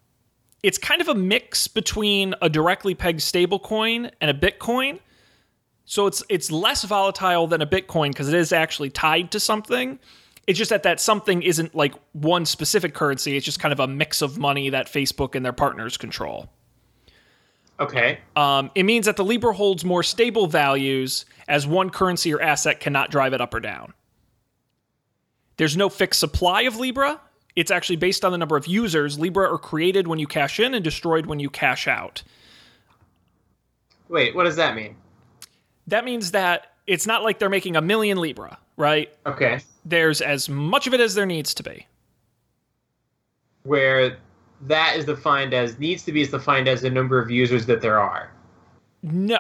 it's 0.65 0.79
kind 0.79 1.01
of 1.01 1.07
a 1.07 1.15
mix 1.15 1.69
between 1.69 2.35
a 2.43 2.49
directly 2.49 2.97
pegged 2.97 3.21
stablecoin 3.21 4.11
and 4.21 4.33
a 4.33 4.35
Bitcoin. 4.35 4.99
So 5.85 6.09
it's 6.09 6.25
it's 6.29 6.51
less 6.51 6.83
volatile 6.83 7.47
than 7.47 7.63
a 7.63 7.67
Bitcoin 7.69 8.09
because 8.09 8.27
it 8.27 8.35
is 8.35 8.53
actually 8.53 8.91
tied 8.91 9.31
to 9.31 9.39
something. 9.39 10.01
It's 10.47 10.59
just 10.59 10.71
that 10.71 10.83
that 10.83 11.01
something 11.01 11.43
isn't 11.43 11.75
like 11.75 11.95
one 12.13 12.45
specific 12.47 12.95
currency. 12.95 13.37
It's 13.37 13.45
just 13.45 13.61
kind 13.61 13.73
of 13.73 13.81
a 13.81 13.87
mix 13.87 14.23
of 14.23 14.39
money 14.39 14.71
that 14.71 14.87
Facebook 14.87 15.35
and 15.35 15.45
their 15.45 15.53
partners 15.53 15.97
control. 15.97 16.49
Okay. 17.79 18.19
Um, 18.37 18.71
it 18.75 18.85
means 18.85 19.07
that 19.07 19.17
the 19.17 19.25
Libra 19.25 19.53
holds 19.53 19.85
more 19.85 20.03
stable 20.03 20.47
values 20.47 21.25
as 21.49 21.67
one 21.67 21.91
currency 21.91 22.33
or 22.33 22.41
asset 22.41 22.81
cannot 22.81 23.11
drive 23.11 23.33
it 23.33 23.41
up 23.41 23.55
or 23.55 23.61
down. 23.61 23.93
There's 25.57 25.77
no 25.77 25.89
fixed 25.89 26.21
supply 26.21 26.63
of 26.63 26.77
Libra. 26.77 27.21
It's 27.55 27.71
actually 27.71 27.97
based 27.97 28.25
on 28.25 28.33
the 28.33 28.39
number 28.39 28.57
of 28.57 28.67
users. 28.67 29.19
Libra 29.19 29.53
are 29.53 29.59
created 29.59 30.07
when 30.07 30.19
you 30.19 30.27
cash 30.27 30.59
in 30.59 30.75
and 30.75 30.83
destroyed 30.83 31.27
when 31.27 31.39
you 31.41 31.51
cash 31.51 31.87
out. 31.87 32.23
Wait, 34.09 34.35
what 34.35 34.45
does 34.45 34.57
that 34.57 34.75
mean? 34.75 34.97
That 35.87 36.05
means 36.05 36.31
that 36.33 36.73
it's 36.87 37.07
not 37.07 37.23
like 37.23 37.39
they're 37.39 37.51
making 37.51 37.77
a 37.77 37.83
million 37.83 38.19
Libra, 38.19 38.59
right? 38.77 39.13
Okay. 39.27 39.61
There's 39.85 40.21
as 40.21 40.49
much 40.49 40.87
of 40.87 40.95
it 40.95 41.01
as 41.01 41.15
there 41.15 41.27
needs 41.27 41.55
to 41.55 41.63
be. 41.63 41.87
Where 43.65 44.19
that 44.63 44.97
is 44.97 45.05
defined 45.05 45.55
as 45.55 45.79
needs 45.79 46.05
to 46.05 46.13
be 46.13 46.23
is 46.23 46.31
defined 46.31 46.69
as 46.69 46.83
the 46.83 46.91
number 46.91 47.19
of 47.19 47.31
users 47.31 47.67
that 47.67 47.81
there 47.81 47.99
are. 47.99 48.33
No. 49.03 49.39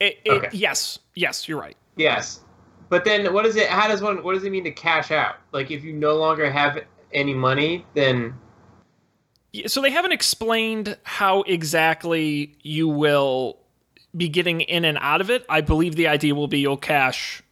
It, 0.00 0.18
it, 0.24 0.30
Okay. 0.32 0.48
Yes. 0.52 0.98
Yes, 1.14 1.48
you're 1.48 1.60
right. 1.60 1.76
Yes. 1.96 2.40
But 2.88 3.04
then 3.04 3.32
what 3.32 3.46
is 3.46 3.56
it 3.56 3.68
how 3.68 3.88
does 3.88 4.02
one 4.02 4.22
what 4.22 4.34
does 4.34 4.44
it 4.44 4.50
mean 4.50 4.64
to 4.64 4.70
cash 4.70 5.10
out? 5.10 5.36
Like 5.52 5.70
if 5.70 5.82
you 5.82 5.92
no 5.92 6.16
longer 6.16 6.50
have 6.50 6.78
any 7.12 7.34
money, 7.34 7.84
then 7.94 8.34
So 9.66 9.80
they 9.80 9.90
haven't 9.90 10.12
explained 10.12 10.98
how 11.02 11.42
exactly 11.42 12.56
you 12.62 12.88
will 12.88 13.58
be 14.16 14.28
getting 14.28 14.60
in 14.62 14.84
and 14.84 14.98
out 15.00 15.20
of 15.20 15.30
it. 15.30 15.44
I 15.48 15.60
believe 15.60 15.96
the 15.96 16.08
idea 16.08 16.34
will 16.34 16.48
be 16.48 16.60
you'll 16.60 16.76
cash 16.76 17.42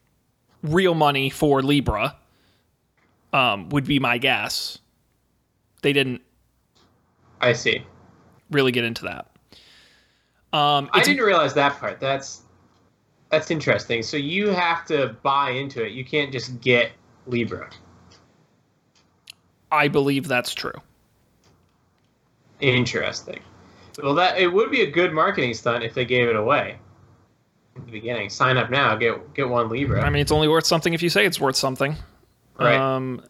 real 0.63 0.95
money 0.95 1.31
for 1.31 1.63
Libra. 1.63 2.17
Um, 3.35 3.69
would 3.71 3.85
be 3.85 3.99
my 3.99 4.17
guess. 4.17 4.79
They 5.83 5.93
didn't 5.93 6.23
I 7.41 7.53
see. 7.53 7.85
really 8.51 8.73
get 8.73 8.85
into 8.85 9.03
that. 9.05 9.27
Um, 10.57 10.89
I 10.93 11.03
didn't 11.03 11.25
realize 11.25 11.53
that 11.55 11.79
part. 11.79 11.99
That's 12.01 12.43
that's 13.31 13.51
interesting. 13.51 14.03
So 14.05 14.17
you 14.17 14.51
have 14.51 14.87
to 14.87 15.17
buy 15.23 15.51
into 15.51 15.85
it. 15.85 15.93
You 15.93 16.05
can't 16.05 16.31
just 16.31 16.61
get 16.61 16.93
Libra. 17.27 17.69
I 19.73 19.89
believe 19.89 20.29
that's 20.29 20.55
true. 20.55 20.81
Interesting. 22.61 23.41
Well, 24.01 24.15
that 24.15 24.39
it 24.39 24.47
would 24.47 24.71
be 24.71 24.83
a 24.83 24.91
good 24.91 25.13
marketing 25.13 25.55
stunt 25.55 25.83
if 25.83 25.93
they 25.93 26.05
gave 26.05 26.29
it 26.29 26.37
away 26.37 26.79
at 27.77 27.85
the 27.85 27.91
beginning. 27.91 28.31
Sign 28.31 28.57
up 28.57 28.71
now, 28.71 28.95
get 28.95 29.35
get 29.35 29.49
one 29.49 29.69
Libra. 29.69 30.03
I 30.03 30.11
mean, 30.11 30.23
it's 30.23 30.33
only 30.33 30.47
worth 30.47 30.67
something 30.67 30.95
if 30.95 31.03
you 31.03 31.11
say 31.11 31.27
it's 31.27 31.41
worth 31.41 31.57
something. 31.57 31.97
Right. 32.59 32.79
Um, 32.79 33.23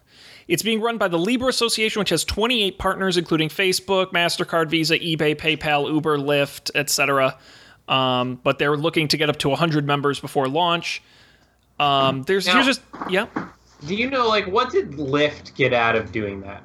It's 0.47 0.63
being 0.63 0.81
run 0.83 0.99
by 0.99 1.09
the 1.09 1.19
Libra 1.19 1.49
Association, 1.49 2.01
which 2.01 2.11
has 2.11 2.23
28 2.25 2.79
partners, 2.79 3.17
including 3.17 3.49
Facebook, 3.49 4.13
MasterCard, 4.13 4.69
Visa, 4.69 4.99
eBay, 4.99 5.35
PayPal, 5.35 5.91
Uber, 5.91 6.19
Lyft, 6.19 6.71
etc. 6.75 7.39
Um, 7.89 8.41
but 8.43 8.59
they're 8.59 8.77
looking 8.77 9.09
to 9.09 9.17
get 9.17 9.31
up 9.31 9.39
to 9.39 9.49
100 9.49 9.87
members 9.87 10.21
before 10.21 10.47
launch. 10.49 11.03
Um, 11.81 12.23
there's 12.25 12.47
Now- 12.47 12.55
here's 12.55 12.67
just 12.67 12.83
yeah. 13.09 13.27
Do 13.87 13.95
you 13.95 14.09
know 14.11 14.29
like 14.29 14.47
what 14.47 14.71
did 14.71 14.93
Lyft 14.93 15.55
get 15.57 15.73
out 15.73 15.97
of 15.97 16.13
doing 16.13 16.41
that? 16.43 16.63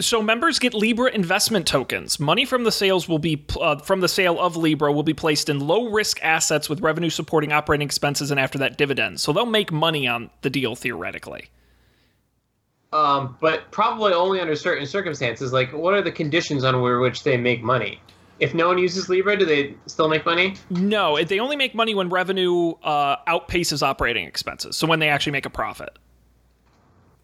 So 0.00 0.20
members 0.22 0.58
get 0.58 0.74
Libra 0.74 1.10
investment 1.12 1.66
tokens. 1.66 2.18
Money 2.18 2.44
from 2.44 2.64
the 2.64 2.72
sales 2.72 3.08
will 3.08 3.18
be 3.20 3.44
uh, 3.60 3.76
from 3.76 4.00
the 4.00 4.08
sale 4.08 4.40
of 4.40 4.56
Libra 4.56 4.92
will 4.92 5.02
be 5.04 5.14
placed 5.14 5.48
in 5.48 5.60
low 5.60 5.90
risk 5.90 6.18
assets 6.24 6.68
with 6.68 6.80
revenue 6.80 7.10
supporting 7.10 7.52
operating 7.52 7.86
expenses 7.86 8.30
and 8.30 8.40
after 8.40 8.58
that 8.58 8.76
dividends. 8.76 9.22
So 9.22 9.32
they'll 9.32 9.46
make 9.46 9.70
money 9.70 10.08
on 10.08 10.30
the 10.40 10.50
deal 10.50 10.74
theoretically. 10.74 11.48
Um, 12.92 13.36
but 13.40 13.70
probably 13.70 14.12
only 14.12 14.40
under 14.40 14.54
certain 14.54 14.86
circumstances. 14.86 15.52
Like, 15.52 15.72
what 15.72 15.94
are 15.94 16.02
the 16.02 16.12
conditions 16.12 16.62
under 16.62 17.00
which 17.00 17.24
they 17.24 17.36
make 17.36 17.62
money? 17.62 18.00
If 18.38 18.54
no 18.54 18.68
one 18.68 18.78
uses 18.78 19.08
Libra, 19.08 19.36
do 19.36 19.46
they 19.46 19.74
still 19.86 20.08
make 20.08 20.26
money? 20.26 20.56
No, 20.68 21.22
they 21.22 21.38
only 21.38 21.56
make 21.56 21.74
money 21.74 21.94
when 21.94 22.08
revenue 22.08 22.72
uh, 22.82 23.16
outpaces 23.28 23.82
operating 23.82 24.26
expenses. 24.26 24.76
So 24.76 24.86
when 24.86 24.98
they 24.98 25.08
actually 25.08 25.32
make 25.32 25.46
a 25.46 25.50
profit. 25.50 25.98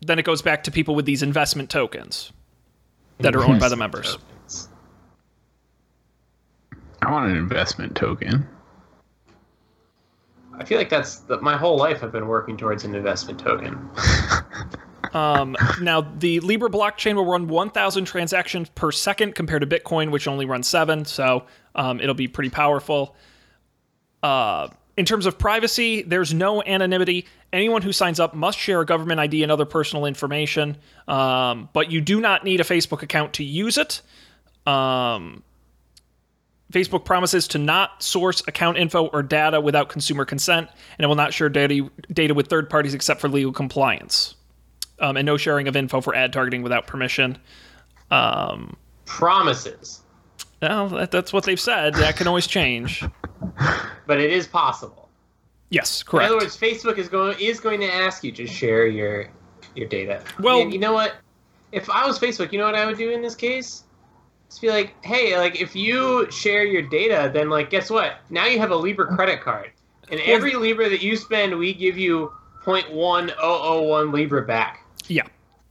Then 0.01 0.19
it 0.19 0.25
goes 0.25 0.43
back 0.43 0.63
to 0.65 0.71
people 0.71 0.95
with 0.95 1.07
these 1.07 1.23
investment 1.23 1.71
tokens 1.71 2.33
that 3.19 3.35
are 3.35 3.45
owned 3.45 3.59
by 3.59 3.69
the 3.69 3.77
members. 3.77 4.17
I 7.03 7.11
want 7.11 7.31
an 7.31 7.37
investment 7.37 7.97
token. 7.97 8.47
I 10.55 10.65
feel 10.65 10.79
like 10.79 10.89
that's 10.89 11.17
the, 11.21 11.41
my 11.41 11.57
whole 11.57 11.77
life. 11.77 12.03
I've 12.03 12.13
been 12.13 12.29
working 12.29 12.57
towards 12.57 12.85
an 12.85 12.95
investment 12.95 13.39
token. 13.41 13.91
Um, 15.13 15.57
now, 15.81 16.01
the 16.01 16.41
Libra 16.41 16.71
blockchain 16.71 17.15
will 17.15 17.25
run 17.25 17.49
1,000 17.49 18.05
transactions 18.05 18.69
per 18.71 18.93
second 18.93 19.35
compared 19.35 19.63
to 19.63 19.67
Bitcoin, 19.67 20.11
which 20.11 20.27
only 20.29 20.47
runs 20.47 20.69
seven. 20.69 21.05
So 21.05 21.47
um, 21.75 22.01
it'll 22.01 22.15
be 22.15 22.29
pretty 22.29 22.51
powerful. 22.51 23.15
Uh, 24.23 24.69
in 24.97 25.05
terms 25.05 25.27
of 25.27 25.39
privacy, 25.39 26.03
there's 26.03 26.35
no 26.35 26.63
anonymity. 26.63 27.27
Anyone 27.53 27.83
who 27.83 27.93
signs 27.93 28.19
up 28.19 28.35
must 28.35 28.59
share 28.59 28.81
a 28.81 28.87
government 28.87 29.21
ID 29.21 29.43
and 29.45 29.53
other 29.53 29.65
personal 29.65 30.07
information, 30.07 30.77
um, 31.07 31.69
but 31.73 31.91
you 31.91 32.01
do 32.01 32.21
not 32.21 32.45
need 32.45 32.61
a 32.61 32.65
Facebook 32.65 33.03
account 33.03 33.35
to 33.35 33.45
use 33.45 33.79
it. 33.79 34.03
Um, 34.67 35.45
Facebook 36.73 37.05
promises 37.05 37.49
to 37.49 37.59
not 37.59 38.03
source 38.03 38.43
account 38.47 38.77
info 38.77 39.07
or 39.07 39.23
data 39.23 39.61
without 39.61 39.89
consumer 39.89 40.25
consent, 40.25 40.69
and 40.99 41.05
it 41.05 41.07
will 41.07 41.15
not 41.15 41.33
share 41.33 41.49
data, 41.49 41.89
data 42.13 42.35
with 42.35 42.49
third 42.49 42.69
parties 42.69 42.93
except 42.93 43.21
for 43.21 43.29
legal 43.29 43.53
compliance 43.53 44.35
um, 45.01 45.17
and 45.17 45.27
no 45.27 45.37
sharing 45.37 45.69
of 45.69 45.77
info 45.77 46.01
for 46.01 46.15
ad 46.15 46.33
targeting 46.33 46.63
without 46.63 46.87
permission. 46.87 47.39
Um, 48.11 48.77
Promises, 49.07 50.03
well, 50.61 50.89
that, 50.89 51.11
that's 51.11 51.33
what 51.33 51.45
they've 51.45 51.61
said. 51.61 51.95
That 51.95 52.17
can 52.17 52.27
always 52.27 52.47
change. 52.47 53.05
but 54.07 54.21
it 54.21 54.33
is 54.33 54.47
possible. 54.47 55.09
Yes, 55.71 56.03
correct. 56.03 56.31
In 56.31 56.37
other 56.37 56.45
words, 56.45 56.57
Facebook 56.57 56.99
is 56.99 57.09
going 57.09 57.37
is 57.39 57.61
going 57.61 57.81
to 57.81 57.93
ask 57.93 58.25
you 58.25 58.33
to 58.33 58.47
share 58.47 58.87
your 58.87 59.29
your 59.75 59.89
data. 59.89 60.23
Well- 60.41 60.61
and 60.61 60.73
you 60.73 60.79
know 60.79 60.93
what? 60.93 61.15
If 61.71 61.91
I 61.91 62.07
was 62.07 62.19
Facebook, 62.19 62.51
you 62.51 62.59
know 62.59 62.65
what 62.65 62.75
I 62.75 62.87
would 62.87 62.97
do 62.97 63.11
in 63.11 63.21
this 63.21 63.35
case? 63.35 63.85
Just 64.49 64.63
be 64.63 64.71
like, 64.71 64.95
hey, 65.05 65.37
like 65.37 65.61
if 65.61 65.77
you 65.77 66.31
share 66.31 66.65
your 66.65 66.81
data, 66.81 67.31
then 67.33 67.51
like 67.51 67.69
guess 67.69 67.91
what? 67.91 68.15
Now 68.31 68.47
you 68.47 68.59
have 68.59 68.71
a 68.71 68.77
Libra 68.77 69.15
credit 69.15 69.43
card, 69.43 69.71
and 70.11 70.19
every 70.23 70.55
Libra 70.55 70.89
that 70.89 71.03
you 71.03 71.17
spend, 71.17 71.59
we 71.59 71.75
give 71.75 71.99
you 71.99 72.33
0.1001 72.65 74.13
Libra 74.13 74.47
back. 74.47 74.85
Yeah. 75.09 75.25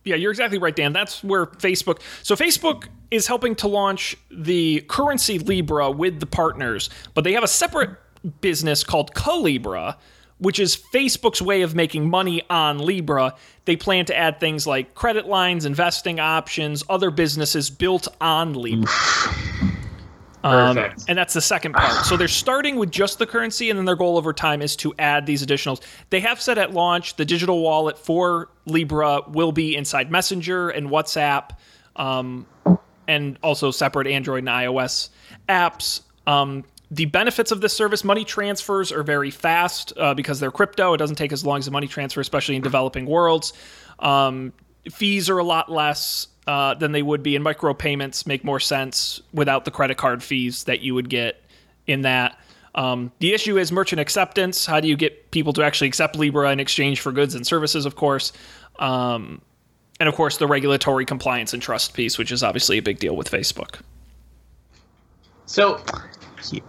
Yeah, 0.03 0.15
you're 0.15 0.31
exactly 0.31 0.57
right, 0.57 0.75
Dan. 0.75 0.93
That's 0.93 1.23
where 1.23 1.45
Facebook. 1.45 1.99
So 2.23 2.35
Facebook 2.35 2.87
is 3.11 3.27
helping 3.27 3.55
to 3.55 3.67
launch 3.67 4.15
the 4.31 4.81
currency 4.87 5.37
Libra 5.37 5.91
with 5.91 6.19
the 6.19 6.25
partners, 6.25 6.89
but 7.13 7.23
they 7.23 7.33
have 7.33 7.43
a 7.43 7.47
separate 7.47 7.91
business 8.39 8.83
called 8.83 9.13
Calibra, 9.13 9.97
which 10.37 10.59
is 10.59 10.77
Facebook's 10.93 11.41
way 11.41 11.61
of 11.61 11.75
making 11.75 12.09
money 12.09 12.41
on 12.49 12.79
Libra. 12.79 13.35
They 13.65 13.75
plan 13.75 14.05
to 14.05 14.15
add 14.15 14.39
things 14.39 14.65
like 14.65 14.93
credit 14.95 15.27
lines, 15.27 15.65
investing 15.65 16.19
options, 16.19 16.83
other 16.89 17.11
businesses 17.11 17.69
built 17.69 18.07
on 18.21 18.53
Libra. 18.53 18.89
Um, 20.47 20.77
and 21.07 21.17
that's 21.17 21.33
the 21.33 21.41
second 21.41 21.73
part. 21.73 22.05
So 22.05 22.17
they're 22.17 22.27
starting 22.27 22.77
with 22.77 22.91
just 22.91 23.19
the 23.19 23.27
currency, 23.27 23.69
and 23.69 23.77
then 23.77 23.85
their 23.85 23.95
goal 23.95 24.17
over 24.17 24.33
time 24.33 24.61
is 24.61 24.75
to 24.77 24.93
add 24.99 25.25
these 25.25 25.45
additionals. 25.45 25.81
They 26.09 26.19
have 26.21 26.41
said 26.41 26.57
at 26.57 26.73
launch 26.73 27.15
the 27.15 27.25
digital 27.25 27.61
wallet 27.61 27.97
for 27.97 28.49
Libra 28.65 29.21
will 29.27 29.51
be 29.51 29.75
inside 29.75 30.11
Messenger 30.11 30.69
and 30.69 30.89
WhatsApp, 30.89 31.51
um, 31.95 32.45
and 33.07 33.37
also 33.43 33.71
separate 33.71 34.07
Android 34.07 34.39
and 34.39 34.47
iOS 34.47 35.09
apps. 35.49 36.01
Um, 36.25 36.63
the 36.89 37.05
benefits 37.05 37.51
of 37.51 37.61
this 37.61 37.73
service 37.73 38.03
money 38.03 38.23
transfers 38.23 38.91
are 38.91 39.03
very 39.03 39.31
fast 39.31 39.91
uh, 39.97 40.13
because 40.13 40.39
they're 40.39 40.51
crypto. 40.51 40.93
It 40.93 40.97
doesn't 40.97 41.17
take 41.17 41.33
as 41.33 41.45
long 41.45 41.59
as 41.59 41.67
a 41.67 41.71
money 41.71 41.87
transfer, 41.87 42.21
especially 42.21 42.55
in 42.55 42.61
developing 42.61 43.05
worlds. 43.05 43.53
Um, 43.99 44.53
fees 44.89 45.29
are 45.29 45.37
a 45.37 45.43
lot 45.43 45.69
less 45.71 46.27
uh, 46.47 46.73
than 46.75 46.91
they 46.93 47.01
would 47.03 47.21
be, 47.21 47.35
and 47.35 47.45
micropayments 47.45 48.25
make 48.25 48.43
more 48.43 48.59
sense 48.59 49.21
without 49.33 49.65
the 49.65 49.71
credit 49.71 49.97
card 49.97 50.23
fees 50.23 50.63
that 50.63 50.79
you 50.81 50.95
would 50.95 51.09
get 51.09 51.41
in 51.87 52.01
that. 52.01 52.39
Um, 52.75 53.11
the 53.19 53.33
issue 53.33 53.57
is 53.57 53.71
merchant 53.71 53.99
acceptance. 53.99 54.65
How 54.65 54.79
do 54.79 54.87
you 54.87 54.95
get 54.95 55.31
people 55.31 55.51
to 55.53 55.63
actually 55.63 55.87
accept 55.87 56.15
Libra 56.15 56.51
in 56.51 56.59
exchange 56.59 57.01
for 57.01 57.11
goods 57.11 57.35
and 57.35 57.45
services, 57.45 57.85
of 57.85 57.95
course? 57.95 58.33
Um, 58.79 59.41
and 59.99 60.07
of 60.07 60.13
course, 60.15 60.37
the 60.37 60.45
regulatory 60.47 61.03
compliance 61.05 61.53
and 61.53 61.61
trust 61.61 61.93
piece, 61.95 62.17
which 62.19 62.31
is 62.31 62.43
obviously 62.43 62.77
a 62.77 62.81
big 62.83 62.99
deal 62.99 63.15
with 63.15 63.29
Facebook. 63.31 63.79
So, 65.47 65.81
Yeah. 66.51 66.61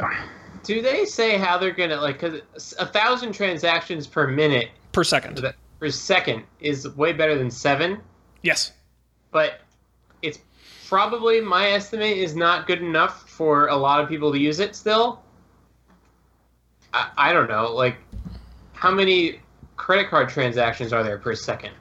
do 0.65 0.81
they 0.81 1.05
say 1.05 1.37
how 1.37 1.59
they're 1.59 1.73
gonna 1.73 2.01
like? 2.01 2.21
Because 2.21 2.75
a 2.79 2.87
thousand 2.87 3.33
transactions 3.33 4.07
per 4.07 4.27
minute 4.29 4.71
Per 4.93 5.05
second. 5.05 5.45
per 5.79 5.91
second 5.91 6.45
is 6.61 6.89
way 6.97 7.13
better 7.13 7.37
than 7.37 7.51
seven. 7.51 8.01
Yes. 8.43 8.73
but 9.31 9.61
it's 9.67 9.68
probably 10.89 11.41
my 11.41 11.69
estimate 11.71 12.17
is 12.17 12.35
not 12.35 12.67
good 12.67 12.81
enough 12.81 13.29
for 13.29 13.67
a 13.69 13.77
lot 13.77 14.01
of 14.03 14.09
people 14.09 14.33
to 14.33 14.39
use 14.39 14.59
it 14.59 14.75
still. 14.75 15.23
I, 16.95 17.11
I 17.19 17.33
don't 17.33 17.49
know, 17.49 17.71
like 17.73 17.97
how 18.73 18.91
many 18.91 19.41
credit 19.77 20.09
card 20.09 20.29
transactions 20.31 20.93
are 20.93 21.03
there 21.03 21.19
per 21.19 21.35
second? 21.35 21.73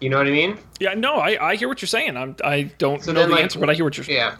You 0.00 0.10
know 0.10 0.18
what 0.18 0.26
I 0.26 0.30
mean? 0.30 0.58
Yeah, 0.78 0.94
no, 0.94 1.14
I, 1.16 1.50
I 1.52 1.56
hear 1.56 1.66
what 1.66 1.80
you're 1.82 1.86
saying. 1.88 2.16
I'm, 2.16 2.36
I 2.44 2.64
don't 2.78 3.02
So 3.02 3.12
know 3.12 3.20
then, 3.20 3.30
the 3.30 3.34
like- 3.36 3.44
answer, 3.44 3.58
but 3.58 3.70
I 3.70 3.74
hear 3.74 3.84
what 3.84 3.96
you're 3.96 4.04
saying. 4.04 4.18
Yeah. 4.18 4.36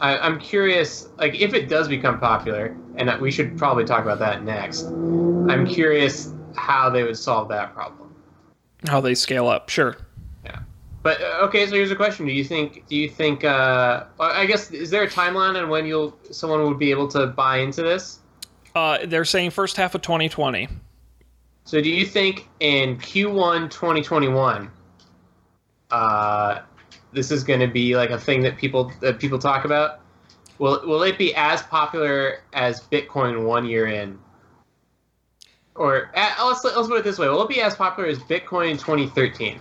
I, 0.00 0.18
I'm 0.18 0.38
curious, 0.38 1.08
like 1.16 1.34
if 1.34 1.54
it 1.54 1.68
does 1.68 1.88
become 1.88 2.20
popular, 2.20 2.76
and 2.96 3.20
we 3.20 3.30
should 3.32 3.56
probably 3.58 3.84
talk 3.84 4.02
about 4.02 4.18
that 4.20 4.44
next. 4.44 4.84
I'm 4.84 5.66
curious 5.66 6.32
how 6.54 6.90
they 6.90 7.02
would 7.04 7.16
solve 7.18 7.48
that 7.48 7.74
problem. 7.74 8.14
How 8.86 9.00
they 9.00 9.14
scale 9.16 9.48
up. 9.48 9.68
Sure. 9.70 9.96
But 11.02 11.20
uh, 11.20 11.46
okay, 11.46 11.66
so 11.66 11.74
here's 11.74 11.90
a 11.90 11.96
question: 11.96 12.26
Do 12.26 12.32
you 12.32 12.44
think? 12.44 12.86
Do 12.88 12.96
you 12.96 13.08
think? 13.08 13.44
Uh, 13.44 14.04
I 14.18 14.46
guess 14.46 14.70
is 14.70 14.90
there 14.90 15.04
a 15.04 15.08
timeline 15.08 15.60
on 15.60 15.68
when 15.68 15.86
you'll 15.86 16.18
someone 16.30 16.64
would 16.64 16.78
be 16.78 16.90
able 16.90 17.08
to 17.08 17.28
buy 17.28 17.58
into 17.58 17.82
this? 17.82 18.20
Uh, 18.74 19.06
they're 19.06 19.24
saying 19.24 19.50
first 19.50 19.76
half 19.76 19.94
of 19.94 20.02
2020. 20.02 20.68
So 21.64 21.80
do 21.80 21.90
you 21.90 22.06
think 22.06 22.48
in 22.60 22.96
Q1 22.96 23.70
2021, 23.70 24.70
uh, 25.90 26.60
this 27.12 27.30
is 27.30 27.44
going 27.44 27.60
to 27.60 27.66
be 27.66 27.94
like 27.94 28.10
a 28.10 28.18
thing 28.18 28.40
that 28.42 28.56
people 28.56 28.92
that 29.00 29.20
people 29.20 29.38
talk 29.38 29.64
about? 29.64 30.00
Will 30.58 30.80
will 30.84 31.02
it 31.02 31.18
be 31.18 31.34
as 31.34 31.62
popular 31.62 32.40
as 32.52 32.80
Bitcoin 32.80 33.44
one 33.44 33.64
year 33.66 33.86
in? 33.86 34.18
Or 35.74 36.10
uh, 36.16 36.46
let's 36.46 36.64
let's 36.64 36.88
put 36.88 36.98
it 36.98 37.04
this 37.04 37.18
way: 37.18 37.28
Will 37.28 37.42
it 37.42 37.48
be 37.48 37.60
as 37.60 37.76
popular 37.76 38.08
as 38.08 38.18
Bitcoin 38.18 38.72
in 38.72 38.78
2013? 38.78 39.60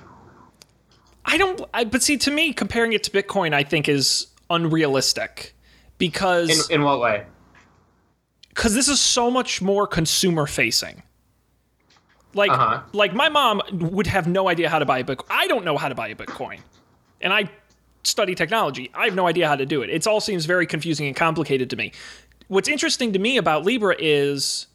I 1.28 1.38
don't. 1.38 1.62
I, 1.74 1.84
but 1.84 2.02
see, 2.02 2.18
to 2.18 2.32
me, 2.32 2.54
comparing 2.54 2.94
it 2.94 3.04
to 3.04 3.12
Bitcoin, 3.12 3.54
I 3.54 3.64
think 3.64 3.88
is 3.90 4.28
unrealistic 4.50 5.54
because 5.98 6.70
In 6.70 6.76
in 6.80 6.84
what 6.84 7.00
way? 7.00 7.26
because 8.50 8.74
this 8.74 8.88
is 8.88 9.00
so 9.00 9.30
much 9.30 9.62
more 9.62 9.86
consumer 9.86 10.48
facing. 10.48 11.04
Like, 12.34 12.52
Uh-huh. 12.52 12.82
like 12.94 13.14
my 13.14 13.30
mom 13.30 13.62
would 13.72 14.08
have 14.08 14.28
no 14.28 14.48
idea 14.50 14.70
how 14.70 14.80
to 14.80 14.86
buy 14.86 15.00
a 15.00 15.04
Bitcoin. 15.04 15.26
I 15.30 15.48
don't 15.48 15.66
know 15.66 15.78
how 15.78 15.90
to 15.90 15.96
buy 15.96 16.08
a 16.10 16.16
Bitcoin, 16.16 16.60
and 17.22 17.34
I 17.34 17.50
study 18.04 18.34
technology. 18.36 18.90
I 18.94 19.06
have 19.06 19.16
no 19.16 19.28
idea 19.28 19.48
how 19.48 19.56
to 19.56 19.66
do 19.66 19.82
it. 19.82 19.90
It 19.90 20.08
all 20.08 20.22
seems 20.22 20.46
very 20.46 20.66
confusing 20.66 21.08
and 21.08 21.16
complicated 21.16 21.70
to 21.72 21.76
me. 21.76 21.92
What's 22.48 22.70
interesting 22.70 23.12
to 23.14 23.20
me 23.20 23.38
about 23.38 23.66
Libra 23.66 23.96
is 24.00 24.68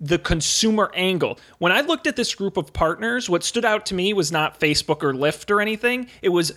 the 0.00 0.18
consumer 0.18 0.90
angle. 0.94 1.38
When 1.58 1.72
I 1.72 1.82
looked 1.82 2.06
at 2.06 2.16
this 2.16 2.34
group 2.34 2.56
of 2.56 2.72
partners, 2.72 3.28
what 3.28 3.44
stood 3.44 3.64
out 3.64 3.86
to 3.86 3.94
me 3.94 4.12
was 4.12 4.32
not 4.32 4.58
Facebook 4.58 5.02
or 5.02 5.12
Lyft 5.12 5.50
or 5.50 5.60
anything. 5.60 6.08
It 6.22 6.30
was 6.30 6.52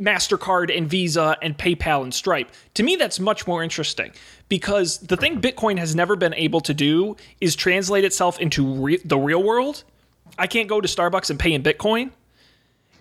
MasterCard 0.00 0.76
and 0.76 0.88
Visa 0.88 1.36
and 1.42 1.56
PayPal 1.56 2.02
and 2.02 2.12
Stripe. 2.12 2.50
To 2.74 2.82
me, 2.82 2.96
that's 2.96 3.20
much 3.20 3.46
more 3.46 3.62
interesting 3.62 4.12
because 4.48 4.98
the 4.98 5.16
thing 5.16 5.40
Bitcoin 5.40 5.78
has 5.78 5.94
never 5.94 6.16
been 6.16 6.34
able 6.34 6.60
to 6.62 6.74
do 6.74 7.16
is 7.40 7.56
translate 7.56 8.04
itself 8.04 8.38
into 8.38 8.66
re- 8.74 9.00
the 9.04 9.18
real 9.18 9.42
world. 9.42 9.84
I 10.38 10.46
can't 10.46 10.68
go 10.68 10.80
to 10.80 10.88
Starbucks 10.88 11.30
and 11.30 11.38
pay 11.38 11.52
in 11.52 11.62
Bitcoin. 11.62 12.10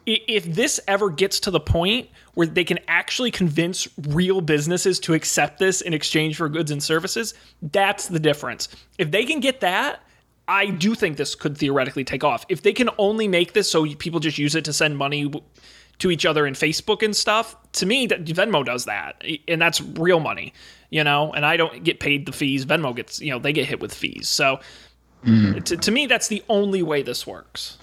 If 0.05 0.45
this 0.45 0.79
ever 0.87 1.09
gets 1.09 1.39
to 1.41 1.51
the 1.51 1.59
point 1.59 2.09
where 2.33 2.47
they 2.47 2.63
can 2.63 2.79
actually 2.87 3.31
convince 3.31 3.87
real 4.07 4.41
businesses 4.41 4.99
to 5.01 5.13
accept 5.13 5.59
this 5.59 5.81
in 5.81 5.93
exchange 5.93 6.37
for 6.37 6.49
goods 6.49 6.71
and 6.71 6.81
services, 6.81 7.33
that's 7.61 8.07
the 8.07 8.19
difference. 8.19 8.69
If 8.97 9.11
they 9.11 9.25
can 9.25 9.39
get 9.39 9.61
that, 9.61 10.01
I 10.47 10.67
do 10.67 10.93
think 10.95 11.17
this 11.17 11.35
could 11.35 11.57
theoretically 11.57 12.03
take 12.03 12.23
off. 12.23 12.45
If 12.49 12.63
they 12.63 12.73
can 12.73 12.89
only 12.97 13.27
make 13.27 13.53
this 13.53 13.69
so 13.69 13.85
people 13.95 14.19
just 14.19 14.37
use 14.37 14.55
it 14.55 14.65
to 14.65 14.73
send 14.73 14.97
money 14.97 15.31
to 15.99 16.11
each 16.11 16.25
other 16.25 16.45
in 16.45 16.53
Facebook 16.53 17.01
and 17.01 17.15
stuff, 17.15 17.55
to 17.73 17.85
me, 17.85 18.07
Venmo 18.07 18.65
does 18.65 18.85
that, 18.85 19.23
and 19.47 19.61
that's 19.61 19.79
real 19.79 20.19
money, 20.19 20.53
you 20.89 21.03
know. 21.03 21.31
And 21.31 21.45
I 21.45 21.55
don't 21.55 21.83
get 21.83 21.99
paid 21.99 22.25
the 22.25 22.33
fees. 22.33 22.65
Venmo 22.65 22.95
gets, 22.95 23.21
you 23.21 23.31
know, 23.31 23.39
they 23.39 23.53
get 23.53 23.67
hit 23.67 23.79
with 23.79 23.93
fees. 23.93 24.27
So, 24.27 24.59
mm-hmm. 25.23 25.59
to, 25.59 25.77
to 25.77 25.91
me, 25.91 26.07
that's 26.07 26.27
the 26.27 26.43
only 26.49 26.83
way 26.83 27.03
this 27.03 27.25
works. 27.25 27.77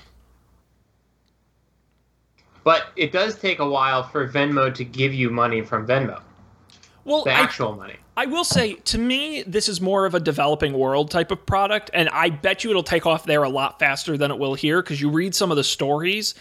But 2.65 2.89
it 2.97 3.13
does 3.13 3.39
take 3.39 3.59
a 3.59 3.69
while 3.69 4.03
for 4.03 4.29
Venmo 4.29 4.75
to 4.75 4.85
give 4.85 5.15
you 5.15 5.31
money 5.31 5.63
from 5.63 5.87
Venmo, 5.87 6.21
Well, 7.05 7.25
the 7.25 7.31
I, 7.31 7.41
actual 7.41 7.75
money. 7.75 7.97
I 8.17 8.27
will 8.27 8.45
say, 8.45 8.75
to 8.75 8.99
me, 8.99 9.43
this 9.45 9.69
is 9.69 9.81
more 9.81 10.05
of 10.05 10.15
a 10.15 10.21
developing 10.21 10.75
world 10.75 11.11
type 11.11 11.31
of 11.31 11.47
product, 11.47 11.91
and 11.95 12.09
I 12.11 12.29
bet 12.29 12.65
you 12.65 12.71
it'll 12.71 12.83
take 12.83 13.07
off 13.07 13.25
there 13.25 13.43
a 13.43 13.49
lot 13.49 13.79
faster 13.79 14.19
than 14.19 14.31
it 14.31 14.39
will 14.39 14.55
here 14.55 14.83
because 14.83 15.01
you 15.01 15.09
read 15.09 15.35
some 15.35 15.51
of 15.51 15.57
the 15.57 15.65
stories 15.65 16.35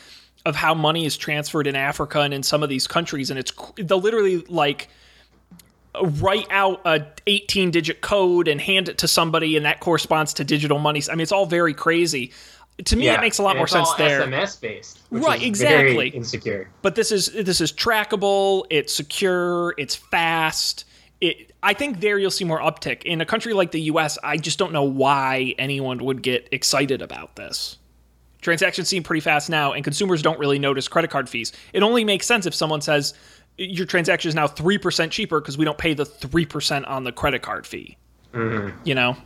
of 0.45 0.55
how 0.55 0.74
money 0.74 1.05
is 1.05 1.17
transferred 1.17 1.67
in 1.67 1.76
Africa 1.76 2.22
and 2.22 2.34
in 2.34 2.43
some 2.43 2.63
of 2.63 2.70
these 2.70 2.88
countries, 2.88 3.30
and 3.30 3.39
it's 3.39 3.53
they'll 3.78 4.01
literally 4.01 4.38
like 4.49 4.89
write 6.01 6.47
out 6.49 6.82
a 6.86 7.05
18 7.28 7.72
digit 7.72 8.01
code 8.01 8.47
and 8.47 8.59
hand 8.61 8.89
it 8.89 8.97
to 8.99 9.07
somebody, 9.07 9.55
and 9.57 9.65
that 9.65 9.80
corresponds 9.80 10.34
to 10.34 10.43
digital 10.43 10.80
money. 10.80 11.01
I 11.09 11.15
mean, 11.15 11.22
it's 11.22 11.32
all 11.32 11.45
very 11.45 11.74
crazy. 11.74 12.32
To 12.86 12.96
me, 12.96 13.10
it 13.10 13.20
makes 13.20 13.40
a 13.40 13.44
lot 13.44 13.52
and 13.52 13.58
more 13.60 13.66
it's 13.66 13.74
sense 13.74 13.90
all 13.90 13.98
there. 13.98 14.22
SMS 14.26 14.60
based, 14.60 15.00
which 15.10 15.24
Right, 15.24 15.42
is 15.42 15.48
exactly. 15.48 15.94
Very 15.96 16.10
insecure. 16.10 16.70
but 16.82 16.96
this 16.96 17.12
is 17.12 17.28
this 17.28 17.60
is 17.62 17.72
trackable 17.74 18.66
it's 18.70 18.94
secure 18.94 19.74
it's 19.78 19.96
fast. 19.96 20.86
It 21.22 21.52
i 21.62 21.74
think 21.74 22.00
there 22.00 22.18
you'll 22.18 22.32
see 22.32 22.46
more 22.46 22.60
uptick. 22.62 23.04
In 23.04 23.20
a 23.22 23.26
country 23.26 23.52
like 23.54 23.72
the 23.72 23.82
us 23.82 24.18
i 24.24 24.38
just 24.38 24.58
don't 24.58 24.72
know 24.72 24.84
why 24.84 25.54
anyone 25.58 25.98
would 26.06 26.22
get 26.22 26.48
excited 26.54 27.02
about 27.02 27.36
this. 27.36 27.78
Transactions 28.42 28.88
seem 28.88 29.04
pretty 29.04 29.20
fast 29.20 29.50
now 29.50 29.74
and 29.74 29.84
consumers 29.84 30.22
don't 30.22 30.40
really 30.40 30.60
notice 30.60 30.88
credit 30.88 31.12
card 31.12 31.28
fees. 31.28 31.52
It 31.74 31.84
only 31.84 32.06
makes 32.06 32.26
sense 32.26 32.46
if 32.46 32.56
someone 32.56 32.80
says 32.80 33.14
your 33.58 33.86
transaction 33.86 34.30
is 34.30 34.36
now 34.36 34.48
3% 34.48 35.12
cheaper 35.12 35.42
because 35.42 35.58
we 35.58 35.66
don't 35.66 35.78
pay 35.78 35.94
the 35.94 36.06
3% 36.06 36.88
on 36.88 37.04
the 37.04 37.12
credit 37.12 37.42
card 37.42 37.68
fee. 37.68 37.98
Mm-hmm. 38.34 38.78
You 38.86 38.96
know 38.96 39.18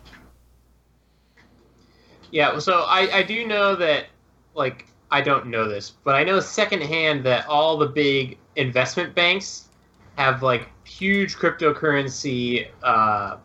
Yeah, 2.33 2.57
so 2.57 2.79
I, 2.87 3.17
I 3.17 3.23
do 3.23 3.45
know 3.45 3.75
that, 3.75 4.07
like, 4.55 4.87
I 5.11 5.21
don't 5.21 5.45
know 5.45 5.69
this, 5.69 5.91
but 5.91 6.15
I 6.15 6.23
know 6.23 6.39
secondhand 6.39 7.23
that 7.25 7.45
all 7.47 7.77
the 7.77 7.85
big 7.85 8.39
investment 8.55 9.13
banks 9.13 9.69
have, 10.17 10.41
like, 10.41 10.67
huge 10.83 11.35
cryptocurrency 11.35 12.69
uh, 12.81 13.37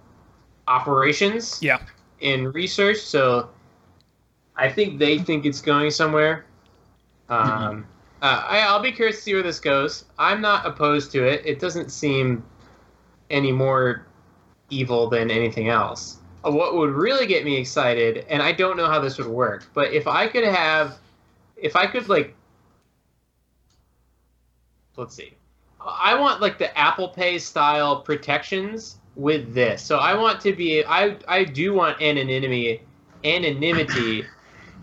operations 0.67 1.59
yeah 1.63 1.79
in 2.21 2.51
research. 2.53 2.99
So 2.99 3.51
I 4.57 4.71
think 4.71 4.99
they 4.99 5.19
think 5.19 5.45
it's 5.45 5.61
going 5.61 5.91
somewhere. 5.91 6.47
Um, 7.29 7.87
uh, 8.23 8.45
I, 8.49 8.61
I'll 8.61 8.83
be 8.83 8.91
curious 8.93 9.17
to 9.17 9.23
see 9.23 9.35
where 9.35 9.43
this 9.43 9.61
goes. 9.61 10.07
I'm 10.19 10.41
not 10.41 10.67
opposed 10.67 11.13
to 11.13 11.27
it. 11.27 11.45
It 11.45 11.61
doesn't 11.61 11.91
seem 11.93 12.43
any 13.31 13.53
more 13.53 14.07
evil 14.71 15.09
than 15.09 15.31
anything 15.31 15.69
else. 15.69 16.18
What 16.43 16.75
would 16.77 16.91
really 16.91 17.27
get 17.27 17.45
me 17.45 17.57
excited, 17.57 18.25
and 18.29 18.43
I 18.43 18.53
don't 18.53 18.77
know 18.77 18.87
how 18.87 19.01
this 19.01 19.19
would 19.19 19.27
work, 19.27 19.69
but 19.75 19.93
if 19.93 20.07
I 20.07 20.29
could 20.29 20.45
have, 20.45 20.99
if 21.57 21.75
I 21.75 21.87
could 21.87 22.09
like, 22.09 22.35
let's 24.97 25.15
see, 25.15 25.35
I 25.81 26.15
want 26.19 26.41
like 26.41 26.59
the 26.59 26.77
Apple 26.79 27.09
Pay 27.09 27.39
style 27.39 28.01
protections 28.01 28.99
with 29.17 29.53
this. 29.53 29.83
So 29.83 29.99
I 29.99 30.15
want 30.15 30.41
to 30.43 30.53
be, 30.55 30.85
I 30.85 31.17
I 31.27 31.45
do 31.45 31.75
want 31.75 32.01
anonymity, 32.01 32.83
anonymity, 33.25 34.25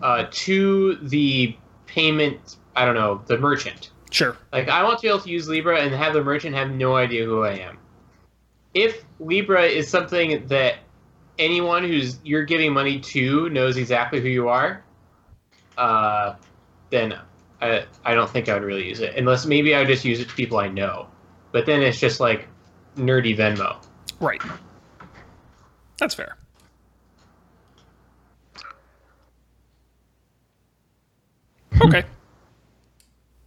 uh, 0.02 0.26
to 0.30 0.96
the 0.96 1.56
payment. 1.86 2.56
I 2.74 2.84
don't 2.84 2.94
know 2.94 3.22
the 3.26 3.38
merchant. 3.38 3.90
sure 4.10 4.36
Like 4.52 4.68
I 4.68 4.82
want 4.84 4.98
to 4.98 5.02
be 5.02 5.08
able 5.08 5.20
to 5.20 5.30
use 5.30 5.48
Libra 5.48 5.80
and 5.80 5.94
have 5.94 6.12
the 6.12 6.22
merchant 6.22 6.54
have 6.54 6.70
no 6.70 6.96
idea 6.96 7.24
who 7.24 7.42
I 7.44 7.52
am. 7.52 7.78
If 8.74 9.04
Libra 9.18 9.62
is 9.62 9.88
something 9.88 10.46
that 10.48 10.76
anyone 11.38 11.84
who's 11.84 12.18
you're 12.24 12.44
giving 12.44 12.72
money 12.72 13.00
to 13.00 13.48
knows 13.50 13.76
exactly 13.76 14.20
who 14.20 14.28
you 14.28 14.48
are, 14.48 14.82
uh, 15.78 16.34
then 16.90 17.18
I 17.60 17.86
I 18.04 18.14
don't 18.14 18.30
think 18.30 18.48
I 18.48 18.54
would 18.54 18.64
really 18.64 18.88
use 18.88 19.00
it 19.00 19.16
unless 19.16 19.46
maybe 19.46 19.74
I 19.74 19.80
would 19.80 19.88
just 19.88 20.04
use 20.04 20.20
it 20.20 20.28
to 20.28 20.34
people 20.34 20.58
I 20.58 20.68
know. 20.68 21.08
But 21.52 21.66
then 21.66 21.82
it's 21.82 21.98
just 21.98 22.20
like 22.20 22.48
nerdy 22.96 23.36
Venmo. 23.36 23.76
right 24.20 24.40
that's 25.98 26.14
fair 26.14 26.36
Okay. 31.82 32.04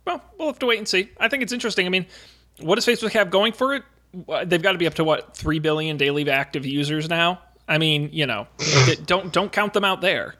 Well, 0.06 0.22
we'll 0.38 0.48
have 0.48 0.60
to 0.60 0.66
wait 0.66 0.78
and 0.78 0.88
see. 0.88 1.10
I 1.20 1.28
think 1.28 1.44
it's 1.44 1.52
interesting. 1.52 1.86
I 1.86 1.90
mean, 1.90 2.06
what 2.60 2.76
does 2.76 2.86
Facebook 2.86 3.12
have 3.14 3.30
going 3.30 3.54
for 3.54 3.76
it? 3.76 3.84
They've 4.46 4.62
got 4.62 4.74
to 4.74 4.78
be 4.78 4.88
up 4.88 4.96
to 4.96 5.04
what 5.04 5.36
three 5.36 5.60
billion 5.60 5.98
daily 5.98 6.30
active 6.30 6.66
users 6.66 7.10
now. 7.10 7.42
I 7.70 7.78
mean, 7.78 8.09
you 8.11 8.26
know, 8.26 8.47
don't 9.05 9.32
don't 9.32 9.51
count 9.51 9.74
them 9.74 9.86
out 9.86 10.01
there. 10.01 10.36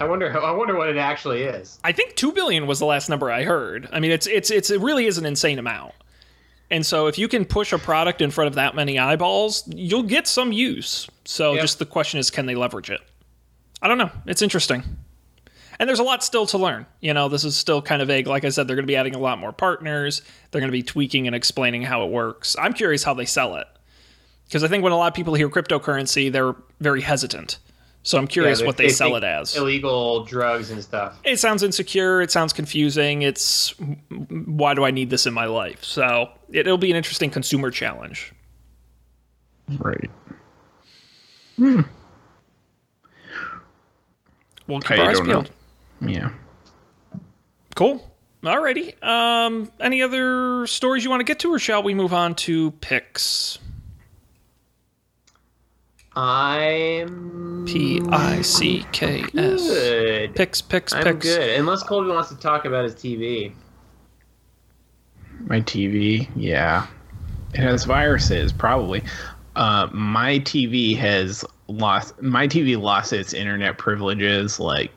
I 0.00 0.04
wonder 0.04 0.38
I 0.38 0.50
wonder 0.50 0.76
what 0.76 0.88
it 0.88 0.96
actually 0.98 1.42
is. 1.44 1.78
I 1.84 1.92
think 1.92 2.16
two 2.16 2.32
billion 2.32 2.66
was 2.66 2.80
the 2.80 2.86
last 2.86 3.08
number 3.08 3.30
I 3.30 3.44
heard. 3.44 3.88
I 3.92 4.00
mean, 4.00 4.10
it's 4.10 4.26
it's 4.26 4.50
it's 4.50 4.68
it 4.68 4.80
really 4.80 5.06
is 5.06 5.16
an 5.16 5.24
insane 5.24 5.58
amount. 5.58 5.94
And 6.70 6.84
so, 6.86 7.06
if 7.06 7.18
you 7.18 7.28
can 7.28 7.44
push 7.44 7.72
a 7.74 7.78
product 7.78 8.22
in 8.22 8.30
front 8.30 8.48
of 8.48 8.54
that 8.54 8.74
many 8.74 8.98
eyeballs, 8.98 9.62
you'll 9.74 10.02
get 10.04 10.26
some 10.26 10.52
use. 10.52 11.06
So, 11.26 11.52
Yeah. 11.52 11.60
just 11.60 11.78
the 11.78 11.84
question 11.84 12.18
is, 12.18 12.30
can 12.30 12.46
they 12.46 12.54
leverage 12.54 12.88
it? 12.90 13.00
I 13.82 13.88
don't 13.88 13.98
know. 13.98 14.10
It's 14.26 14.40
interesting. 14.40 14.82
And 15.78 15.86
there's 15.86 15.98
a 15.98 16.02
lot 16.02 16.24
still 16.24 16.46
to 16.46 16.56
learn. 16.56 16.86
You 17.00 17.12
know, 17.12 17.28
this 17.28 17.44
is 17.44 17.56
still 17.56 17.82
kind 17.82 18.00
of 18.00 18.08
vague. 18.08 18.26
Like 18.26 18.44
I 18.46 18.48
said, 18.48 18.66
they're 18.68 18.76
going 18.76 18.84
to 18.86 18.90
be 18.90 18.96
adding 18.96 19.14
a 19.14 19.18
lot 19.18 19.38
more 19.38 19.52
partners. 19.52 20.22
They're 20.50 20.60
going 20.62 20.70
to 20.70 20.72
be 20.72 20.82
tweaking 20.82 21.26
and 21.26 21.36
explaining 21.36 21.82
how 21.82 22.04
it 22.06 22.10
works. 22.10 22.56
I'm 22.58 22.72
curious 22.72 23.02
how 23.04 23.12
they 23.12 23.26
sell 23.26 23.56
it. 23.56 23.66
Because 24.52 24.62
I 24.64 24.68
think 24.68 24.84
when 24.84 24.92
a 24.92 24.98
lot 24.98 25.06
of 25.06 25.14
people 25.14 25.32
hear 25.32 25.48
cryptocurrency, 25.48 26.30
they're 26.30 26.54
very 26.78 27.00
hesitant. 27.00 27.58
So 28.02 28.18
I'm 28.18 28.26
curious 28.26 28.60
Yeah, 28.60 28.66
what 28.66 28.76
they, 28.76 28.90
sell 28.90 29.16
it 29.16 29.24
as. 29.24 29.56
Illegal 29.56 30.24
drugs 30.24 30.70
and 30.70 30.82
stuff. 30.82 31.18
It 31.24 31.38
sounds 31.38 31.62
insecure. 31.62 32.20
It 32.20 32.30
sounds 32.30 32.52
confusing. 32.52 33.22
It's 33.22 33.74
why 34.18 34.74
do 34.74 34.84
I 34.84 34.90
need 34.90 35.08
this 35.08 35.26
in 35.26 35.32
my 35.32 35.46
life? 35.46 35.82
So 35.82 36.28
it, 36.50 36.66
it'll 36.66 36.76
be 36.76 36.90
an 36.90 36.98
interesting 36.98 37.30
consumer 37.30 37.70
challenge. 37.70 38.34
Right. 39.78 40.10
We'll 41.56 41.86
keep 44.82 44.90
I 44.98 45.14
don't 45.14 45.26
know. 45.26 45.44
Yeah. 46.02 46.28
Cool. 47.74 48.06
Alrighty. 48.42 49.02
Um, 49.02 49.72
any 49.80 50.02
other 50.02 50.66
stories 50.66 51.04
you 51.04 51.08
want 51.08 51.20
to 51.20 51.24
get 51.24 51.38
to, 51.38 51.54
or 51.54 51.58
shall 51.58 51.82
we 51.82 51.94
move 51.94 52.12
on 52.12 52.34
to 52.34 52.72
picks? 52.72 53.58
I'm 56.14 57.64
P 57.66 58.00
I 58.10 58.42
C 58.42 58.84
K 58.92 59.22
S. 59.22 59.30
good. 59.32 60.34
Picks, 60.34 60.60
picks, 60.60 60.92
I'm 60.92 61.02
picks. 61.04 61.24
good. 61.26 61.58
Unless 61.58 61.84
Colby 61.84 62.10
wants 62.10 62.28
to 62.28 62.36
talk 62.36 62.64
about 62.64 62.84
his 62.84 62.94
TV. 62.94 63.52
My 65.46 65.60
TV, 65.60 66.28
yeah. 66.36 66.86
It 67.54 67.60
has 67.60 67.84
viruses, 67.84 68.52
probably. 68.52 69.02
Uh, 69.56 69.88
my 69.92 70.38
TV 70.40 70.96
has 70.96 71.44
lost. 71.68 72.20
My 72.22 72.46
TV 72.46 72.80
lost 72.80 73.12
its 73.12 73.32
internet 73.34 73.78
privileges 73.78 74.60
like 74.60 74.90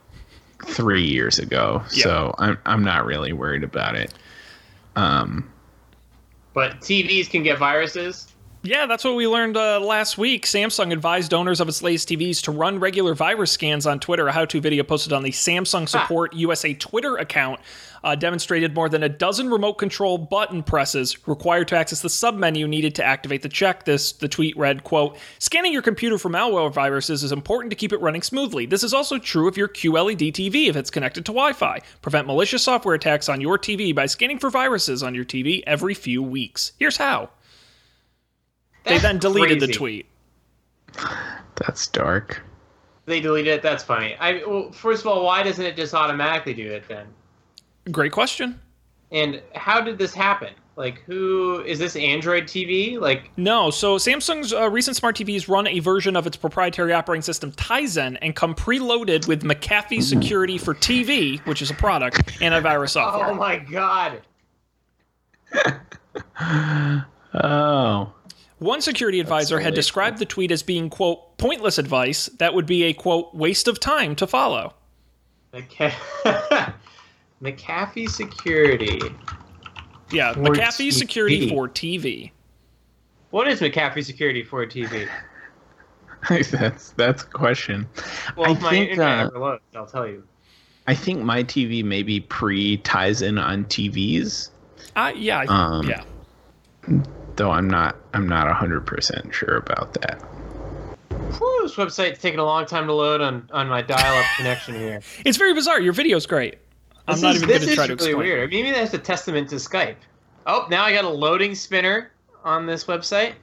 three 0.65 1.03
years 1.05 1.39
ago, 1.39 1.81
Yeah. 1.91 2.03
so 2.03 2.35
I'm 2.39 2.57
I'm 2.65 2.83
not 2.83 3.05
really 3.05 3.33
worried 3.33 3.63
about 3.63 3.95
it. 3.95 4.13
Um, 4.95 5.49
But 6.53 6.79
TVs 6.81 7.29
can 7.29 7.43
get 7.43 7.57
viruses. 7.57 8.27
Yeah, 8.65 8.87
that's 8.87 9.03
what 9.03 9.15
we 9.15 9.27
learned 9.27 9.57
uh, 9.57 9.79
last 9.79 10.17
week. 10.17 10.47
Samsung 10.47 10.91
advised 10.91 11.35
owners 11.35 11.59
of 11.59 11.69
its 11.69 11.83
latest 11.83 12.09
TVs 12.09 12.41
to 12.45 12.51
run 12.51 12.79
regular 12.79 13.13
virus 13.13 13.51
scans 13.51 13.85
on 13.85 13.99
Twitter. 13.99 14.27
A 14.27 14.31
how-to 14.31 14.59
video 14.59 14.81
posted 14.81 15.13
on 15.13 15.21
the 15.21 15.29
Samsung 15.29 15.87
Support 15.87 16.33
USA 16.33 16.73
Twitter 16.73 17.15
account 17.17 17.59
uh, 18.03 18.15
demonstrated 18.15 18.73
more 18.73 18.89
than 18.89 19.03
a 19.03 19.09
dozen 19.09 19.51
remote 19.51 19.75
control 19.75 20.17
button 20.17 20.63
presses 20.63 21.27
required 21.27 21.67
to 21.67 21.75
access 21.77 22.01
the 22.01 22.07
submenu 22.07 22.67
needed 22.67 22.95
to 22.95 23.03
activate 23.03 23.43
the 23.43 23.49
check. 23.49 23.85
This 23.85 24.13
the 24.13 24.27
tweet 24.27 24.57
read, 24.57 24.83
"quote 24.83 25.15
Scanning 25.37 25.71
your 25.71 25.83
computer 25.83 26.17
for 26.17 26.29
malware 26.29 26.73
viruses 26.73 27.21
is 27.21 27.31
important 27.31 27.69
to 27.69 27.75
keep 27.75 27.93
it 27.93 28.01
running 28.01 28.23
smoothly. 28.23 28.65
This 28.65 28.83
is 28.83 28.95
also 28.95 29.19
true 29.19 29.47
of 29.47 29.57
your 29.57 29.67
QLED 29.67 30.31
TV 30.31 30.69
if 30.69 30.75
it's 30.75 30.89
connected 30.89 31.23
to 31.25 31.31
Wi-Fi. 31.31 31.81
Prevent 32.01 32.25
malicious 32.25 32.63
software 32.63 32.95
attacks 32.95 33.29
on 33.29 33.41
your 33.41 33.59
TV 33.59 33.93
by 33.93 34.07
scanning 34.07 34.39
for 34.39 34.49
viruses 34.49 35.03
on 35.03 35.13
your 35.13 35.25
TV 35.25 35.61
every 35.67 35.93
few 35.93 36.23
weeks. 36.23 36.71
Here's 36.79 36.97
how." 36.97 37.29
They 38.85 38.97
then 38.99 39.17
deleted 39.19 39.59
the 39.59 39.67
tweet. 39.67 40.05
that's 41.55 41.87
dark. 41.87 42.41
They 43.05 43.19
deleted 43.19 43.53
it. 43.55 43.61
That's 43.61 43.83
funny. 43.83 44.15
I 44.19 44.43
well, 44.45 44.71
first 44.71 45.01
of 45.01 45.07
all, 45.07 45.23
why 45.25 45.43
doesn't 45.43 45.63
it 45.63 45.75
just 45.75 45.93
automatically 45.93 46.53
do 46.53 46.71
it 46.71 46.87
then? 46.87 47.07
Great 47.91 48.11
question. 48.11 48.59
And 49.11 49.41
how 49.53 49.81
did 49.81 49.97
this 49.97 50.13
happen? 50.13 50.53
Like, 50.75 50.99
who 51.05 51.61
is 51.61 51.79
this 51.79 51.95
Android 51.95 52.45
TV? 52.45 52.99
Like, 52.99 53.31
No, 53.37 53.69
so 53.69 53.95
Samsung's 53.95 54.51
uh, 54.51 54.69
recent 54.69 54.97
smart 54.97 55.15
TVs 55.15 55.47
run 55.47 55.67
a 55.67 55.79
version 55.79 56.17
of 56.17 56.27
its 56.27 56.35
proprietary 56.35 56.91
operating 56.91 57.21
system 57.21 57.53
Tizen 57.53 58.17
and 58.21 58.35
come 58.35 58.53
preloaded 58.53 59.25
with 59.27 59.43
McAfee 59.43 60.03
Security 60.03 60.57
for 60.57 60.73
TV, 60.75 61.39
which 61.45 61.61
is 61.61 61.69
a 61.71 61.75
product, 61.75 62.17
antivirus 62.39 62.89
software. 62.91 63.29
oh 63.29 63.35
my 63.35 63.57
god. 63.57 64.21
Oh. 67.37 68.13
One 68.59 68.81
security 68.81 69.19
advisor 69.19 69.59
had 69.59 69.65
really 69.67 69.75
described 69.75 70.17
the 70.19 70.25
tweet 70.25 70.51
as 70.51 70.63
being, 70.63 70.89
quote, 70.89 71.37
pointless 71.37 71.77
advice 71.77 72.27
that 72.39 72.53
would 72.53 72.65
be 72.65 72.83
a, 72.83 72.93
quote, 72.93 73.33
waste 73.35 73.67
of 73.67 73.79
time 73.79 74.15
to 74.15 74.25
follow. 74.27 74.73
McA- 75.53 75.93
McAfee 77.41 78.09
Security. 78.09 78.99
Yeah, 80.11 80.33
For 80.33 80.39
McAfee 80.41 80.87
TV. 80.89 80.93
Security 80.93 81.49
for 81.49 81.67
TV. 81.67 82.31
What 83.31 83.47
is 83.47 83.59
McAfee 83.59 84.05
Security 84.05 84.43
for 84.43 84.65
TV? 84.65 85.07
that's 86.51 86.91
that's 86.91 87.23
a 87.23 87.27
question. 87.27 87.87
Well, 88.37 88.49
I 88.49 88.53
if 88.53 88.61
my 88.61 88.69
think, 88.69 88.89
internet 88.91 89.19
uh, 89.25 89.27
ever 89.27 89.39
loads, 89.39 89.61
I'll 89.75 89.85
tell 89.85 90.07
you. 90.07 90.23
I 90.87 90.95
think 90.95 91.21
my 91.23 91.43
TV 91.43 91.83
maybe 91.83 92.21
pre 92.21 92.77
Tizen 92.79 93.41
on 93.43 93.65
TVs, 93.65 94.49
Uh, 94.95 95.11
yeah, 95.15 95.39
I- 95.39 95.45
Um, 95.47 95.87
yeah. 95.89 96.03
Though 97.35 97.51
I'm 97.51 97.69
not 97.69 97.95
I'm 98.13 98.27
not 98.27 98.51
hundred 98.55 98.85
percent 98.85 99.33
sure 99.33 99.57
about 99.57 99.93
that. 99.95 100.21
Whew, 101.37 101.59
this 101.63 101.75
website's 101.75 102.19
taking 102.21 102.39
a 102.39 102.45
long 102.45 102.65
time 102.65 102.87
to 102.87 102.93
load 102.93 103.21
on, 103.21 103.49
on 103.51 103.67
my 103.67 103.81
dial-up 103.81 104.25
connection 104.37 104.75
here. 104.75 105.01
It's 105.25 105.37
very 105.37 105.53
bizarre. 105.53 105.81
Your 105.81 105.93
video's 105.93 106.25
great. 106.25 106.57
I'm 107.07 107.15
This 107.15 107.21
not 107.23 107.35
is, 107.35 107.43
even 107.43 107.49
going 107.49 107.61
this 107.61 107.69
to 107.69 107.75
try 107.75 107.83
is 107.83 107.87
to 107.89 107.95
really 107.95 108.11
explain. 108.11 108.27
weird. 108.27 108.49
Maybe 108.51 108.71
that's 108.71 108.93
a 108.93 108.97
testament 108.97 109.49
to 109.49 109.55
Skype. 109.55 109.95
Oh, 110.47 110.65
now 110.69 110.83
I 110.85 110.93
got 110.93 111.03
a 111.05 111.09
loading 111.09 111.55
spinner 111.55 112.11
on 112.43 112.65
this 112.65 112.85
website. 112.85 113.33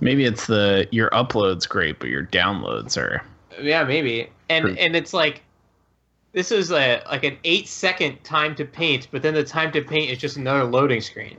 Maybe 0.00 0.24
it's 0.24 0.46
the 0.46 0.86
your 0.90 1.08
uploads 1.10 1.68
great, 1.68 1.98
but 1.98 2.08
your 2.10 2.24
downloads 2.26 2.96
are 2.98 3.24
Yeah, 3.60 3.84
maybe. 3.84 4.28
And 4.50 4.64
True. 4.66 4.76
and 4.78 4.94
it's 4.94 5.14
like 5.14 5.42
this 6.32 6.50
is 6.52 6.70
a 6.72 7.02
like 7.10 7.24
an 7.24 7.38
eight 7.44 7.68
second 7.68 8.22
time 8.24 8.54
to 8.56 8.64
paint, 8.64 9.08
but 9.12 9.22
then 9.22 9.34
the 9.34 9.44
time 9.44 9.72
to 9.72 9.82
paint 9.82 10.10
is 10.10 10.18
just 10.18 10.36
another 10.36 10.64
loading 10.64 11.00
screen. 11.00 11.38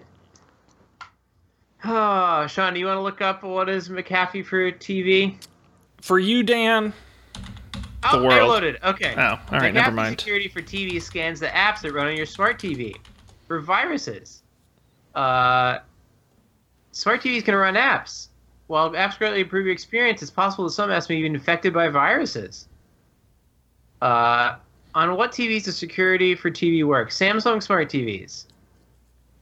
Oh, 1.87 2.47
Sean, 2.47 2.73
do 2.73 2.79
you 2.79 2.87
want 2.87 2.97
to 2.97 3.01
look 3.01 3.21
up 3.21 3.43
what 3.43 3.69
is 3.69 3.89
McAfee 3.89 4.45
for 4.45 4.71
TV? 4.71 5.35
For 6.01 6.19
you, 6.19 6.41
Dan. 6.43 6.93
Oh, 8.03 8.19
The 8.21 8.27
I 8.27 8.37
world. 8.37 8.49
loaded. 8.49 8.79
Okay. 8.83 9.13
Oh, 9.17 9.21
all 9.51 9.59
right, 9.59 9.73
never 9.73 9.91
McAfee 9.91 9.95
mind. 9.95 10.19
Security 10.19 10.47
for 10.47 10.61
TV 10.61 11.01
scans 11.01 11.39
the 11.39 11.47
apps 11.47 11.81
that 11.81 11.93
run 11.93 12.07
on 12.07 12.15
your 12.15 12.25
smart 12.25 12.59
TV 12.59 12.95
for 13.47 13.59
viruses. 13.59 14.41
Uh, 15.13 15.79
smart 16.91 17.21
TVs 17.21 17.43
can 17.45 17.55
run 17.55 17.75
apps. 17.75 18.27
While 18.67 18.91
apps 18.91 19.17
greatly 19.17 19.41
improve 19.41 19.65
your 19.65 19.73
experience, 19.73 20.21
it's 20.23 20.31
possible 20.31 20.65
that 20.65 20.71
some 20.71 20.89
apps 20.89 21.07
may 21.07 21.19
be 21.21 21.25
infected 21.27 21.71
by 21.73 21.87
viruses. 21.89 22.67
Uh, 24.01 24.55
on 24.95 25.15
what 25.15 25.31
TVs 25.31 25.65
does 25.65 25.77
security 25.77 26.33
for 26.35 26.49
TV 26.49 26.83
work? 26.83 27.09
Samsung 27.09 27.61
smart 27.61 27.89
TVs. 27.89 28.45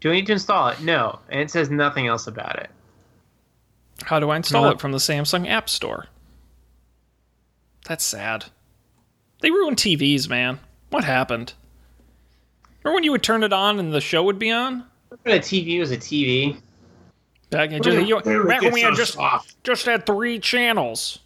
Do 0.03 0.11
I 0.11 0.15
need 0.15 0.25
to 0.25 0.33
install 0.33 0.67
it? 0.67 0.81
No. 0.81 1.19
And 1.29 1.39
it 1.39 1.49
says 1.49 1.69
nothing 1.69 2.07
else 2.07 2.27
about 2.27 2.59
it. 2.59 2.69
How 4.03 4.19
do 4.19 4.31
I 4.31 4.35
install 4.35 4.65
Uh, 4.65 4.71
it 4.71 4.81
from 4.81 4.91
the 4.91 4.97
Samsung 4.97 5.47
App 5.47 5.69
Store? 5.69 6.07
That's 7.85 8.03
sad. 8.03 8.47
They 9.39 9.49
ruined 9.49 9.77
TVs, 9.77 10.27
man. 10.27 10.59
What 10.89 11.05
happened? 11.05 11.53
Remember 12.83 12.95
when 12.95 13.05
you 13.05 13.11
would 13.11 13.23
turn 13.23 13.43
it 13.43 13.53
on 13.53 13.79
and 13.79 13.93
the 13.93 14.01
show 14.01 14.23
would 14.23 14.37
be 14.37 14.51
on? 14.51 14.83
When 15.21 15.37
a 15.37 15.39
TV 15.39 15.79
was 15.79 15.91
a 15.91 15.97
TV. 15.97 16.57
Back, 17.49 17.71
in, 17.71 17.81
just, 17.81 18.05
you, 18.05 18.19
back 18.43 18.61
when 18.61 18.73
we 18.73 18.81
had 18.81 18.95
just 18.95 19.13
soft. 19.13 19.63
just 19.63 19.85
had 19.85 20.05
three 20.05 20.37
channels, 20.37 21.19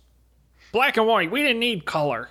black 0.72 0.98
and 0.98 1.08
white. 1.08 1.32
We 1.32 1.42
didn't 1.42 1.60
need 1.62 1.86
color. 1.86 2.30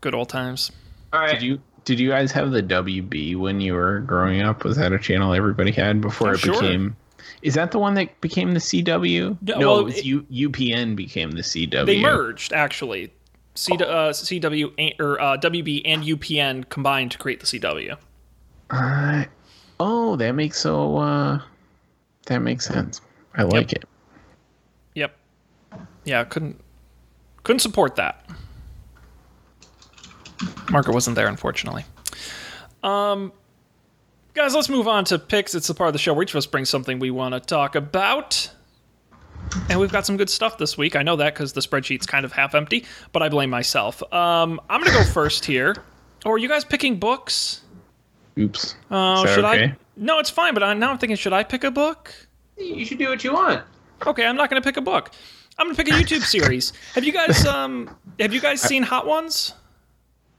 Good 0.00 0.14
old 0.14 0.28
times. 0.28 0.72
All 1.12 1.20
right. 1.20 1.34
Did 1.34 1.42
you 1.42 1.60
did 1.84 1.98
you 2.00 2.08
guys 2.10 2.30
have 2.32 2.50
the 2.52 2.62
WB 2.62 3.36
when 3.36 3.60
you 3.60 3.74
were 3.74 4.00
growing 4.00 4.42
up? 4.42 4.64
Was 4.64 4.76
that 4.76 4.92
a 4.92 4.98
channel 4.98 5.34
everybody 5.34 5.72
had 5.72 6.00
before 6.00 6.30
Oh, 6.30 6.32
it 6.32 6.38
sure. 6.38 6.54
became? 6.54 6.96
Is 7.42 7.54
that 7.54 7.72
the 7.72 7.78
one 7.78 7.94
that 7.94 8.20
became 8.20 8.54
the 8.54 8.60
CW? 8.60 9.36
No, 9.42 9.58
no, 9.58 9.68
well, 9.68 9.78
it 9.80 9.84
was 9.84 9.98
it- 9.98 10.04
U, 10.04 10.26
UPN 10.30 10.94
became 10.96 11.32
the 11.32 11.42
CW. 11.42 11.86
They 11.86 12.00
merged 12.00 12.52
actually. 12.52 13.12
C, 13.54 13.74
uh, 13.74 14.12
CW 14.12 14.72
and- 14.78 14.94
or 14.98 15.20
uh, 15.20 15.36
WB 15.36 15.82
and 15.84 16.02
UPN 16.04 16.68
combined 16.68 17.10
to 17.12 17.18
create 17.18 17.40
the 17.40 17.46
CW. 17.46 17.96
Uh, 18.70 19.24
oh, 19.80 20.16
that 20.16 20.32
makes 20.32 20.58
so. 20.58 20.96
Uh, 20.96 21.40
that 22.26 22.38
makes 22.40 22.64
sense. 22.66 23.00
I 23.34 23.42
like 23.42 23.72
it. 23.72 23.84
Yep. 24.94 25.14
Yeah, 26.04 26.24
couldn't 26.24 26.60
couldn't 27.44 27.60
support 27.60 27.96
that. 27.96 28.24
Market 30.70 30.92
wasn't 30.92 31.16
there, 31.16 31.28
unfortunately. 31.28 31.84
Um, 32.82 33.32
guys, 34.34 34.54
let's 34.54 34.68
move 34.68 34.88
on 34.88 35.04
to 35.06 35.18
picks. 35.18 35.54
It's 35.54 35.66
the 35.66 35.74
part 35.74 35.88
of 35.88 35.92
the 35.92 35.98
show 35.98 36.14
where 36.14 36.22
each 36.22 36.30
of 36.30 36.36
us 36.36 36.46
brings 36.46 36.68
something 36.68 36.98
we 36.98 37.10
want 37.10 37.34
to 37.34 37.40
talk 37.40 37.74
about. 37.74 38.50
And 39.68 39.78
we've 39.78 39.92
got 39.92 40.06
some 40.06 40.16
good 40.16 40.30
stuff 40.30 40.56
this 40.58 40.78
week. 40.78 40.96
I 40.96 41.02
know 41.02 41.16
that 41.16 41.34
because 41.34 41.52
the 41.52 41.60
spreadsheet's 41.60 42.06
kind 42.06 42.24
of 42.24 42.32
half 42.32 42.54
empty, 42.54 42.86
but 43.12 43.22
I 43.22 43.28
blame 43.28 43.50
myself. 43.50 44.02
Um, 44.12 44.60
I'm 44.70 44.80
going 44.80 44.92
to 44.92 44.98
go 44.98 45.04
first 45.04 45.44
here. 45.44 45.76
Or 46.24 46.34
are 46.34 46.38
you 46.38 46.48
guys 46.48 46.64
picking 46.64 46.98
books? 46.98 47.60
Oops. 48.38 48.76
Uh, 48.90 49.26
should 49.26 49.44
okay? 49.44 49.64
I? 49.64 49.76
No, 49.96 50.18
it's 50.18 50.30
fine. 50.30 50.54
But 50.54 50.62
I, 50.62 50.72
now 50.74 50.90
I'm 50.90 50.98
thinking, 50.98 51.16
should 51.16 51.32
I 51.32 51.42
pick 51.42 51.64
a 51.64 51.70
book? 51.70 52.14
You 52.56 52.84
should 52.84 52.98
do 52.98 53.08
what 53.08 53.22
you 53.24 53.34
want. 53.34 53.64
Okay, 54.06 54.24
I'm 54.24 54.36
not 54.36 54.50
going 54.50 54.60
to 54.60 54.66
pick 54.66 54.76
a 54.76 54.80
book. 54.80 55.10
I'm 55.58 55.66
going 55.66 55.76
to 55.76 55.84
pick 55.84 55.92
a 55.92 55.96
YouTube 55.96 56.22
series. 56.22 56.72
Have 56.94 57.04
you 57.04 57.12
guys 57.12 57.46
um 57.46 57.94
have 58.18 58.32
you 58.32 58.40
guys 58.40 58.60
seen 58.60 58.82
Hot 58.82 59.06
Ones? 59.06 59.54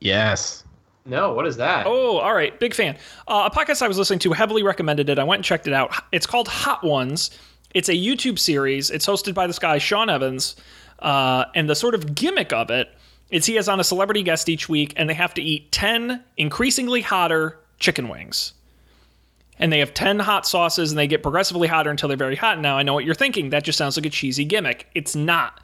Yes. 0.04 0.64
No, 1.06 1.34
what 1.34 1.47
is 1.47 1.58
that? 1.58 1.86
Oh, 1.86 2.18
all 2.18 2.34
right, 2.34 2.58
big 2.60 2.74
fan. 2.74 2.97
Uh, 3.28 3.49
a 3.51 3.56
podcast 3.56 3.82
I 3.82 3.88
was 3.88 3.97
listening 3.97 4.20
to 4.20 4.34
heavily 4.34 4.64
recommended 4.64 5.10
it. 5.10 5.18
I 5.18 5.24
went 5.24 5.39
and 5.39 5.45
checked 5.45 5.68
it 5.68 5.74
out. 5.74 5.93
It's 6.12 6.26
called 6.26 6.47
Hot 6.47 6.84
Ones. 6.84 7.32
It's 7.74 7.89
a 7.89 7.93
YouTube 7.93 8.38
series. 8.38 8.89
It's 8.89 9.06
hosted 9.06 9.34
by 9.34 9.47
this 9.47 9.60
guy 9.60 9.78
Sean 9.78 10.10
Evans, 10.10 10.56
uh, 10.99 11.45
and 11.56 11.70
the 11.70 11.76
sort 11.76 11.95
of 11.95 12.16
gimmick 12.16 12.54
of 12.54 12.70
it 12.70 12.89
is 13.32 13.45
he 13.45 13.56
has 13.56 13.68
on 13.68 13.80
a 13.80 13.84
celebrity 13.84 14.24
guest 14.24 14.47
each 14.47 14.70
week, 14.70 14.93
and 14.95 15.10
they 15.10 15.14
have 15.14 15.34
to 15.36 15.41
eat 15.41 15.72
ten 15.72 16.24
increasingly 16.38 17.01
hotter 17.01 17.60
chicken 17.80 18.10
wings. 18.10 18.54
And 19.60 19.72
they 19.72 19.80
have 19.80 19.93
10 19.93 20.20
hot 20.20 20.47
sauces 20.47 20.91
and 20.91 20.97
they 20.97 21.06
get 21.06 21.22
progressively 21.22 21.68
hotter 21.68 21.91
until 21.91 22.10
they're 22.10 22.18
very 22.18 22.36
hot. 22.36 22.60
Now, 22.60 22.76
I 22.76 22.82
know 22.82 22.95
what 22.95 23.06
you're 23.06 23.14
thinking. 23.14 23.51
That 23.51 23.64
just 23.64 23.78
sounds 23.78 23.95
like 23.95 24.06
a 24.06 24.10
cheesy 24.10 24.45
gimmick. 24.45 24.88
It's 24.95 25.16
not 25.16 25.62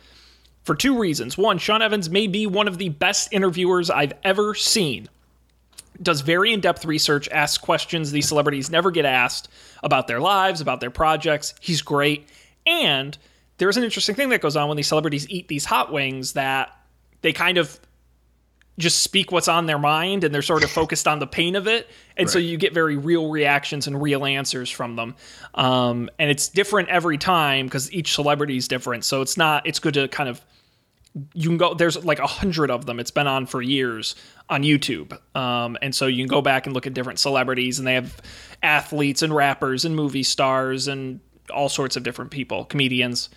for 0.69 0.75
two 0.75 0.99
reasons. 0.99 1.35
One, 1.35 1.57
Sean 1.57 1.81
Evans 1.81 2.11
may 2.11 2.27
be 2.27 2.45
one 2.45 2.67
of 2.67 2.77
the 2.77 2.89
best 2.89 3.33
interviewers 3.33 3.89
I've 3.89 4.13
ever 4.23 4.53
seen. 4.53 5.09
Does 5.99 6.21
very 6.21 6.53
in 6.53 6.59
depth 6.59 6.85
research, 6.85 7.27
asks 7.29 7.57
questions 7.57 8.11
these 8.11 8.27
celebrities 8.27 8.69
never 8.69 8.91
get 8.91 9.03
asked 9.03 9.49
about 9.81 10.07
their 10.07 10.19
lives, 10.19 10.61
about 10.61 10.79
their 10.79 10.91
projects. 10.91 11.55
He's 11.59 11.81
great. 11.81 12.27
And 12.67 13.17
there's 13.57 13.77
an 13.77 13.83
interesting 13.83 14.13
thing 14.13 14.29
that 14.29 14.41
goes 14.41 14.55
on 14.55 14.67
when 14.67 14.77
these 14.77 14.85
celebrities 14.85 15.27
eat 15.27 15.47
these 15.47 15.65
hot 15.65 15.91
wings 15.91 16.33
that 16.33 16.77
they 17.21 17.33
kind 17.33 17.57
of 17.57 17.79
just 18.77 18.99
speak 18.99 19.31
what's 19.31 19.47
on 19.47 19.65
their 19.65 19.79
mind 19.79 20.23
and 20.23 20.31
they're 20.31 20.43
sort 20.43 20.63
of 20.63 20.69
focused 20.69 21.07
on 21.07 21.17
the 21.17 21.25
pain 21.25 21.55
of 21.55 21.67
it. 21.67 21.87
And 22.15 22.29
so 22.29 22.37
you 22.37 22.57
get 22.57 22.75
very 22.75 22.95
real 22.95 23.31
reactions 23.31 23.87
and 23.87 23.99
real 23.99 24.23
answers 24.23 24.69
from 24.69 24.95
them. 24.95 25.15
Um, 25.55 26.11
and 26.19 26.29
it's 26.29 26.47
different 26.47 26.89
every 26.89 27.17
time 27.17 27.65
because 27.65 27.91
each 27.91 28.13
celebrity 28.13 28.55
is 28.55 28.67
different. 28.67 29.03
So 29.03 29.23
it's 29.23 29.35
not, 29.35 29.65
it's 29.65 29.79
good 29.79 29.95
to 29.95 30.07
kind 30.09 30.29
of, 30.29 30.39
you 31.33 31.49
can 31.49 31.57
go, 31.57 31.73
there's 31.73 32.03
like 32.03 32.19
a 32.19 32.27
hundred 32.27 32.69
of 32.69 32.85
them. 32.85 32.99
It's 32.99 33.11
been 33.11 33.27
on 33.27 33.45
for 33.45 33.61
years 33.61 34.15
on 34.49 34.63
YouTube. 34.63 35.17
Um, 35.35 35.77
and 35.81 35.93
so 35.93 36.07
you 36.07 36.17
can 36.17 36.27
go 36.27 36.41
back 36.41 36.65
and 36.65 36.73
look 36.73 36.87
at 36.87 36.93
different 36.93 37.19
celebrities 37.19 37.79
and 37.79 37.87
they 37.87 37.95
have 37.95 38.21
athletes 38.61 39.21
and 39.21 39.33
rappers 39.33 39.85
and 39.85 39.95
movie 39.95 40.23
stars 40.23 40.87
and 40.87 41.19
all 41.49 41.69
sorts 41.69 41.95
of 41.95 42.03
different 42.03 42.31
people, 42.31 42.65
comedians. 42.65 43.29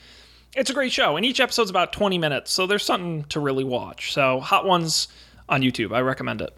It's 0.55 0.68
a 0.68 0.75
great 0.75 0.93
show 0.93 1.16
and 1.16 1.25
each 1.25 1.41
episode's 1.41 1.70
about 1.70 1.93
20 1.93 2.18
minutes. 2.18 2.53
So 2.53 2.66
there's 2.66 2.85
something 2.85 3.25
to 3.25 3.41
really 3.41 3.64
watch. 3.64 4.12
So 4.12 4.41
hot 4.41 4.66
ones 4.66 5.09
on 5.49 5.62
youtube. 5.62 5.95
I 5.95 6.01
recommend 6.01 6.43
it. 6.43 6.55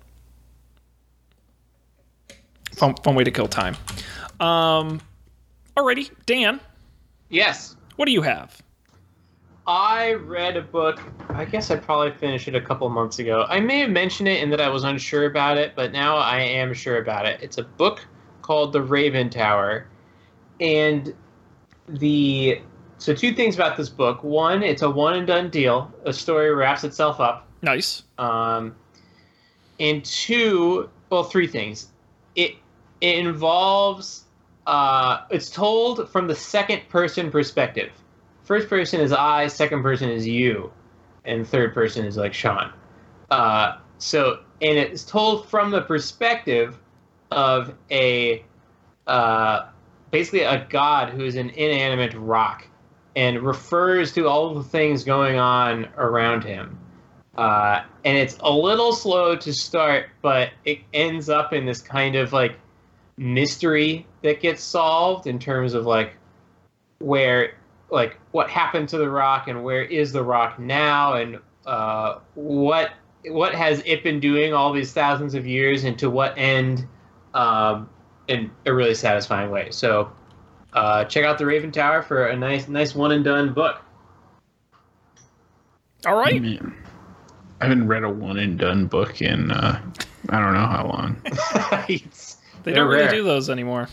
Fun, 2.73 2.95
fun 2.97 3.15
way 3.15 3.23
to 3.23 3.31
kill 3.31 3.47
time. 3.47 3.77
Um 4.41 5.01
alrighty. 5.77 6.11
Dan? 6.27 6.61
Yes. 7.31 7.77
what 7.97 8.07
do 8.07 8.13
you 8.13 8.23
have 8.23 8.64
I 9.67 10.13
read 10.13 10.57
a 10.57 10.63
book. 10.63 11.01
I 11.31 11.45
guess 11.45 11.71
I 11.71 11.77
probably 11.77 12.13
finished 12.13 12.49
it 12.49 12.55
a 12.55 12.61
couple 12.61 12.89
months 12.91 13.19
ago. 13.19 13.47
I 13.49 13.61
may 13.61 13.81
have 13.81 13.91
mentioned 13.91 14.29
it 14.29 14.43
in 14.43 14.51
that 14.51 14.61
I 14.61 14.69
was 14.69 14.85
unsure 14.85 15.25
about 15.25 15.57
it, 15.57 15.73
but 15.75 15.93
now 15.93 16.17
I 16.17 16.41
am 16.41 16.75
sure 16.75 16.99
about 16.99 17.25
it. 17.25 17.41
It's 17.43 17.59
a 17.59 17.63
book 17.63 18.05
called 18.43 18.73
The 18.73 18.83
Raven 18.83 19.31
Tower. 19.31 19.87
And 20.61 21.15
the 21.89 22.61
so 22.99 23.15
two 23.15 23.35
things 23.35 23.55
about 23.55 23.77
this 23.77 23.89
book. 23.89 24.23
One, 24.23 24.63
it's 24.63 24.83
a 24.83 24.91
one 24.91 25.15
and 25.15 25.27
done 25.27 25.51
deal. 25.51 25.93
A 26.05 26.13
story 26.13 26.55
wraps 26.55 26.85
itself 26.85 27.21
up. 27.21 27.49
nice 27.63 28.03
Um, 28.19 28.75
and 29.81 30.05
two, 30.05 30.89
well, 31.11 31.25
three 31.25 31.47
things. 31.47 31.89
It 32.37 32.57
it 33.01 33.19
involves 33.19 34.25
uh, 34.67 35.23
it's 35.31 35.51
told 35.51 36.09
from 36.11 36.29
the 36.29 36.35
second 36.35 36.89
person 36.89 37.31
perspective. 37.31 37.91
First 38.45 38.69
person 38.69 39.01
is 39.01 39.13
I, 39.13 39.47
second 39.47 39.83
person 39.83 40.11
is 40.11 40.27
you, 40.27 40.71
and 41.25 41.47
third 41.47 41.75
person 41.75 42.05
is 42.05 42.17
like 42.17 42.35
Sean. 42.35 42.73
Uh, 43.31 43.79
so 43.99 44.41
and 44.61 44.79
it's 44.79 45.05
told 45.05 45.49
from 45.49 45.71
the 45.71 45.81
perspective 45.83 46.79
of 47.31 47.75
a 47.91 48.45
uh, 49.07 49.67
basically 50.11 50.43
a 50.43 50.67
god 50.69 51.11
who 51.11 51.25
is 51.25 51.37
an 51.37 51.51
inanimate 51.51 52.15
rock 52.15 52.67
and 53.17 53.41
refers 53.41 54.13
to 54.13 54.29
all 54.29 54.55
the 54.55 54.63
things 54.63 55.05
going 55.05 55.37
on 55.37 55.89
around 55.97 56.45
him. 56.45 56.79
Uh, 57.37 57.83
and 58.05 58.17
it's 58.17 58.37
a 58.41 58.53
little 58.53 58.93
slow 58.93 59.35
to 59.37 59.53
start, 59.53 60.07
but 60.23 60.51
it 60.65 60.79
ends 60.93 61.29
up 61.29 61.53
in 61.53 61.67
this 61.67 61.81
kind 61.81 62.15
of 62.15 62.33
like 62.33 62.57
mystery 63.17 64.07
that 64.23 64.41
gets 64.41 64.63
solved 64.63 65.27
in 65.27 65.39
terms 65.39 65.75
of 65.75 65.87
like 65.87 66.15
where 66.99 67.55
like 67.95 68.19
what 68.33 68.51
happened 68.51 68.89
to 68.91 68.99
the 68.99 69.09
rock 69.09 69.49
and 69.49 69.63
where 69.65 69.83
is 69.85 70.13
the 70.13 70.23
rock 70.23 70.59
now 70.59 71.15
and 71.15 71.39
uh, 71.67 72.19
what 72.35 72.91
what 73.31 73.55
has 73.55 73.83
it 73.87 74.03
been 74.03 74.21
doing 74.21 74.53
all 74.53 74.73
these 74.73 74.93
thousands 74.93 75.35
of 75.35 75.47
years 75.47 75.85
and 75.85 75.99
to 75.99 76.11
what 76.11 76.37
end 76.37 76.87
um, 77.33 77.89
in 78.29 78.51
a 78.67 78.75
really 78.75 78.95
satisfying 78.95 79.51
way. 79.51 79.69
So 79.71 80.13
uh, 80.75 81.05
check 81.07 81.25
out 81.25 81.39
the 81.39 81.47
Raven 81.47 81.73
Tower 81.73 82.03
for 82.03 82.27
a 82.27 82.37
nice 82.37 82.69
nice 82.69 82.95
one 82.95 83.13
and 83.13 83.25
done 83.25 83.55
book. 83.55 83.81
All 86.07 86.17
right. 86.17 86.41
Man. 86.41 86.75
I 87.61 87.65
haven't 87.69 87.87
read 87.89 88.05
a 88.05 88.11
one 88.11 88.39
and 88.39 88.59
done 88.59 88.87
book 88.87 89.23
in 89.23 89.51
uh, 89.51 89.81
I 90.29 90.39
don't 90.41 90.53
know 90.55 90.67
how 90.67 90.87
long. 90.87 91.17
It's- 91.89 92.39
They 92.65 92.73
they're 92.73 92.81
don't 92.85 92.91
really 92.93 93.03
rare. 93.05 93.11
do 93.13 93.23
those 93.25 93.51
anymore. 93.51 93.89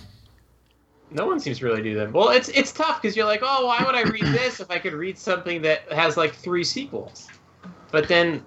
No 1.14 1.26
one 1.26 1.40
seems 1.40 1.60
to 1.60 1.66
really 1.66 1.82
do 1.82 1.94
them. 1.96 2.12
Well, 2.14 2.30
it's 2.30 2.50
it's 2.50 2.72
tough 2.72 3.02
because 3.02 3.16
you're 3.18 3.26
like, 3.26 3.42
oh, 3.44 3.66
why 3.68 3.84
would 3.86 3.96
I 3.96 4.04
read 4.04 4.24
this 4.34 4.60
if 4.60 4.72
I 4.72 4.80
could 4.80 4.94
read 4.94 5.18
something 5.18 5.62
that 5.64 5.92
has 5.92 6.16
like 6.18 6.34
three 6.34 6.64
sequels? 6.64 7.28
But 7.92 8.08
then, 8.08 8.46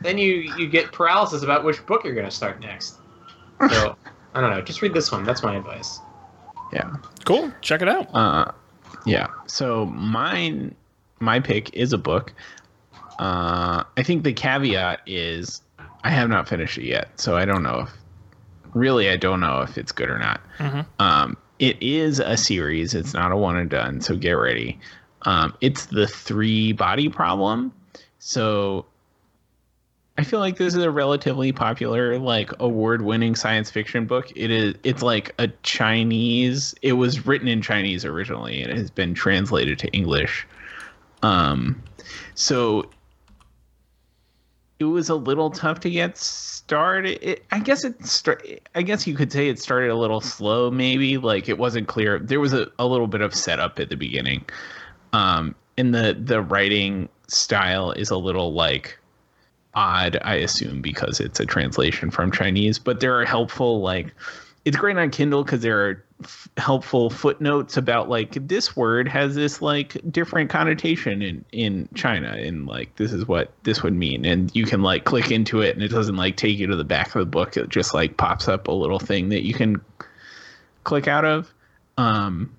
then 0.00 0.18
you 0.18 0.34
you 0.58 0.68
get 0.68 0.90
paralysis 0.90 1.42
about 1.44 1.62
which 1.64 1.84
book 1.86 2.04
you're 2.04 2.14
going 2.14 2.26
to 2.26 2.32
start 2.32 2.60
next. 2.60 2.96
So 3.70 3.96
I 4.34 4.40
don't 4.40 4.50
know. 4.50 4.60
Just 4.60 4.82
read 4.82 4.92
this 4.94 5.12
one. 5.12 5.22
That's 5.24 5.42
my 5.44 5.54
advice. 5.54 6.00
Yeah. 6.72 6.92
Cool. 7.24 7.52
Check 7.60 7.82
it 7.82 7.88
out. 7.88 8.12
Uh, 8.12 8.50
yeah. 9.06 9.28
So 9.46 9.86
mine, 9.86 10.74
my 11.20 11.38
pick 11.38 11.72
is 11.74 11.92
a 11.92 11.98
book. 11.98 12.32
Uh, 13.20 13.84
I 13.96 14.02
think 14.02 14.24
the 14.24 14.32
caveat 14.32 15.02
is 15.06 15.62
I 16.02 16.10
have 16.10 16.28
not 16.28 16.48
finished 16.48 16.78
it 16.78 16.84
yet, 16.84 17.20
so 17.20 17.36
I 17.36 17.44
don't 17.44 17.62
know 17.62 17.80
if 17.86 17.90
really 18.74 19.08
I 19.10 19.16
don't 19.16 19.38
know 19.38 19.60
if 19.60 19.78
it's 19.78 19.92
good 19.92 20.10
or 20.10 20.18
not. 20.18 20.40
Mhm. 20.58 20.86
Um, 20.98 21.36
it 21.62 21.80
is 21.80 22.18
a 22.18 22.36
series. 22.36 22.92
It's 22.92 23.14
not 23.14 23.30
a 23.30 23.36
one 23.36 23.56
and 23.56 23.70
done, 23.70 24.00
so 24.00 24.16
get 24.16 24.32
ready. 24.32 24.80
Um, 25.22 25.54
it's 25.60 25.86
the 25.86 26.08
three 26.08 26.72
body 26.72 27.08
problem. 27.08 27.72
So 28.18 28.84
I 30.18 30.24
feel 30.24 30.40
like 30.40 30.56
this 30.56 30.74
is 30.74 30.82
a 30.82 30.90
relatively 30.90 31.52
popular, 31.52 32.18
like 32.18 32.50
award-winning 32.58 33.36
science 33.36 33.70
fiction 33.70 34.06
book. 34.06 34.32
It 34.34 34.50
is. 34.50 34.74
It's 34.82 35.02
like 35.02 35.34
a 35.38 35.46
Chinese. 35.62 36.74
It 36.82 36.94
was 36.94 37.26
written 37.26 37.46
in 37.46 37.62
Chinese 37.62 38.04
originally, 38.04 38.60
and 38.60 38.72
it 38.72 38.76
has 38.76 38.90
been 38.90 39.14
translated 39.14 39.78
to 39.78 39.88
English. 39.92 40.44
Um, 41.22 41.80
so 42.34 42.90
it 44.80 44.86
was 44.86 45.08
a 45.08 45.14
little 45.14 45.50
tough 45.50 45.78
to 45.80 45.90
get 45.90 46.18
started. 46.72 47.18
It, 47.20 47.44
I 47.52 47.58
guess 47.58 47.84
it. 47.84 48.04
Start, 48.06 48.46
I 48.74 48.80
guess 48.80 49.06
you 49.06 49.14
could 49.14 49.30
say 49.30 49.48
it 49.48 49.58
started 49.58 49.90
a 49.90 49.94
little 49.94 50.22
slow. 50.22 50.70
Maybe 50.70 51.18
like 51.18 51.48
it 51.48 51.58
wasn't 51.58 51.86
clear. 51.86 52.18
There 52.18 52.40
was 52.40 52.54
a, 52.54 52.66
a 52.78 52.86
little 52.86 53.06
bit 53.06 53.20
of 53.20 53.34
setup 53.34 53.78
at 53.78 53.90
the 53.90 53.96
beginning. 53.96 54.44
Um, 55.12 55.54
and 55.76 55.94
the 55.94 56.16
the 56.18 56.40
writing 56.40 57.10
style 57.28 57.92
is 57.92 58.10
a 58.10 58.16
little 58.16 58.54
like 58.54 58.98
odd, 59.74 60.18
I 60.22 60.36
assume, 60.36 60.80
because 60.80 61.20
it's 61.20 61.40
a 61.40 61.46
translation 61.46 62.10
from 62.10 62.32
Chinese. 62.32 62.78
But 62.78 63.00
there 63.00 63.20
are 63.20 63.26
helpful 63.26 63.82
like 63.82 64.14
it's 64.64 64.76
great 64.76 64.96
on 64.96 65.10
Kindle 65.10 65.44
because 65.44 65.60
there 65.60 65.78
are 65.86 66.02
helpful 66.56 67.10
footnotes 67.10 67.76
about 67.76 68.08
like 68.08 68.36
this 68.48 68.76
word 68.76 69.08
has 69.08 69.34
this 69.34 69.62
like 69.62 69.96
different 70.10 70.50
connotation 70.50 71.22
in 71.22 71.44
in 71.52 71.88
China 71.94 72.32
and 72.32 72.66
like 72.66 72.94
this 72.96 73.12
is 73.12 73.26
what 73.26 73.52
this 73.62 73.82
would 73.82 73.94
mean. 73.94 74.24
And 74.24 74.54
you 74.54 74.64
can 74.64 74.82
like 74.82 75.04
click 75.04 75.30
into 75.30 75.60
it 75.60 75.74
and 75.74 75.82
it 75.82 75.88
doesn't 75.88 76.16
like 76.16 76.36
take 76.36 76.58
you 76.58 76.66
to 76.66 76.76
the 76.76 76.84
back 76.84 77.08
of 77.08 77.20
the 77.20 77.26
book. 77.26 77.56
It 77.56 77.68
just 77.68 77.94
like 77.94 78.16
pops 78.16 78.48
up 78.48 78.68
a 78.68 78.72
little 78.72 78.98
thing 78.98 79.30
that 79.30 79.44
you 79.44 79.54
can 79.54 79.80
click 80.84 81.08
out 81.08 81.24
of. 81.24 81.52
Um 81.96 82.54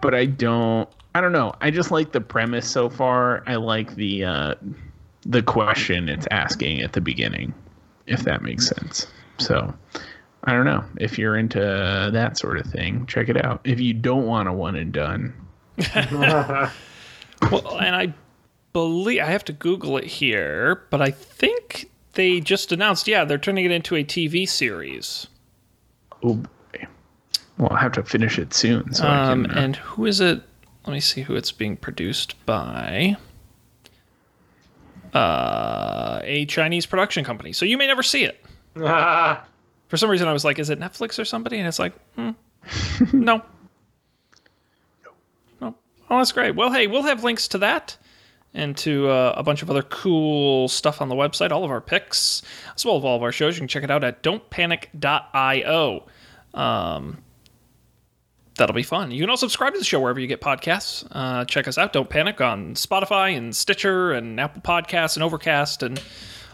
but 0.00 0.14
I 0.14 0.26
don't 0.26 0.88
I 1.14 1.20
don't 1.20 1.32
know. 1.32 1.54
I 1.60 1.70
just 1.70 1.90
like 1.90 2.12
the 2.12 2.20
premise 2.20 2.68
so 2.68 2.88
far. 2.88 3.42
I 3.46 3.56
like 3.56 3.94
the 3.94 4.24
uh 4.24 4.54
the 5.24 5.42
question 5.42 6.08
it's 6.08 6.26
asking 6.30 6.82
at 6.82 6.92
the 6.92 7.00
beginning 7.00 7.54
if 8.06 8.22
that 8.24 8.42
makes 8.42 8.66
sense. 8.66 9.06
So 9.38 9.74
I 10.44 10.52
don't 10.52 10.64
know 10.64 10.84
if 10.98 11.18
you're 11.18 11.36
into 11.36 11.58
that 12.12 12.36
sort 12.38 12.58
of 12.58 12.66
thing. 12.66 13.06
Check 13.06 13.28
it 13.28 13.44
out. 13.44 13.60
If 13.64 13.80
you 13.80 13.92
don't 13.94 14.26
want 14.26 14.48
a 14.48 14.52
one 14.52 14.74
and 14.76 14.92
done, 14.92 15.32
Well, 15.94 16.70
and 17.80 17.94
I 17.96 18.12
believe 18.72 19.20
I 19.22 19.26
have 19.26 19.44
to 19.46 19.52
Google 19.52 19.96
it 19.98 20.04
here, 20.04 20.82
but 20.90 21.00
I 21.02 21.10
think 21.10 21.90
they 22.14 22.40
just 22.40 22.72
announced, 22.72 23.08
yeah, 23.08 23.24
they're 23.24 23.38
turning 23.38 23.64
it 23.64 23.70
into 23.70 23.94
a 23.96 24.04
TV 24.04 24.48
series. 24.48 25.26
oh 26.22 26.34
boy. 26.34 26.48
Well, 27.58 27.68
I'll 27.70 27.76
have 27.76 27.92
to 27.92 28.02
finish 28.02 28.38
it 28.38 28.54
soon. 28.54 28.92
So 28.94 29.06
Um, 29.06 29.44
I 29.44 29.48
can. 29.48 29.56
Uh, 29.58 29.60
and 29.60 29.76
who 29.76 30.06
is 30.06 30.20
it? 30.20 30.42
Let 30.86 30.92
me 30.92 31.00
see 31.00 31.22
who 31.22 31.36
it's 31.36 31.52
being 31.52 31.76
produced 31.76 32.34
by. 32.46 33.16
Uh, 35.14 36.20
a 36.24 36.46
Chinese 36.46 36.86
production 36.86 37.24
company. 37.24 37.52
So 37.52 37.64
you 37.64 37.76
may 37.76 37.86
never 37.86 38.02
see 38.02 38.24
it. 38.24 38.44
For 39.92 39.98
some 39.98 40.08
reason, 40.08 40.26
I 40.26 40.32
was 40.32 40.42
like, 40.42 40.58
is 40.58 40.70
it 40.70 40.80
Netflix 40.80 41.18
or 41.18 41.26
somebody? 41.26 41.58
And 41.58 41.68
it's 41.68 41.78
like, 41.78 41.92
hmm, 42.14 42.30
no. 43.12 43.42
No. 45.60 45.74
Oh, 46.08 46.16
that's 46.16 46.32
great. 46.32 46.56
Well, 46.56 46.72
hey, 46.72 46.86
we'll 46.86 47.02
have 47.02 47.24
links 47.24 47.46
to 47.48 47.58
that 47.58 47.98
and 48.54 48.74
to 48.78 49.10
uh, 49.10 49.34
a 49.36 49.42
bunch 49.42 49.60
of 49.60 49.68
other 49.68 49.82
cool 49.82 50.68
stuff 50.68 51.02
on 51.02 51.10
the 51.10 51.14
website, 51.14 51.50
all 51.50 51.62
of 51.62 51.70
our 51.70 51.82
picks, 51.82 52.40
as 52.74 52.86
well 52.86 52.96
as 52.96 53.04
all 53.04 53.16
of 53.16 53.22
our 53.22 53.32
shows. 53.32 53.56
You 53.56 53.60
can 53.60 53.68
check 53.68 53.84
it 53.84 53.90
out 53.90 54.02
at 54.02 54.22
don'tpanic.io. 54.22 56.06
Um, 56.54 57.18
that'll 58.56 58.74
be 58.74 58.82
fun. 58.82 59.10
You 59.10 59.20
can 59.20 59.28
also 59.28 59.46
subscribe 59.46 59.74
to 59.74 59.78
the 59.78 59.84
show 59.84 60.00
wherever 60.00 60.20
you 60.20 60.26
get 60.26 60.40
podcasts. 60.40 61.06
Uh, 61.10 61.44
check 61.44 61.68
us 61.68 61.76
out. 61.76 61.92
Don't 61.92 62.08
Panic 62.08 62.40
on 62.40 62.76
Spotify 62.76 63.36
and 63.36 63.54
Stitcher 63.54 64.12
and 64.12 64.40
Apple 64.40 64.62
Podcasts 64.62 65.16
and 65.16 65.22
Overcast 65.22 65.82
and 65.82 66.02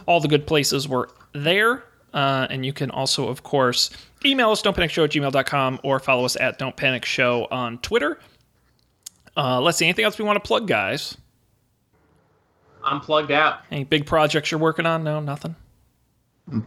all 0.06 0.18
the 0.18 0.26
good 0.26 0.44
places. 0.44 0.88
We're 0.88 1.06
there. 1.34 1.84
Uh, 2.18 2.48
and 2.50 2.66
you 2.66 2.72
can 2.72 2.90
also, 2.90 3.28
of 3.28 3.44
course, 3.44 3.90
email 4.24 4.50
us, 4.50 4.60
don'tpanicshow 4.60 5.04
at 5.04 5.10
gmail.com, 5.10 5.78
or 5.84 6.00
follow 6.00 6.24
us 6.24 6.34
at 6.34 6.58
Don't 6.58 6.76
Panic 6.76 7.04
Show 7.04 7.46
on 7.52 7.78
Twitter. 7.78 8.18
Uh, 9.36 9.60
let's 9.60 9.78
see, 9.78 9.84
anything 9.84 10.04
else 10.04 10.18
we 10.18 10.24
want 10.24 10.34
to 10.34 10.44
plug, 10.44 10.66
guys? 10.66 11.16
I'm 12.82 13.00
plugged 13.00 13.30
out. 13.30 13.60
Any 13.70 13.84
big 13.84 14.04
projects 14.04 14.50
you're 14.50 14.58
working 14.58 14.84
on? 14.84 15.04
No, 15.04 15.20
nothing. 15.20 15.54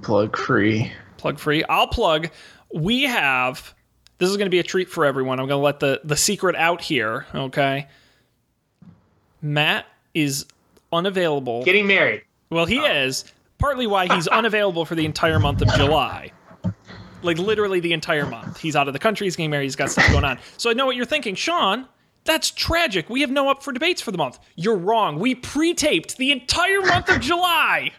plug 0.02 0.38
free. 0.38 0.93
plug 1.18 1.38
free. 1.38 1.66
I'll 1.66 1.88
plug. 1.88 2.30
We 2.74 3.04
have. 3.04 3.74
This 4.20 4.30
is 4.30 4.38
going 4.38 4.45
to 4.45 4.52
be 4.52 4.60
a 4.60 4.64
treat 4.64 4.88
for 4.88 5.04
everyone. 5.06 5.41
I'm 5.41 5.47
going 5.49 5.60
to 5.60 5.64
let 5.66 5.82
the 5.82 5.99
the 6.06 6.16
secret 6.16 6.56
out 6.56 6.80
here. 6.80 7.26
Okay. 7.36 7.89
Matt 9.41 9.86
is 10.14 10.45
unavailable. 10.93 11.66
Getting 11.66 11.88
married. 11.88 12.22
Well, 12.49 12.66
he 12.66 12.78
is 12.78 13.26
partly 13.62 13.88
why 13.88 14.14
he's 14.14 14.28
unavailable 14.39 14.84
for 14.84 14.95
the 14.95 15.05
entire 15.05 15.39
month 15.39 15.62
of 15.62 15.70
July. 15.76 16.32
Like 17.24 17.38
literally 17.38 17.80
the 17.80 17.93
entire 17.93 18.26
month. 18.26 18.59
He's 18.59 18.76
out 18.76 18.88
of 18.88 18.93
the 18.93 18.99
country. 18.99 19.28
He's 19.28 19.36
getting 19.36 19.51
married. 19.51 19.66
He's 19.66 19.76
got 19.76 19.91
stuff 19.91 20.09
going 20.12 20.26
on. 20.26 20.39
So 20.57 20.70
I 20.70 20.74
know 20.74 20.88
what 20.88 20.95
you're 20.95 21.05
thinking, 21.05 21.36
Sean. 21.36 21.88
That's 22.24 22.51
tragic. 22.51 23.09
We 23.09 23.22
have 23.22 23.32
no 23.32 23.49
up 23.49 23.64
for 23.64 23.72
debates 23.72 24.01
for 24.01 24.12
the 24.12 24.18
month. 24.18 24.39
You're 24.55 24.78
wrong. 24.78 25.20
We 25.20 25.36
pre-taped 25.36 26.18
the 26.18 26.32
entire 26.32 26.82
month 26.82 27.09
of 27.09 27.20
July. 27.20 27.91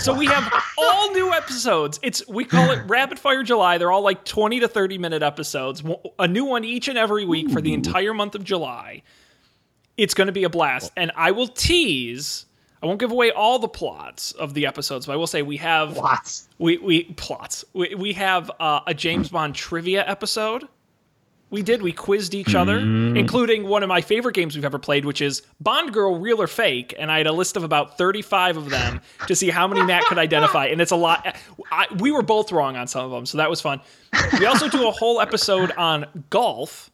So 0.00 0.14
we 0.14 0.26
have 0.26 0.52
all 0.78 1.12
new 1.12 1.32
episodes. 1.32 2.00
It's 2.02 2.26
we 2.28 2.44
call 2.44 2.70
it 2.70 2.82
Rapid 2.86 3.18
Fire 3.18 3.42
July. 3.42 3.78
They're 3.78 3.90
all 3.90 4.02
like 4.02 4.24
20 4.24 4.60
to 4.60 4.68
30 4.68 4.98
minute 4.98 5.22
episodes. 5.22 5.82
A 6.18 6.26
new 6.26 6.44
one 6.44 6.64
each 6.64 6.88
and 6.88 6.96
every 6.96 7.24
week 7.24 7.50
for 7.50 7.60
the 7.60 7.74
entire 7.74 8.14
month 8.14 8.34
of 8.34 8.44
July. 8.44 9.02
It's 9.96 10.14
going 10.14 10.26
to 10.26 10.32
be 10.32 10.44
a 10.44 10.50
blast. 10.50 10.92
And 10.96 11.12
I 11.14 11.30
will 11.30 11.48
tease 11.48 12.46
I 12.82 12.86
won't 12.86 12.98
give 12.98 13.12
away 13.12 13.30
all 13.30 13.58
the 13.58 13.68
plots 13.68 14.32
of 14.32 14.54
the 14.54 14.66
episodes, 14.66 15.06
but 15.06 15.12
I 15.12 15.16
will 15.16 15.26
say 15.28 15.42
we 15.42 15.58
have 15.58 15.96
Lots. 15.96 16.48
we 16.58 16.78
we 16.78 17.04
plots. 17.04 17.64
We 17.72 17.94
we 17.94 18.12
have 18.14 18.50
uh, 18.58 18.80
a 18.86 18.94
James 18.94 19.28
Bond 19.28 19.54
trivia 19.54 20.04
episode 20.06 20.66
We 21.50 21.62
did. 21.62 21.82
We 21.82 21.92
quizzed 21.92 22.34
each 22.34 22.54
other, 22.54 22.78
including 22.78 23.68
one 23.68 23.82
of 23.82 23.88
my 23.88 24.00
favorite 24.00 24.34
games 24.34 24.54
we've 24.56 24.64
ever 24.64 24.78
played, 24.78 25.04
which 25.04 25.20
is 25.20 25.42
Bond 25.60 25.92
Girl 25.92 26.18
Real 26.18 26.40
or 26.40 26.46
Fake. 26.46 26.94
And 26.98 27.12
I 27.12 27.18
had 27.18 27.26
a 27.26 27.32
list 27.32 27.56
of 27.58 27.62
about 27.62 27.98
35 27.98 28.56
of 28.56 28.70
them 28.70 29.00
to 29.28 29.36
see 29.36 29.50
how 29.50 29.68
many 29.68 29.82
Matt 29.84 30.04
could 30.06 30.16
identify. 30.18 30.66
And 30.66 30.80
it's 30.80 30.92
a 30.92 30.96
lot. 30.96 31.36
I, 31.70 31.86
we 31.98 32.10
were 32.10 32.22
both 32.22 32.50
wrong 32.52 32.76
on 32.76 32.86
some 32.88 33.04
of 33.04 33.10
them, 33.10 33.26
so 33.26 33.36
that 33.38 33.50
was 33.50 33.60
fun. 33.60 33.80
We 34.40 34.46
also 34.46 34.68
do 34.68 34.88
a 34.88 34.90
whole 34.90 35.20
episode 35.20 35.70
on 35.72 36.06
golf, 36.30 36.90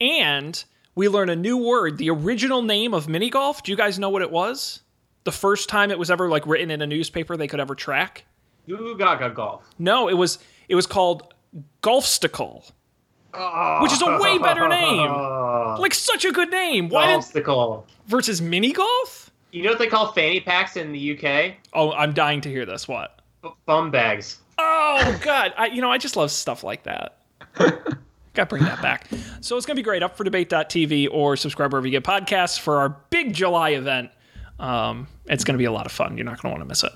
and 0.00 0.64
we 0.94 1.08
learn 1.08 1.28
a 1.28 1.36
new 1.36 1.56
word, 1.56 1.98
the 1.98 2.08
original 2.10 2.62
name 2.62 2.94
of 2.94 3.08
mini 3.08 3.30
golf. 3.30 3.62
Do 3.64 3.72
you 3.72 3.76
guys 3.76 3.98
know 3.98 4.10
what 4.10 4.22
it 4.22 4.30
was? 4.30 4.80
The 5.26 5.32
first 5.32 5.68
time 5.68 5.90
it 5.90 5.98
was 5.98 6.08
ever 6.08 6.28
like 6.28 6.46
written 6.46 6.70
in 6.70 6.80
a 6.80 6.86
newspaper 6.86 7.36
they 7.36 7.48
could 7.48 7.58
ever 7.58 7.74
track? 7.74 8.24
Goo 8.68 8.96
Gaga 8.96 9.30
Golf. 9.30 9.68
No, 9.76 10.08
it 10.08 10.14
was 10.14 10.38
it 10.68 10.76
was 10.76 10.86
called 10.86 11.34
Golfsticle. 11.82 12.70
Ah. 13.34 13.82
Which 13.82 13.92
is 13.92 14.00
a 14.02 14.18
way 14.18 14.38
better 14.38 14.68
name. 14.68 15.10
Like 15.80 15.94
such 15.94 16.24
a 16.24 16.30
good 16.30 16.50
name. 16.52 16.88
Why 16.88 17.08
did 17.08 17.18
Golfsticle. 17.22 17.82
versus 18.06 18.40
mini 18.40 18.72
golf? 18.72 19.32
You 19.50 19.64
know 19.64 19.70
what 19.70 19.80
they 19.80 19.88
call 19.88 20.12
fanny 20.12 20.38
packs 20.38 20.76
in 20.76 20.92
the 20.92 21.18
UK? 21.18 21.54
Oh, 21.72 21.90
I'm 21.90 22.14
dying 22.14 22.40
to 22.42 22.48
hear 22.48 22.64
this. 22.64 22.86
What? 22.86 23.20
Bum 23.66 23.90
bags. 23.90 24.38
Oh 24.58 25.18
god, 25.24 25.54
I 25.56 25.66
you 25.66 25.82
know, 25.82 25.90
I 25.90 25.98
just 25.98 26.14
love 26.14 26.30
stuff 26.30 26.62
like 26.62 26.84
that. 26.84 27.18
Gotta 27.58 28.46
bring 28.48 28.62
that 28.62 28.80
back. 28.80 29.08
So 29.40 29.56
it's 29.56 29.66
gonna 29.66 29.74
be 29.74 29.82
great. 29.82 30.04
Up 30.04 30.16
for 30.16 30.22
debate.tv 30.22 31.08
or 31.10 31.36
subscribe 31.36 31.72
wherever 31.72 31.86
you 31.86 31.90
get 31.90 32.04
podcasts 32.04 32.60
for 32.60 32.78
our 32.78 32.90
big 33.10 33.34
July 33.34 33.70
event. 33.70 34.10
Um, 34.58 35.06
it's 35.26 35.44
gonna 35.44 35.58
be 35.58 35.64
a 35.64 35.72
lot 35.72 35.86
of 35.86 35.92
fun. 35.92 36.16
You're 36.16 36.24
not 36.24 36.40
gonna 36.40 36.52
want 36.52 36.62
to 36.62 36.68
miss 36.68 36.82
it. 36.82 36.92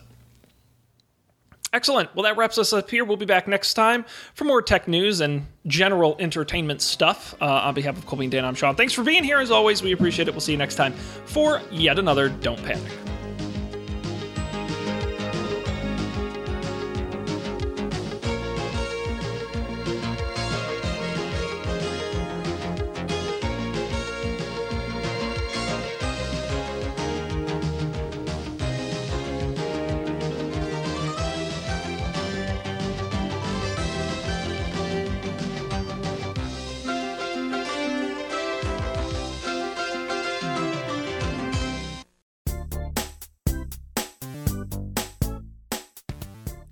Excellent. 1.73 2.15
Well, 2.17 2.25
that 2.25 2.37
wraps 2.37 2.59
us 2.59 2.73
up 2.73 2.91
here. 2.91 3.05
We'll 3.05 3.17
be 3.17 3.27
back 3.27 3.47
next 3.47 3.75
time 3.75 4.05
for 4.35 4.45
more 4.45 4.61
tech 4.61 4.89
news 4.89 5.21
and 5.21 5.47
general 5.67 6.17
entertainment 6.19 6.83
stuff. 6.83 7.35
Uh, 7.41 7.45
on 7.45 7.75
behalf 7.75 7.97
of 7.97 8.07
Colby 8.07 8.25
and 8.25 8.33
Dan, 8.33 8.45
I'm 8.45 8.57
Sean. 8.57 8.75
Thanks 8.75 8.93
for 8.93 9.05
being 9.05 9.23
here 9.23 9.39
as 9.39 9.53
always. 9.53 9.81
We 9.81 9.93
appreciate 9.93 10.27
it. 10.27 10.33
We'll 10.33 10.41
see 10.41 10.53
you 10.53 10.59
next 10.59 10.75
time 10.75 10.95
for 11.27 11.63
yet 11.71 11.99
another 11.99 12.29
Don't 12.29 12.63
Panic. 12.65 13.10